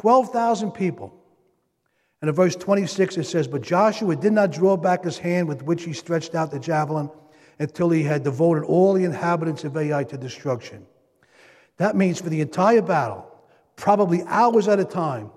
12,000 0.00 0.72
people. 0.72 1.14
And 2.22 2.30
in 2.30 2.34
verse 2.34 2.56
26 2.56 3.18
it 3.18 3.24
says, 3.24 3.46
But 3.46 3.60
Joshua 3.60 4.16
did 4.16 4.32
not 4.32 4.50
draw 4.50 4.78
back 4.78 5.04
his 5.04 5.18
hand 5.18 5.46
with 5.46 5.62
which 5.62 5.84
he 5.84 5.92
stretched 5.92 6.34
out 6.34 6.50
the 6.50 6.58
javelin 6.58 7.10
until 7.58 7.90
he 7.90 8.02
had 8.02 8.22
devoted 8.22 8.64
all 8.64 8.94
the 8.94 9.04
inhabitants 9.04 9.62
of 9.64 9.76
Ai 9.76 10.04
to 10.04 10.16
destruction. 10.16 10.86
That 11.76 11.96
means 11.96 12.18
for 12.18 12.30
the 12.30 12.40
entire 12.40 12.80
battle, 12.80 13.30
probably 13.76 14.22
hours 14.22 14.68
at 14.68 14.80
a 14.80 14.86
time, 14.86 15.30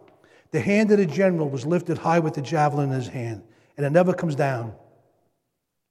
the 0.51 0.61
hand 0.61 0.91
of 0.91 0.97
the 0.97 1.05
general 1.05 1.49
was 1.49 1.65
lifted 1.65 1.97
high 1.97 2.19
with 2.19 2.35
the 2.35 2.41
javelin 2.41 2.89
in 2.89 2.95
his 2.95 3.07
hand, 3.09 3.43
and 3.75 3.85
it 3.85 3.89
never 3.89 4.13
comes 4.13 4.35
down. 4.35 4.73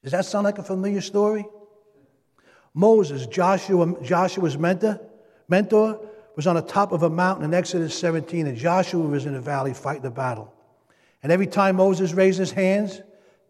Does 0.03 0.13
that 0.13 0.25
sound 0.25 0.45
like 0.45 0.59
a 0.59 0.63
familiar 0.63 1.03
story? 1.03 1.45
Moses, 2.73 3.27
Joshua, 3.27 4.01
Joshua's 4.03 4.57
mentor, 4.57 4.99
mentor, 5.47 6.01
was 6.37 6.47
on 6.47 6.57
the 6.57 6.62
top 6.62 6.92
of 6.92 7.03
a 7.03 7.11
mountain 7.11 7.45
in 7.45 7.55
Exodus 7.55 7.99
17, 7.99 8.47
and 8.47 8.57
Joshua 8.57 9.01
was 9.01 9.27
in 9.27 9.35
the 9.35 9.40
valley 9.40 9.75
fighting 9.75 10.03
the 10.03 10.11
battle. 10.11 10.53
And 11.23 11.31
every 11.31 11.47
time 11.47 11.77
Moses 11.77 12.12
raised 12.12 12.38
his 12.38 12.53
hands, 12.53 13.03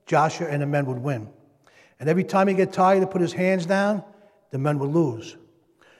Joshua 0.07 0.49
and 0.49 0.63
the 0.63 0.67
men 0.67 0.87
would 0.87 0.99
win. 0.99 1.29
And 2.01 2.09
every 2.09 2.25
time 2.25 2.49
he 2.49 2.55
get 2.55 2.73
tired 2.73 3.01
to 3.01 3.07
put 3.07 3.21
his 3.21 3.33
hands 3.33 3.67
down, 3.67 4.03
the 4.51 4.59
men 4.59 4.79
would 4.79 4.91
lose. 4.91 5.37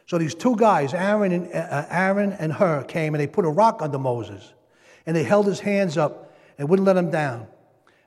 So 0.07 0.19
these 0.19 0.35
two 0.35 0.57
guys, 0.57 0.93
Aaron 0.93 1.33
and, 1.33 1.53
uh, 1.55 1.87
Aaron 1.89 2.33
and 2.33 2.53
Hur, 2.53 2.85
came 2.85 3.15
and 3.15 3.21
they 3.21 3.27
put 3.27 3.45
a 3.45 3.51
rock 3.51 3.81
under 3.81 3.99
Moses. 3.99 4.53
And 5.07 5.17
they 5.17 5.23
held 5.23 5.47
his 5.47 5.61
hands 5.61 5.97
up 5.97 6.35
and 6.59 6.69
wouldn't 6.69 6.87
let 6.87 6.97
him 6.97 7.11
down. 7.11 7.47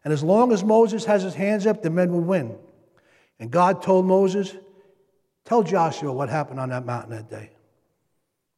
And 0.04 0.14
as 0.14 0.24
long 0.24 0.52
as 0.52 0.64
Moses 0.64 1.06
has 1.06 1.24
his 1.24 1.34
hands 1.34 1.66
up, 1.66 1.82
the 1.82 1.90
men 1.90 2.14
would 2.14 2.26
win. 2.26 2.58
And 3.40 3.50
God 3.50 3.82
told 3.82 4.06
Moses, 4.06 4.56
Tell 5.46 5.64
Joshua 5.64 6.12
what 6.12 6.30
happened 6.30 6.60
on 6.60 6.70
that 6.70 6.86
mountain 6.86 7.12
that 7.12 7.30
day. 7.30 7.52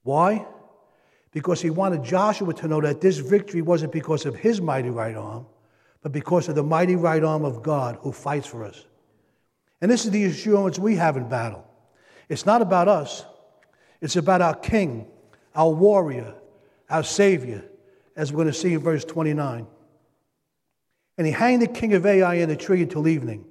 Why? 0.07 0.45
Because 1.33 1.61
he 1.61 1.69
wanted 1.69 2.01
Joshua 2.01 2.53
to 2.53 2.67
know 2.69 2.79
that 2.79 3.01
this 3.01 3.17
victory 3.17 3.61
wasn't 3.61 3.91
because 3.91 4.25
of 4.25 4.37
his 4.37 4.61
mighty 4.61 4.89
right 4.89 5.17
arm, 5.17 5.45
but 6.01 6.13
because 6.13 6.47
of 6.47 6.55
the 6.55 6.63
mighty 6.63 6.95
right 6.95 7.21
arm 7.21 7.43
of 7.43 7.61
God 7.61 7.97
who 7.99 8.13
fights 8.13 8.47
for 8.47 8.63
us. 8.63 8.85
And 9.81 9.91
this 9.91 10.05
is 10.05 10.11
the 10.11 10.23
assurance 10.23 10.79
we 10.79 10.95
have 10.95 11.17
in 11.17 11.27
battle. 11.27 11.67
It's 12.29 12.45
not 12.45 12.61
about 12.61 12.87
us, 12.87 13.25
it's 13.99 14.15
about 14.15 14.41
our 14.41 14.55
King, 14.55 15.07
our 15.53 15.71
warrior, 15.71 16.35
our 16.89 17.03
Savior, 17.03 17.65
as 18.15 18.31
we're 18.31 18.37
going 18.37 18.47
to 18.47 18.53
see 18.53 18.75
in 18.75 18.79
verse 18.79 19.03
29. 19.03 19.67
And 21.17 21.27
he 21.27 21.33
hanged 21.33 21.63
the 21.63 21.67
king 21.67 21.93
of 21.95 22.05
Ai 22.05 22.35
in 22.35 22.47
the 22.47 22.55
tree 22.55 22.81
until 22.81 23.09
evening. 23.09 23.43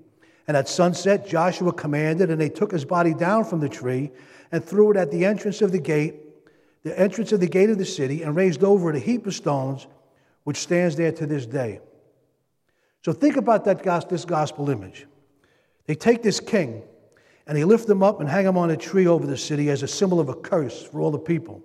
And 0.48 0.56
at 0.56 0.70
sunset, 0.70 1.28
Joshua 1.28 1.74
commanded, 1.74 2.30
and 2.30 2.40
they 2.40 2.48
took 2.48 2.72
his 2.72 2.86
body 2.86 3.12
down 3.12 3.44
from 3.44 3.60
the 3.60 3.68
tree 3.68 4.10
and 4.50 4.64
threw 4.64 4.92
it 4.92 4.96
at 4.96 5.10
the 5.10 5.26
entrance 5.26 5.60
of 5.60 5.70
the 5.70 5.78
gate, 5.78 6.22
the 6.86 6.96
entrance 6.96 7.32
of 7.32 7.40
the 7.40 7.48
gate 7.48 7.68
of 7.68 7.78
the 7.78 7.84
city, 7.84 8.22
and 8.22 8.36
raised 8.36 8.62
over 8.62 8.90
it 8.90 8.94
a 8.94 9.00
heap 9.00 9.26
of 9.26 9.34
stones, 9.34 9.88
which 10.44 10.56
stands 10.56 10.94
there 10.94 11.10
to 11.10 11.26
this 11.26 11.44
day. 11.44 11.80
So 13.04 13.12
think 13.12 13.36
about 13.36 13.64
that, 13.64 14.08
this 14.08 14.24
gospel 14.24 14.70
image. 14.70 15.04
They 15.86 15.96
take 15.96 16.22
this 16.22 16.38
king, 16.38 16.84
and 17.44 17.58
they 17.58 17.64
lift 17.64 17.88
him 17.88 18.04
up 18.04 18.20
and 18.20 18.28
hang 18.28 18.46
him 18.46 18.56
on 18.56 18.70
a 18.70 18.76
tree 18.76 19.08
over 19.08 19.26
the 19.26 19.36
city 19.36 19.68
as 19.68 19.82
a 19.82 19.88
symbol 19.88 20.20
of 20.20 20.28
a 20.28 20.34
curse 20.36 20.80
for 20.80 21.00
all 21.00 21.10
the 21.10 21.18
people. 21.18 21.60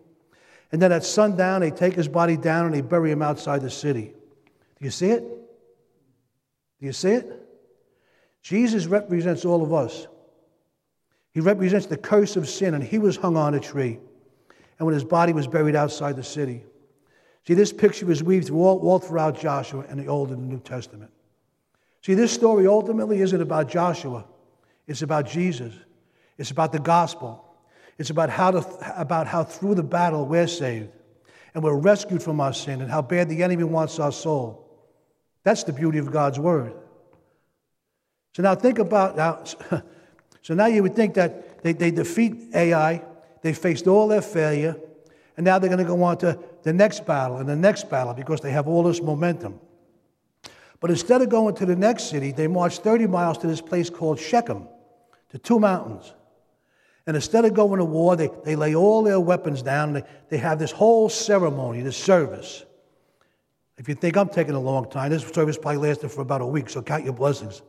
And 0.71 0.81
then 0.81 0.91
at 0.91 1.03
sundown, 1.03 1.61
they 1.61 1.69
take 1.69 1.93
his 1.93 2.07
body 2.07 2.35
down 2.35 2.65
and 2.65 2.73
they 2.73 2.81
bury 2.81 3.11
him 3.11 3.21
outside 3.21 3.61
the 3.61 3.69
city. 3.69 4.13
Do 4.79 4.85
you 4.85 4.89
see 4.89 5.11
it? 5.11 5.21
Do 5.21 6.85
you 6.87 6.93
see 6.93 7.11
it? 7.11 7.47
Jesus 8.41 8.87
represents 8.87 9.45
all 9.45 9.61
of 9.61 9.71
us. 9.71 10.07
He 11.31 11.41
represents 11.41 11.85
the 11.85 11.97
curse 11.97 12.37
of 12.37 12.49
sin, 12.49 12.73
and 12.73 12.83
he 12.83 12.97
was 12.97 13.17
hung 13.17 13.37
on 13.37 13.53
a 13.53 13.59
tree. 13.59 13.99
And 14.81 14.87
when 14.87 14.95
his 14.95 15.03
body 15.03 15.31
was 15.31 15.45
buried 15.45 15.75
outside 15.75 16.15
the 16.15 16.23
city. 16.23 16.63
See, 17.45 17.53
this 17.53 17.71
picture 17.71 18.09
is 18.09 18.23
weaved 18.23 18.49
all, 18.49 18.97
throughout 18.97 19.39
Joshua 19.39 19.85
and 19.87 19.99
the 19.99 20.07
Old 20.07 20.31
and 20.31 20.41
the 20.41 20.47
New 20.47 20.59
Testament. 20.59 21.11
See, 22.01 22.15
this 22.15 22.31
story 22.31 22.65
ultimately 22.65 23.21
isn't 23.21 23.39
about 23.39 23.69
Joshua, 23.69 24.25
it's 24.87 25.03
about 25.03 25.27
Jesus. 25.27 25.75
It's 26.39 26.49
about 26.49 26.71
the 26.71 26.79
gospel. 26.79 27.45
It's 27.99 28.09
about 28.09 28.31
how, 28.31 28.49
to, 28.49 28.99
about 28.99 29.27
how 29.27 29.43
through 29.43 29.75
the 29.75 29.83
battle 29.83 30.25
we're 30.25 30.47
saved 30.47 30.89
and 31.53 31.63
we're 31.63 31.77
rescued 31.77 32.23
from 32.23 32.41
our 32.41 32.51
sin 32.51 32.81
and 32.81 32.89
how 32.89 33.03
bad 33.03 33.29
the 33.29 33.43
enemy 33.43 33.63
wants 33.63 33.99
our 33.99 34.11
soul. 34.11 34.67
That's 35.43 35.63
the 35.63 35.73
beauty 35.73 35.99
of 35.99 36.11
God's 36.11 36.39
word. 36.39 36.73
So 38.35 38.41
now 38.41 38.55
think 38.55 38.79
about 38.79 39.15
now. 39.15 39.43
So 40.43 40.55
now 40.55 40.65
you 40.65 40.81
would 40.81 40.95
think 40.95 41.13
that 41.13 41.61
they, 41.61 41.73
they 41.73 41.91
defeat 41.91 42.49
Ai, 42.55 43.03
they 43.41 43.53
faced 43.53 43.87
all 43.87 44.07
their 44.07 44.21
failure, 44.21 44.75
and 45.37 45.45
now 45.45 45.59
they're 45.59 45.69
going 45.69 45.79
to 45.79 45.85
go 45.85 46.03
on 46.03 46.17
to 46.19 46.37
the 46.63 46.73
next 46.73 47.05
battle 47.05 47.37
and 47.37 47.49
the 47.49 47.55
next 47.55 47.89
battle 47.89 48.13
because 48.13 48.41
they 48.41 48.51
have 48.51 48.67
all 48.67 48.83
this 48.83 49.01
momentum. 49.01 49.59
But 50.79 50.89
instead 50.89 51.21
of 51.21 51.29
going 51.29 51.55
to 51.55 51.65
the 51.65 51.75
next 51.75 52.09
city, 52.09 52.31
they 52.31 52.47
march 52.47 52.79
30 52.79 53.07
miles 53.07 53.37
to 53.39 53.47
this 53.47 53.61
place 53.61 53.89
called 53.89 54.19
Shechem, 54.19 54.67
to 55.29 55.37
two 55.37 55.59
mountains. 55.59 56.13
And 57.07 57.15
instead 57.15 57.45
of 57.45 57.53
going 57.53 57.79
to 57.79 57.85
war, 57.85 58.15
they, 58.15 58.29
they 58.43 58.55
lay 58.55 58.75
all 58.75 59.03
their 59.03 59.19
weapons 59.19 59.61
down. 59.61 59.93
They, 59.93 60.03
they 60.29 60.37
have 60.37 60.59
this 60.59 60.71
whole 60.71 61.09
ceremony, 61.09 61.81
this 61.81 61.97
service. 61.97 62.65
If 63.77 63.89
you 63.89 63.95
think 63.95 64.17
I'm 64.17 64.29
taking 64.29 64.53
a 64.53 64.59
long 64.59 64.89
time, 64.89 65.09
this 65.09 65.23
service 65.23 65.57
probably 65.57 65.87
lasted 65.89 66.09
for 66.09 66.21
about 66.21 66.41
a 66.41 66.45
week, 66.45 66.69
so 66.69 66.81
count 66.81 67.03
your 67.03 67.13
blessings. 67.13 67.61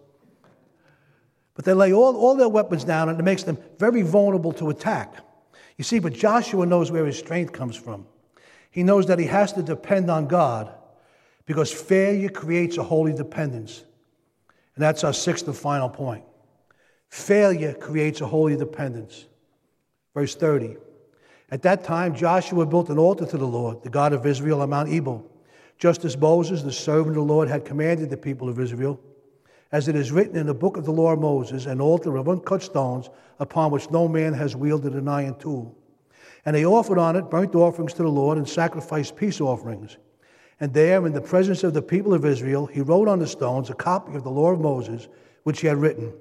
But 1.54 1.64
they 1.64 1.72
lay 1.72 1.92
all, 1.92 2.16
all 2.16 2.34
their 2.34 2.48
weapons 2.48 2.84
down, 2.84 3.08
and 3.08 3.18
it 3.18 3.22
makes 3.22 3.42
them 3.42 3.58
very 3.78 4.02
vulnerable 4.02 4.52
to 4.54 4.70
attack. 4.70 5.16
You 5.76 5.84
see, 5.84 5.98
but 5.98 6.12
Joshua 6.12 6.66
knows 6.66 6.90
where 6.90 7.06
his 7.06 7.18
strength 7.18 7.52
comes 7.52 7.76
from. 7.76 8.06
He 8.70 8.82
knows 8.82 9.06
that 9.06 9.18
he 9.18 9.26
has 9.26 9.52
to 9.54 9.62
depend 9.62 10.10
on 10.10 10.26
God 10.26 10.72
because 11.46 11.72
failure 11.72 12.28
creates 12.28 12.78
a 12.78 12.82
holy 12.82 13.12
dependence. 13.12 13.84
And 14.74 14.82
that's 14.82 15.04
our 15.04 15.12
sixth 15.12 15.46
and 15.46 15.56
final 15.56 15.88
point. 15.88 16.24
Failure 17.08 17.74
creates 17.74 18.20
a 18.20 18.26
holy 18.26 18.56
dependence. 18.56 19.26
Verse 20.14 20.34
30. 20.34 20.76
At 21.50 21.62
that 21.62 21.84
time, 21.84 22.14
Joshua 22.14 22.64
built 22.64 22.88
an 22.88 22.98
altar 22.98 23.26
to 23.26 23.36
the 23.36 23.46
Lord, 23.46 23.82
the 23.82 23.90
God 23.90 24.14
of 24.14 24.24
Israel, 24.24 24.62
on 24.62 24.70
Mount 24.70 24.88
Ebal 24.88 25.28
just 25.82 26.04
as 26.04 26.16
Moses, 26.16 26.62
the 26.62 26.70
servant 26.70 27.08
of 27.08 27.14
the 27.26 27.32
Lord, 27.32 27.48
had 27.48 27.64
commanded 27.64 28.08
the 28.08 28.16
people 28.16 28.48
of 28.48 28.60
Israel, 28.60 29.00
as 29.72 29.88
it 29.88 29.96
is 29.96 30.12
written 30.12 30.36
in 30.36 30.46
the 30.46 30.54
book 30.54 30.76
of 30.76 30.84
the 30.84 30.92
law 30.92 31.12
of 31.12 31.18
Moses, 31.18 31.64
an 31.64 31.80
altar 31.80 32.16
of 32.16 32.28
uncut 32.28 32.62
stones 32.62 33.08
upon 33.40 33.72
which 33.72 33.90
no 33.90 34.06
man 34.06 34.34
has 34.34 34.54
wielded 34.54 34.92
an 34.92 35.08
iron 35.08 35.34
tool. 35.38 35.76
And 36.44 36.54
they 36.54 36.66
offered 36.66 36.98
on 36.98 37.16
it 37.16 37.30
burnt 37.30 37.54
offerings 37.54 37.94
to 37.94 38.02
the 38.02 38.08
Lord 38.08 38.36
and 38.36 38.48
sacrificed 38.48 39.16
peace 39.16 39.40
offerings. 39.40 39.96
And 40.60 40.74
there, 40.74 41.06
in 41.06 41.12
the 41.12 41.20
presence 41.20 41.64
of 41.64 41.72
the 41.72 41.82
people 41.82 42.12
of 42.12 42.24
Israel, 42.24 42.66
he 42.66 42.82
wrote 42.82 43.08
on 43.08 43.18
the 43.18 43.26
stones 43.26 43.70
a 43.70 43.74
copy 43.74 44.14
of 44.14 44.24
the 44.24 44.30
law 44.30 44.50
of 44.50 44.60
Moses, 44.60 45.08
which 45.44 45.60
he 45.60 45.66
had 45.66 45.78
written. 45.78 46.12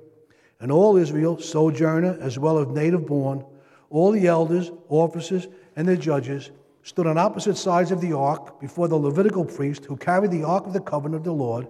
And 0.60 0.72
all 0.72 0.96
Israel, 0.96 1.38
sojourner 1.40 2.18
as 2.22 2.40
well 2.40 2.58
as 2.58 2.68
native 2.68 3.06
born, 3.06 3.44
all 3.90 4.12
the 4.12 4.28
elders, 4.28 4.72
officers, 4.88 5.48
and 5.76 5.88
their 5.88 5.98
judges, 5.98 6.52
stood 6.84 7.06
on 7.06 7.18
opposite 7.18 7.58
sides 7.58 7.92
of 7.92 8.00
the 8.00 8.14
ark 8.14 8.60
before 8.60 8.88
the 8.88 8.96
Levitical 8.96 9.46
priest 9.46 9.86
who 9.86 9.98
carried 9.98 10.32
the 10.32 10.44
ark 10.44 10.66
of 10.66 10.74
the 10.74 10.80
covenant 10.80 11.18
of 11.18 11.24
the 11.26 11.34
Lord, 11.34 11.68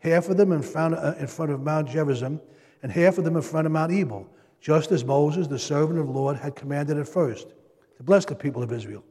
half 0.00 0.28
of 0.28 0.36
them 0.36 0.52
in 0.52 0.62
front, 0.62 0.94
uh, 0.94 1.14
in 1.18 1.26
front 1.26 1.50
of 1.50 1.62
Mount 1.62 1.88
Gerizim, 1.88 2.40
and 2.82 2.92
half 2.92 3.18
of 3.18 3.24
them 3.24 3.36
in 3.36 3.42
front 3.42 3.66
of 3.66 3.72
Mount 3.72 3.92
Ebal, 3.92 4.26
just 4.60 4.92
as 4.92 5.04
Moses, 5.04 5.46
the 5.46 5.58
servant 5.58 5.98
of 5.98 6.06
the 6.06 6.12
Lord, 6.12 6.36
had 6.36 6.56
commanded 6.56 6.98
at 6.98 7.08
first, 7.08 7.48
to 7.96 8.02
bless 8.02 8.24
the 8.24 8.34
people 8.34 8.62
of 8.62 8.72
Israel. 8.72 9.04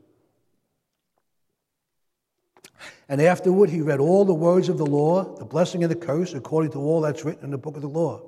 And 3.10 3.22
afterward 3.22 3.70
he 3.70 3.82
read 3.82 4.00
all 4.00 4.26
the 4.26 4.34
words 4.34 4.70
of 4.70 4.78
the 4.78 4.86
law, 4.86 5.24
the 5.38 5.46
blessing 5.46 5.84
and 5.84 5.92
the 5.92 5.96
curse, 5.96 6.34
according 6.34 6.72
to 6.72 6.80
all 6.80 7.02
that's 7.02 7.24
written 7.24 7.46
in 7.46 7.52
the 7.52 7.58
book 7.58 7.76
of 7.76 7.82
the 7.82 7.88
law. 7.88 8.22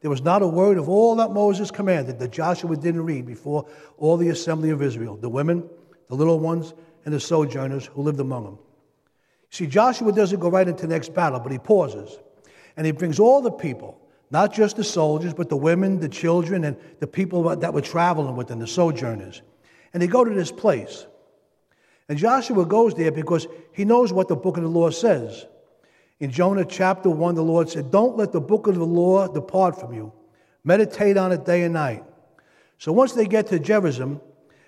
There 0.00 0.10
was 0.10 0.22
not 0.22 0.42
a 0.42 0.46
word 0.46 0.76
of 0.76 0.88
all 0.88 1.16
that 1.16 1.30
Moses 1.30 1.70
commanded 1.70 2.18
that 2.18 2.30
Joshua 2.30 2.76
didn't 2.76 3.04
read 3.04 3.24
before 3.24 3.66
all 3.96 4.16
the 4.16 4.28
assembly 4.28 4.70
of 4.70 4.82
Israel, 4.82 5.16
the 5.16 5.28
women, 5.28 5.68
the 6.08 6.14
little 6.14 6.40
ones, 6.40 6.74
and 7.04 7.14
the 7.14 7.20
sojourners 7.20 7.86
who 7.86 8.02
lived 8.02 8.20
among 8.20 8.44
them. 8.44 8.58
See, 9.54 9.68
Joshua 9.68 10.10
doesn't 10.10 10.40
go 10.40 10.48
right 10.48 10.66
into 10.66 10.82
the 10.84 10.92
next 10.92 11.14
battle, 11.14 11.38
but 11.38 11.52
he 11.52 11.58
pauses. 11.58 12.18
And 12.76 12.84
he 12.84 12.90
brings 12.90 13.20
all 13.20 13.40
the 13.40 13.52
people, 13.52 13.96
not 14.32 14.52
just 14.52 14.74
the 14.74 14.82
soldiers, 14.82 15.32
but 15.32 15.48
the 15.48 15.56
women, 15.56 16.00
the 16.00 16.08
children, 16.08 16.64
and 16.64 16.76
the 16.98 17.06
people 17.06 17.54
that 17.54 17.72
were 17.72 17.80
traveling 17.80 18.34
with 18.34 18.48
them, 18.48 18.58
the 18.58 18.66
sojourners. 18.66 19.42
And 19.92 20.02
they 20.02 20.08
go 20.08 20.24
to 20.24 20.34
this 20.34 20.50
place. 20.50 21.06
And 22.08 22.18
Joshua 22.18 22.66
goes 22.66 22.94
there 22.94 23.12
because 23.12 23.46
he 23.72 23.84
knows 23.84 24.12
what 24.12 24.26
the 24.26 24.34
book 24.34 24.56
of 24.56 24.64
the 24.64 24.68
law 24.68 24.90
says. 24.90 25.46
In 26.18 26.32
Jonah 26.32 26.64
chapter 26.64 27.08
1, 27.08 27.36
the 27.36 27.42
Lord 27.44 27.70
said, 27.70 27.92
Don't 27.92 28.16
let 28.16 28.32
the 28.32 28.40
book 28.40 28.66
of 28.66 28.74
the 28.74 28.84
law 28.84 29.28
depart 29.28 29.78
from 29.78 29.94
you. 29.94 30.12
Meditate 30.64 31.16
on 31.16 31.30
it 31.30 31.44
day 31.44 31.62
and 31.62 31.74
night. 31.74 32.02
So 32.78 32.90
once 32.90 33.12
they 33.12 33.26
get 33.26 33.46
to 33.48 33.60
Gerizim 33.60 34.20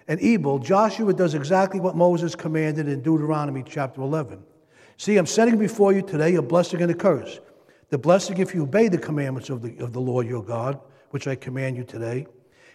and 0.07 0.23
Ebal, 0.23 0.61
Joshua 0.61 1.13
does 1.13 1.35
exactly 1.35 1.81
what 1.81 1.97
Moses 1.97 2.37
commanded 2.37 2.87
in 2.87 3.03
Deuteronomy 3.03 3.65
chapter 3.67 4.01
11. 4.01 4.45
See, 4.99 5.17
I'm 5.17 5.27
setting 5.27 5.59
before 5.59 5.93
you 5.93 6.03
today 6.03 6.35
a 6.37 6.43
blessing 6.43 6.83
and 6.83 6.91
a 6.91 6.95
curse. 6.95 7.41
The 7.91 7.99
blessing 7.99 8.39
if 8.39 8.55
you 8.55 8.63
obey 8.63 8.89
the 8.89 8.99
commandments 8.99 9.51
of 9.51 9.63
the, 9.63 9.77
of 9.79 9.93
the 9.93 10.01
Lord 10.01 10.27
your 10.27 10.43
God, 10.43 10.81
which 11.11 11.29
I 11.29 11.37
command 11.37 11.77
you 11.77 11.85
today. 11.85 12.27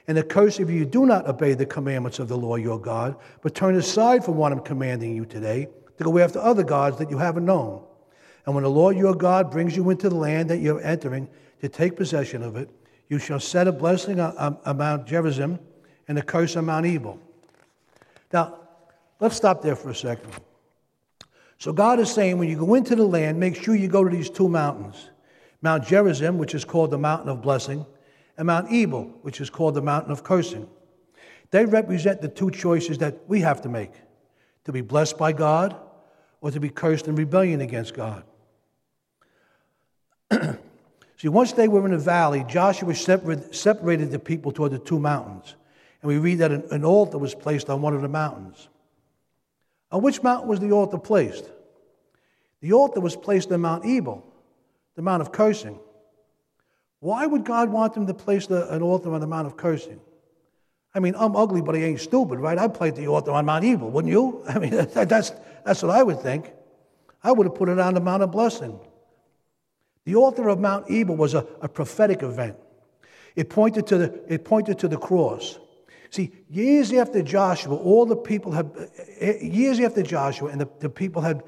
And 0.07 0.17
the 0.17 0.23
curse 0.23 0.59
if 0.59 0.69
you 0.69 0.85
do 0.85 1.05
not 1.05 1.27
obey 1.27 1.53
the 1.53 1.65
commandments 1.65 2.19
of 2.19 2.27
the 2.27 2.37
Lord 2.37 2.61
your 2.61 2.79
God, 2.79 3.15
but 3.41 3.55
turn 3.55 3.75
aside 3.75 4.23
from 4.23 4.35
what 4.35 4.51
I'm 4.51 4.61
commanding 4.61 5.15
you 5.15 5.25
today 5.25 5.67
to 5.97 6.03
go 6.03 6.17
after 6.19 6.39
other 6.39 6.63
gods 6.63 6.97
that 6.97 7.09
you 7.09 7.17
haven't 7.17 7.45
known. 7.45 7.83
And 8.45 8.55
when 8.55 8.63
the 8.63 8.69
Lord 8.69 8.97
your 8.97 9.15
God 9.15 9.51
brings 9.51 9.75
you 9.75 9.89
into 9.89 10.09
the 10.09 10.15
land 10.15 10.49
that 10.49 10.57
you're 10.57 10.81
entering 10.81 11.27
to 11.61 11.69
take 11.69 11.95
possession 11.95 12.41
of 12.41 12.55
it, 12.55 12.69
you 13.09 13.19
shall 13.19 13.39
set 13.39 13.67
a 13.67 13.71
blessing 13.71 14.19
on, 14.19 14.57
on 14.65 14.77
Mount 14.77 15.05
Gerizim 15.05 15.59
and 16.07 16.17
a 16.17 16.21
curse 16.21 16.55
on 16.55 16.65
Mount 16.65 16.85
Ebal. 16.85 17.19
Now, 18.33 18.59
let's 19.19 19.35
stop 19.35 19.61
there 19.61 19.75
for 19.75 19.89
a 19.89 19.95
second. 19.95 20.33
So 21.61 21.71
God 21.71 21.99
is 21.99 22.11
saying 22.11 22.39
when 22.39 22.49
you 22.49 22.57
go 22.57 22.73
into 22.73 22.95
the 22.95 23.05
land, 23.05 23.39
make 23.39 23.55
sure 23.55 23.75
you 23.75 23.87
go 23.87 24.03
to 24.03 24.09
these 24.09 24.31
two 24.31 24.49
mountains 24.49 25.11
Mount 25.61 25.85
Gerizim, 25.85 26.39
which 26.39 26.55
is 26.55 26.65
called 26.65 26.89
the 26.89 26.97
mountain 26.97 27.29
of 27.29 27.43
blessing, 27.43 27.85
and 28.35 28.47
Mount 28.47 28.71
Ebal, 28.71 29.03
which 29.21 29.39
is 29.39 29.51
called 29.51 29.75
the 29.75 29.81
mountain 29.81 30.11
of 30.11 30.23
cursing. 30.23 30.67
They 31.51 31.67
represent 31.67 32.19
the 32.19 32.29
two 32.29 32.49
choices 32.49 32.97
that 32.97 33.19
we 33.27 33.41
have 33.41 33.61
to 33.61 33.69
make 33.69 33.91
to 34.63 34.71
be 34.71 34.81
blessed 34.81 35.19
by 35.19 35.33
God 35.33 35.79
or 36.41 36.49
to 36.49 36.59
be 36.59 36.69
cursed 36.69 37.07
in 37.07 37.13
rebellion 37.13 37.61
against 37.61 37.93
God. 37.93 38.23
See, 41.17 41.27
once 41.27 41.51
they 41.51 41.67
were 41.67 41.85
in 41.85 41.91
the 41.91 41.99
valley, 41.99 42.43
Joshua 42.47 42.95
separated 42.95 44.09
the 44.09 44.17
people 44.17 44.51
toward 44.51 44.71
the 44.71 44.79
two 44.79 44.99
mountains. 44.99 45.53
And 46.01 46.07
we 46.09 46.17
read 46.17 46.39
that 46.39 46.51
an 46.51 46.83
altar 46.83 47.19
was 47.19 47.35
placed 47.35 47.69
on 47.69 47.83
one 47.83 47.93
of 47.93 48.01
the 48.01 48.09
mountains. 48.09 48.67
On 49.91 50.01
which 50.01 50.23
mountain 50.23 50.47
was 50.47 50.59
the 50.59 50.71
altar 50.71 50.97
placed? 50.97 51.49
The 52.61 52.73
altar 52.73 52.99
was 53.01 53.15
placed 53.15 53.51
on 53.51 53.61
Mount 53.61 53.85
Ebal, 53.85 54.25
the 54.95 55.01
Mount 55.01 55.21
of 55.21 55.31
Cursing. 55.31 55.79
Why 56.99 57.25
would 57.25 57.43
God 57.43 57.69
want 57.69 57.95
them 57.95 58.05
to 58.07 58.13
place 58.13 58.47
the, 58.47 58.71
an 58.73 58.81
altar 58.81 59.13
on 59.13 59.19
the 59.19 59.27
Mount 59.27 59.47
of 59.47 59.57
Cursing? 59.57 59.99
I 60.93 60.99
mean, 60.99 61.15
I'm 61.17 61.35
ugly, 61.35 61.61
but 61.61 61.75
I 61.75 61.79
ain't 61.79 61.99
stupid, 61.99 62.39
right? 62.39 62.57
I'd 62.57 62.73
place 62.73 62.93
the 62.93 63.07
altar 63.07 63.31
on 63.31 63.45
Mount 63.45 63.65
Ebal, 63.65 63.89
wouldn't 63.89 64.11
you? 64.11 64.43
I 64.47 64.59
mean, 64.59 64.71
that's, 64.71 65.31
that's 65.65 65.81
what 65.81 65.89
I 65.89 66.03
would 66.03 66.21
think. 66.21 66.51
I 67.23 67.31
would 67.31 67.45
have 67.47 67.55
put 67.55 67.69
it 67.69 67.79
on 67.79 67.93
the 67.93 67.99
Mount 67.99 68.23
of 68.23 68.31
Blessing. 68.31 68.79
The 70.05 70.15
altar 70.15 70.49
of 70.49 70.59
Mount 70.59 70.89
Ebal 70.89 71.15
was 71.15 71.33
a, 71.33 71.45
a 71.61 71.67
prophetic 71.67 72.23
event. 72.23 72.57
It 73.35 73.49
pointed, 73.49 73.87
to 73.87 73.97
the, 73.97 74.33
it 74.33 74.43
pointed 74.43 74.79
to 74.79 74.87
the 74.87 74.97
cross. 74.97 75.57
See, 76.11 76.33
years 76.49 76.91
after 76.91 77.21
Joshua, 77.21 77.73
all 77.73 78.05
the 78.05 78.17
people 78.17 78.51
had, 78.51 78.69
years 79.41 79.79
after 79.79 80.03
Joshua, 80.03 80.49
and 80.49 80.59
the, 80.59 80.69
the 80.79 80.89
people 80.89 81.21
had, 81.21 81.41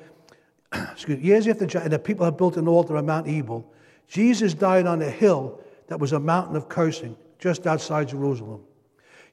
excuse 0.94 1.20
years 1.20 1.50
after 1.50 1.66
and 1.78 1.92
the 1.92 2.00
people 2.00 2.24
had 2.26 2.38
built 2.38 2.56
an 2.56 2.70
altar 2.70 2.96
on 2.96 3.06
Mount 3.06 3.28
Ebal, 3.28 3.70
Jesus 4.08 4.54
died 4.54 4.88
on 4.88 5.02
a 5.02 5.10
hill 5.10 5.60
that 5.88 6.00
was 6.00 6.14
a 6.14 6.20
mountain 6.20 6.56
of 6.56 6.70
cursing 6.70 7.18
just 7.40 7.68
outside 7.68 8.08
Jerusalem. 8.08 8.62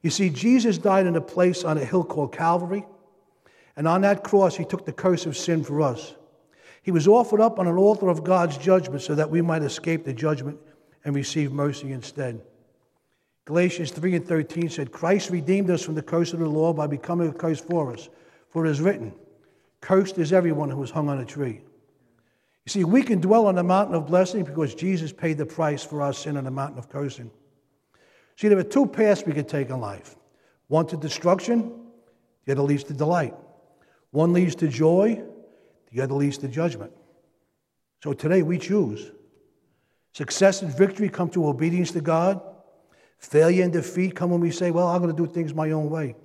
You 0.02 0.10
see, 0.10 0.30
Jesus 0.30 0.78
died 0.78 1.06
in 1.06 1.14
a 1.14 1.20
place 1.20 1.62
on 1.62 1.78
a 1.78 1.84
hill 1.84 2.02
called 2.02 2.32
Calvary, 2.32 2.84
and 3.76 3.86
on 3.86 4.00
that 4.00 4.24
cross, 4.24 4.56
he 4.56 4.64
took 4.64 4.84
the 4.84 4.92
curse 4.92 5.26
of 5.26 5.36
sin 5.36 5.62
for 5.62 5.80
us. 5.80 6.16
He 6.82 6.90
was 6.90 7.06
offered 7.06 7.40
up 7.40 7.60
on 7.60 7.68
an 7.68 7.76
altar 7.76 8.08
of 8.08 8.24
God's 8.24 8.58
judgment 8.58 9.02
so 9.02 9.14
that 9.14 9.30
we 9.30 9.42
might 9.42 9.62
escape 9.62 10.04
the 10.04 10.12
judgment 10.12 10.58
and 11.04 11.14
receive 11.14 11.52
mercy 11.52 11.92
instead. 11.92 12.40
Galatians 13.44 13.90
3 13.90 14.16
and 14.16 14.26
13 14.26 14.68
said, 14.68 14.92
Christ 14.92 15.30
redeemed 15.30 15.70
us 15.70 15.82
from 15.82 15.94
the 15.94 16.02
curse 16.02 16.32
of 16.32 16.40
the 16.40 16.48
law 16.48 16.72
by 16.72 16.86
becoming 16.86 17.28
a 17.28 17.32
curse 17.32 17.60
for 17.60 17.92
us. 17.92 18.08
For 18.48 18.66
it 18.66 18.70
is 18.70 18.80
written, 18.80 19.14
Cursed 19.80 20.18
is 20.18 20.32
everyone 20.32 20.70
who 20.70 20.82
is 20.82 20.90
hung 20.90 21.08
on 21.08 21.18
a 21.18 21.24
tree. 21.24 21.60
You 22.66 22.70
see, 22.70 22.84
we 22.84 23.02
can 23.02 23.20
dwell 23.20 23.46
on 23.46 23.54
the 23.54 23.62
mountain 23.62 23.94
of 23.94 24.06
blessing 24.06 24.44
because 24.44 24.74
Jesus 24.74 25.12
paid 25.12 25.38
the 25.38 25.46
price 25.46 25.82
for 25.82 26.02
our 26.02 26.12
sin 26.12 26.36
on 26.36 26.44
the 26.44 26.50
mountain 26.50 26.78
of 26.78 26.88
cursing. 26.88 27.30
See, 28.36 28.48
there 28.48 28.58
are 28.58 28.62
two 28.62 28.86
paths 28.86 29.24
we 29.24 29.32
can 29.32 29.46
take 29.46 29.70
in 29.70 29.80
life 29.80 30.16
one 30.68 30.86
to 30.86 30.96
destruction, 30.96 31.72
the 32.44 32.52
other 32.52 32.62
leads 32.62 32.84
to 32.84 32.94
delight. 32.94 33.34
One 34.12 34.32
leads 34.32 34.54
to 34.56 34.68
joy, 34.68 35.22
the 35.92 36.02
other 36.02 36.14
leads 36.14 36.38
to 36.38 36.48
judgment. 36.48 36.92
So 38.02 38.12
today 38.12 38.42
we 38.42 38.58
choose. 38.58 39.10
Success 40.12 40.62
and 40.62 40.76
victory 40.76 41.08
come 41.08 41.30
through 41.30 41.48
obedience 41.48 41.92
to 41.92 42.00
God. 42.00 42.40
Failure 43.20 43.64
and 43.64 43.72
defeat 43.72 44.16
come 44.16 44.30
when 44.30 44.40
we 44.40 44.50
say, 44.50 44.70
Well, 44.70 44.88
I'm 44.88 45.02
going 45.02 45.14
to 45.14 45.26
do 45.26 45.30
things 45.30 45.54
my 45.54 45.70
own 45.70 45.90
way. 45.90 46.16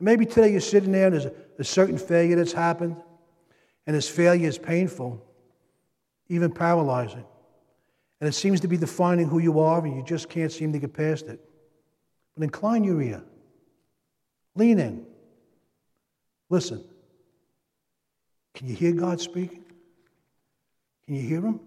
Maybe 0.00 0.24
today 0.24 0.50
you're 0.52 0.60
sitting 0.60 0.92
there 0.92 1.06
and 1.06 1.14
there's 1.14 1.26
a, 1.58 1.64
certain 1.64 1.98
failure 1.98 2.36
that's 2.36 2.52
happened, 2.52 2.96
and 3.86 3.94
this 3.94 4.08
failure 4.08 4.48
is 4.48 4.58
painful, 4.58 5.22
even 6.28 6.52
paralyzing. 6.52 7.24
And 8.20 8.28
it 8.28 8.32
seems 8.32 8.60
to 8.60 8.68
be 8.68 8.76
defining 8.76 9.28
who 9.28 9.40
you 9.40 9.60
are, 9.60 9.84
and 9.84 9.94
you 9.94 10.02
just 10.02 10.28
can't 10.28 10.50
seem 10.50 10.72
to 10.72 10.78
get 10.78 10.92
past 10.92 11.26
it. 11.26 11.40
But 12.34 12.44
incline 12.44 12.84
your 12.84 13.02
ear, 13.02 13.22
lean 14.54 14.78
in, 14.78 15.06
listen. 16.48 16.82
Can 18.54 18.68
you 18.68 18.74
hear 18.74 18.92
God 18.92 19.20
speaking? 19.20 19.64
Can 21.06 21.14
you 21.16 21.22
hear 21.22 21.40
Him? 21.40 21.60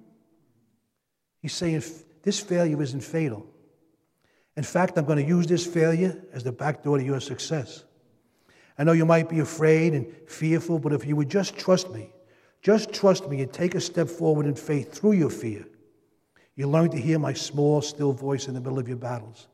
He's 1.42 1.54
saying, 1.54 1.84
This 2.24 2.40
failure 2.40 2.82
isn't 2.82 3.02
fatal. 3.02 3.46
In 4.58 4.64
fact, 4.64 4.98
I'm 4.98 5.06
going 5.06 5.24
to 5.24 5.28
use 5.28 5.48
this 5.48 5.66
failure 5.66 6.22
as 6.34 6.44
the 6.44 6.52
back 6.52 6.84
door 6.84 6.98
to 6.98 7.04
your 7.04 7.22
success. 7.22 7.86
I 8.78 8.84
know 8.84 8.92
you 8.92 9.06
might 9.06 9.30
be 9.30 9.40
afraid 9.40 9.94
and 9.94 10.08
fearful, 10.28 10.80
but 10.80 10.94
if 10.94 11.06
you 11.06 11.16
would 11.16 11.30
just 11.30 11.58
trust 11.58 11.90
me, 11.92 12.12
just 12.62 12.94
trust 12.94 13.28
me 13.30 13.42
and 13.42 13.52
take 13.52 13.76
a 13.76 13.82
step 13.82 14.08
forward 14.10 14.46
in 14.46 14.56
faith 14.56 14.94
through 14.94 15.14
your 15.14 15.30
fear, 15.30 15.66
you'll 16.56 16.72
learn 16.72 16.90
to 16.92 16.98
hear 16.98 17.18
my 17.18 17.34
small, 17.34 17.82
still 17.82 18.12
voice 18.12 18.48
in 18.48 18.54
the 18.54 18.60
middle 18.60 18.80
of 18.80 18.88
your 18.88 18.98
battles. 18.98 19.48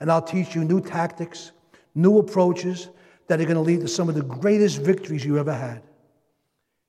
And 0.00 0.10
I'll 0.10 0.22
teach 0.22 0.54
you 0.54 0.64
new 0.64 0.80
tactics, 0.80 1.52
new 1.94 2.18
approaches 2.18 2.88
that 3.28 3.40
are 3.40 3.44
going 3.44 3.56
to 3.56 3.60
lead 3.60 3.80
to 3.80 3.88
some 3.88 4.08
of 4.08 4.14
the 4.14 4.22
greatest 4.22 4.80
victories 4.82 5.24
you 5.24 5.38
ever 5.38 5.54
had. 5.54 5.82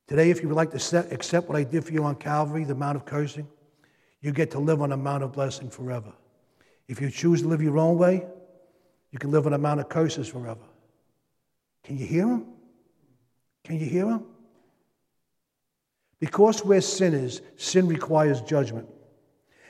Today, 0.08 0.30
if 0.30 0.42
you 0.42 0.50
would 0.50 0.56
like 0.56 0.72
to 0.72 1.08
accept 1.12 1.48
what 1.48 1.58
I 1.58 1.64
did 1.64 1.84
for 1.84 1.94
you 1.94 2.04
on 2.04 2.16
Calvary, 2.16 2.64
the 2.64 2.76
Mount 2.76 2.98
of 2.98 3.06
Cursing, 3.06 3.48
you 4.22 4.32
get 4.32 4.52
to 4.52 4.60
live 4.60 4.82
on 4.82 4.90
the 4.90 4.98
Mount 4.98 5.24
of 5.24 5.32
Blessing 5.32 5.70
forever. 5.70 6.14
If 6.88 7.02
you 7.02 7.10
choose 7.10 7.42
to 7.42 7.48
live 7.48 7.62
your 7.62 7.78
own 7.78 7.98
way, 7.98 8.26
you 9.12 9.20
can 9.20 9.32
live 9.32 9.48
on 9.48 9.54
a 9.54 9.58
Mount 9.58 9.80
of 9.80 9.90
Curses 9.90 10.28
forever. 10.28 10.66
Can 11.84 11.98
you 11.98 12.06
hear 12.06 12.28
him? 12.28 12.46
Can 13.64 13.80
you 13.80 13.86
hear 13.86 14.08
him? 14.08 14.24
Because 16.20 16.64
we're 16.64 16.82
sinners, 16.82 17.42
sin 17.58 17.88
requires 17.88 18.42
judgment. 18.42 18.88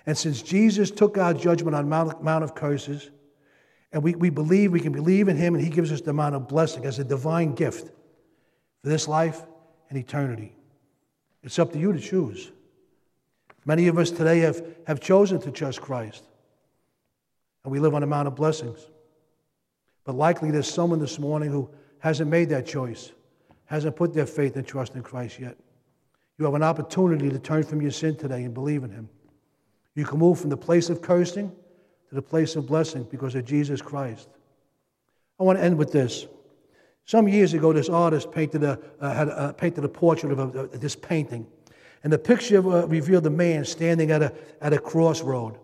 And 0.06 0.18
since 0.18 0.42
Jesus 0.42 0.92
took 0.92 1.18
our 1.18 1.34
judgment 1.34 1.76
on 1.76 1.90
Mount, 1.90 2.24
Mount 2.24 2.44
of 2.44 2.56
Curses, 2.56 3.10
and 3.92 4.04
we, 4.04 4.14
we 4.16 4.30
believe 4.30 4.72
we 4.72 4.80
can 4.80 4.92
believe 4.92 5.28
in 5.28 5.38
him 5.38 5.56
and 5.56 5.64
he 5.64 5.70
gives 5.70 5.92
us 5.92 6.02
the 6.02 6.12
amount 6.12 6.36
of 6.36 6.48
blessing 6.48 6.86
as 6.86 7.00
a 7.00 7.04
divine 7.04 7.56
gift 7.56 7.88
for 8.82 8.90
this 8.90 9.08
life 9.08 9.42
and 9.90 9.98
eternity. 9.98 10.54
It's 11.44 11.60
up 11.60 11.72
to 11.74 11.80
you 11.80 11.94
to 11.94 12.00
choose. 12.00 12.52
Many 13.66 13.88
of 13.88 13.98
us 13.98 14.12
today 14.12 14.40
have, 14.40 14.64
have 14.86 15.00
chosen 15.00 15.40
to 15.42 15.52
trust 15.52 15.82
Christ, 15.82 16.24
and 17.66 17.72
we 17.72 17.80
live 17.80 17.96
on 17.96 18.04
a 18.04 18.08
mount 18.08 18.28
of 18.28 18.36
blessings. 18.36 18.92
But 20.06 20.16
likely 20.16 20.52
there's 20.52 20.72
someone 20.72 21.00
this 21.00 21.18
morning 21.18 21.50
who 21.50 21.68
hasn't 21.98 22.30
made 22.30 22.50
that 22.50 22.68
choice, 22.68 23.12
hasn't 23.66 23.96
put 23.96 24.14
their 24.14 24.28
faith 24.28 24.56
and 24.56 24.66
trust 24.66 24.96
in 24.96 25.02
Christ 25.02 25.40
yet. 25.40 25.58
You 26.38 26.46
have 26.46 26.54
an 26.54 26.62
opportunity 26.62 27.30
to 27.30 27.40
turn 27.40 27.64
from 27.64 27.82
your 27.82 27.92
sin 27.92 28.16
today 28.16 28.44
and 28.44 28.54
believe 28.54 28.84
in 28.84 28.92
Him. 28.92 29.10
You 29.96 30.06
can 30.06 30.20
move 30.20 30.40
from 30.40 30.52
the 30.52 30.58
place 30.58 30.92
of 30.92 31.02
cursing 31.02 31.52
to 32.10 32.16
the 32.16 32.22
place 32.22 32.56
of 32.56 32.68
blessing 32.68 33.08
because 33.10 33.34
of 33.34 33.46
Jesus 33.46 33.82
Christ. 33.82 34.30
I 35.40 35.44
want 35.44 35.58
to 35.58 35.64
end 35.64 35.78
with 35.78 35.92
this. 35.92 36.28
Some 37.06 37.28
years 37.28 37.56
ago, 37.56 37.74
this 37.74 37.90
artist 37.90 38.32
painted 38.32 38.64
a, 38.64 38.80
uh, 39.00 39.14
had 39.14 39.30
uh, 39.30 39.54
painted 39.54 39.84
a 39.84 39.90
portrait 39.90 40.32
of 40.32 40.40
a, 40.40 40.62
uh, 40.62 40.68
this 40.74 40.96
painting. 40.96 41.48
And 42.04 42.14
the 42.14 42.20
picture 42.20 42.60
uh, 42.60 42.86
revealed 42.86 43.26
a 43.26 43.32
man 43.32 43.66
standing 43.66 44.12
at 44.12 44.22
a, 44.22 44.32
at 44.62 44.72
a 44.72 44.78
crossroad 44.78 45.58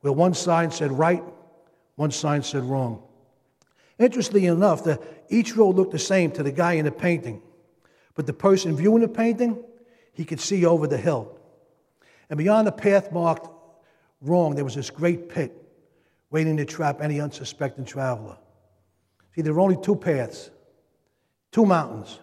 where 0.00 0.12
one 0.12 0.34
sign 0.34 0.70
said 0.70 0.92
right, 0.92 1.22
one 2.00 2.10
sign 2.10 2.42
said 2.42 2.64
wrong. 2.64 3.02
Interestingly 3.98 4.46
enough, 4.46 4.82
the, 4.84 4.98
each 5.28 5.54
road 5.54 5.76
looked 5.76 5.92
the 5.92 5.98
same 5.98 6.30
to 6.30 6.42
the 6.42 6.50
guy 6.50 6.72
in 6.72 6.86
the 6.86 6.90
painting. 6.90 7.42
But 8.14 8.26
the 8.26 8.32
person 8.32 8.74
viewing 8.74 9.02
the 9.02 9.08
painting, 9.08 9.62
he 10.14 10.24
could 10.24 10.40
see 10.40 10.64
over 10.64 10.86
the 10.86 10.96
hill. 10.96 11.38
And 12.30 12.38
beyond 12.38 12.66
the 12.66 12.72
path 12.72 13.12
marked 13.12 13.50
wrong, 14.22 14.54
there 14.54 14.64
was 14.64 14.74
this 14.74 14.88
great 14.88 15.28
pit 15.28 15.54
waiting 16.30 16.56
to 16.56 16.64
trap 16.64 17.02
any 17.02 17.20
unsuspecting 17.20 17.84
traveler. 17.84 18.38
See, 19.34 19.42
there 19.42 19.52
were 19.52 19.60
only 19.60 19.76
two 19.82 19.96
paths, 19.96 20.50
two 21.52 21.66
mountains. 21.66 22.18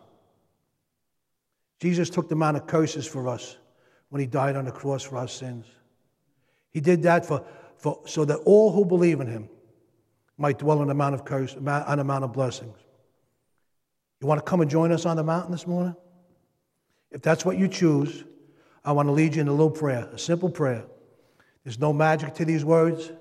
Jesus 1.80 2.10
took 2.10 2.30
the 2.30 2.36
Mount 2.36 2.58
of 2.58 2.66
Curses 2.66 3.06
for 3.06 3.28
us 3.28 3.58
when 4.10 4.22
he 4.22 4.26
died 4.26 4.56
on 4.56 4.66
the 4.66 4.72
cross 4.72 5.04
for 5.04 5.18
our 5.18 5.28
sins. 5.28 5.68
He 6.72 6.80
did 6.80 7.04
that 7.04 7.28
for, 7.28 7.46
for, 7.76 8.02
so 8.08 8.26
that 8.26 8.38
all 8.38 8.72
who 8.72 8.84
believe 8.84 9.22
in 9.22 9.28
him 9.28 9.50
might 10.38 10.60
dwell 10.60 10.80
on 10.80 10.88
the 10.88 10.94
Mount 10.94 11.16
of 11.16 11.26
curse, 11.26 11.56
on 11.56 11.98
the 11.98 12.04
Mount 12.04 12.24
of 12.24 12.34
blessings. 12.34 12.78
You 14.22 14.28
want 14.28 14.40
to 14.40 14.50
come 14.50 14.62
and 14.62 14.70
join 14.70 14.92
us 14.92 15.06
on 15.06 15.18
the 15.18 15.24
mountain 15.24 15.52
this 15.52 15.68
morning? 15.68 15.96
If 17.12 17.22
that's 17.22 17.46
what 17.46 17.58
you 17.58 17.68
choose, 17.68 18.24
I 18.84 18.92
want 18.92 19.08
to 19.08 19.12
lead 19.12 19.36
you 19.36 19.42
in 19.42 19.48
a 19.48 19.52
little 19.52 19.72
prayer, 19.72 20.10
a 20.12 20.18
simple 20.18 20.50
prayer. 20.50 20.86
There's 21.64 21.80
no 21.80 21.94
magic 21.94 22.34
to 22.36 22.46
these 22.46 22.66
words. 22.66 23.12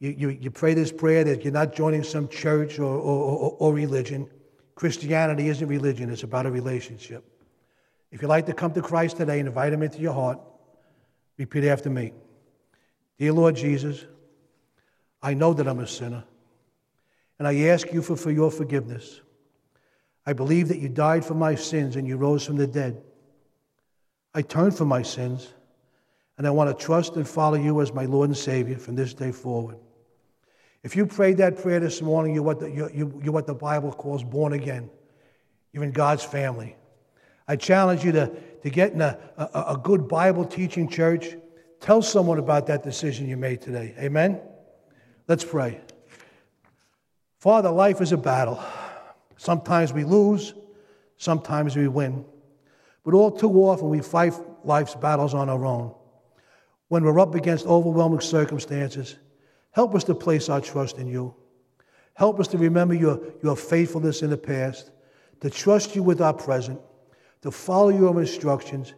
You, 0.00 0.10
you, 0.10 0.28
you 0.30 0.50
pray 0.50 0.74
this 0.74 0.92
prayer 0.92 1.24
that 1.24 1.44
you're 1.44 1.52
not 1.52 1.74
joining 1.74 2.02
some 2.02 2.28
church 2.28 2.78
or, 2.78 2.84
or, 2.84 3.38
or, 3.38 3.56
or 3.58 3.74
religion. 3.74 4.28
Christianity 4.74 5.48
isn't 5.48 5.66
religion, 5.66 6.10
it's 6.10 6.22
about 6.22 6.46
a 6.46 6.50
relationship. 6.50 7.24
If 8.10 8.22
you'd 8.22 8.28
like 8.28 8.46
to 8.46 8.54
come 8.54 8.72
to 8.72 8.82
Christ 8.82 9.16
today 9.16 9.38
and 9.38 9.48
invite 9.48 9.72
him 9.72 9.82
into 9.82 10.00
your 10.00 10.14
heart, 10.14 10.38
repeat 11.36 11.64
after 11.64 11.90
me. 11.90 12.12
Dear 13.18 13.32
Lord 13.32 13.56
Jesus, 13.56 14.04
I 15.20 15.34
know 15.34 15.52
that 15.52 15.66
I'm 15.66 15.80
a 15.80 15.86
sinner, 15.86 16.24
and 17.38 17.46
I 17.46 17.56
ask 17.66 17.92
you 17.92 18.02
for, 18.02 18.16
for 18.16 18.30
your 18.30 18.50
forgiveness. 18.50 19.20
I 20.26 20.32
believe 20.32 20.68
that 20.68 20.78
you 20.78 20.88
died 20.88 21.24
for 21.24 21.34
my 21.34 21.54
sins 21.54 21.96
and 21.96 22.06
you 22.06 22.16
rose 22.16 22.44
from 22.44 22.56
the 22.56 22.66
dead. 22.66 23.02
I 24.34 24.42
turn 24.42 24.70
from 24.70 24.88
my 24.88 25.02
sins, 25.02 25.52
and 26.36 26.46
I 26.46 26.50
want 26.50 26.76
to 26.76 26.84
trust 26.84 27.16
and 27.16 27.26
follow 27.26 27.56
you 27.56 27.80
as 27.80 27.92
my 27.92 28.04
Lord 28.04 28.28
and 28.28 28.36
Savior 28.36 28.78
from 28.78 28.94
this 28.94 29.14
day 29.14 29.32
forward. 29.32 29.76
If 30.82 30.94
you 30.94 31.06
prayed 31.06 31.38
that 31.38 31.60
prayer 31.60 31.80
this 31.80 32.02
morning, 32.02 32.34
you're 32.34 32.44
what 32.44 32.60
the, 32.60 32.70
you're, 32.70 32.90
you're 32.92 33.32
what 33.32 33.46
the 33.46 33.54
Bible 33.54 33.90
calls 33.92 34.22
born 34.22 34.52
again. 34.52 34.90
You're 35.72 35.84
in 35.84 35.92
God's 35.92 36.24
family. 36.24 36.76
I 37.48 37.56
challenge 37.56 38.04
you 38.04 38.12
to, 38.12 38.30
to 38.62 38.70
get 38.70 38.92
in 38.92 39.00
a, 39.00 39.18
a, 39.36 39.74
a 39.74 39.80
good 39.82 40.06
Bible 40.06 40.44
teaching 40.44 40.88
church. 40.88 41.34
Tell 41.80 42.02
someone 42.02 42.38
about 42.38 42.66
that 42.66 42.82
decision 42.82 43.28
you 43.28 43.36
made 43.36 43.60
today. 43.60 43.94
Amen? 43.98 44.40
Let's 45.26 45.44
pray. 45.44 45.80
Father, 47.38 47.70
life 47.70 48.00
is 48.00 48.12
a 48.12 48.16
battle. 48.16 48.62
Sometimes 49.36 49.92
we 49.92 50.02
lose, 50.02 50.54
sometimes 51.16 51.76
we 51.76 51.86
win. 51.86 52.24
But 53.04 53.14
all 53.14 53.30
too 53.30 53.50
often 53.62 53.88
we 53.88 54.00
fight 54.00 54.34
life's 54.64 54.96
battles 54.96 55.34
on 55.34 55.48
our 55.48 55.64
own. 55.64 55.94
When 56.88 57.04
we're 57.04 57.20
up 57.20 57.34
against 57.34 57.66
overwhelming 57.66 58.20
circumstances, 58.20 59.16
help 59.70 59.94
us 59.94 60.04
to 60.04 60.14
place 60.14 60.48
our 60.48 60.60
trust 60.60 60.98
in 60.98 61.06
you. 61.06 61.34
Help 62.14 62.40
us 62.40 62.48
to 62.48 62.58
remember 62.58 62.94
your, 62.94 63.20
your 63.44 63.54
faithfulness 63.54 64.22
in 64.22 64.30
the 64.30 64.36
past, 64.36 64.90
to 65.40 65.48
trust 65.48 65.94
you 65.94 66.02
with 66.02 66.20
our 66.20 66.34
present, 66.34 66.80
to 67.42 67.52
follow 67.52 67.90
your 67.90 68.20
instructions, 68.20 68.94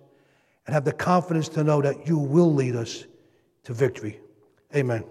and 0.66 0.72
have 0.72 0.86
the 0.86 0.92
confidence 0.92 1.48
to 1.50 1.62
know 1.62 1.82
that 1.82 2.06
you 2.06 2.16
will 2.16 2.54
lead 2.54 2.74
us 2.74 3.04
to 3.64 3.74
victory. 3.74 4.18
Amen. 4.74 5.04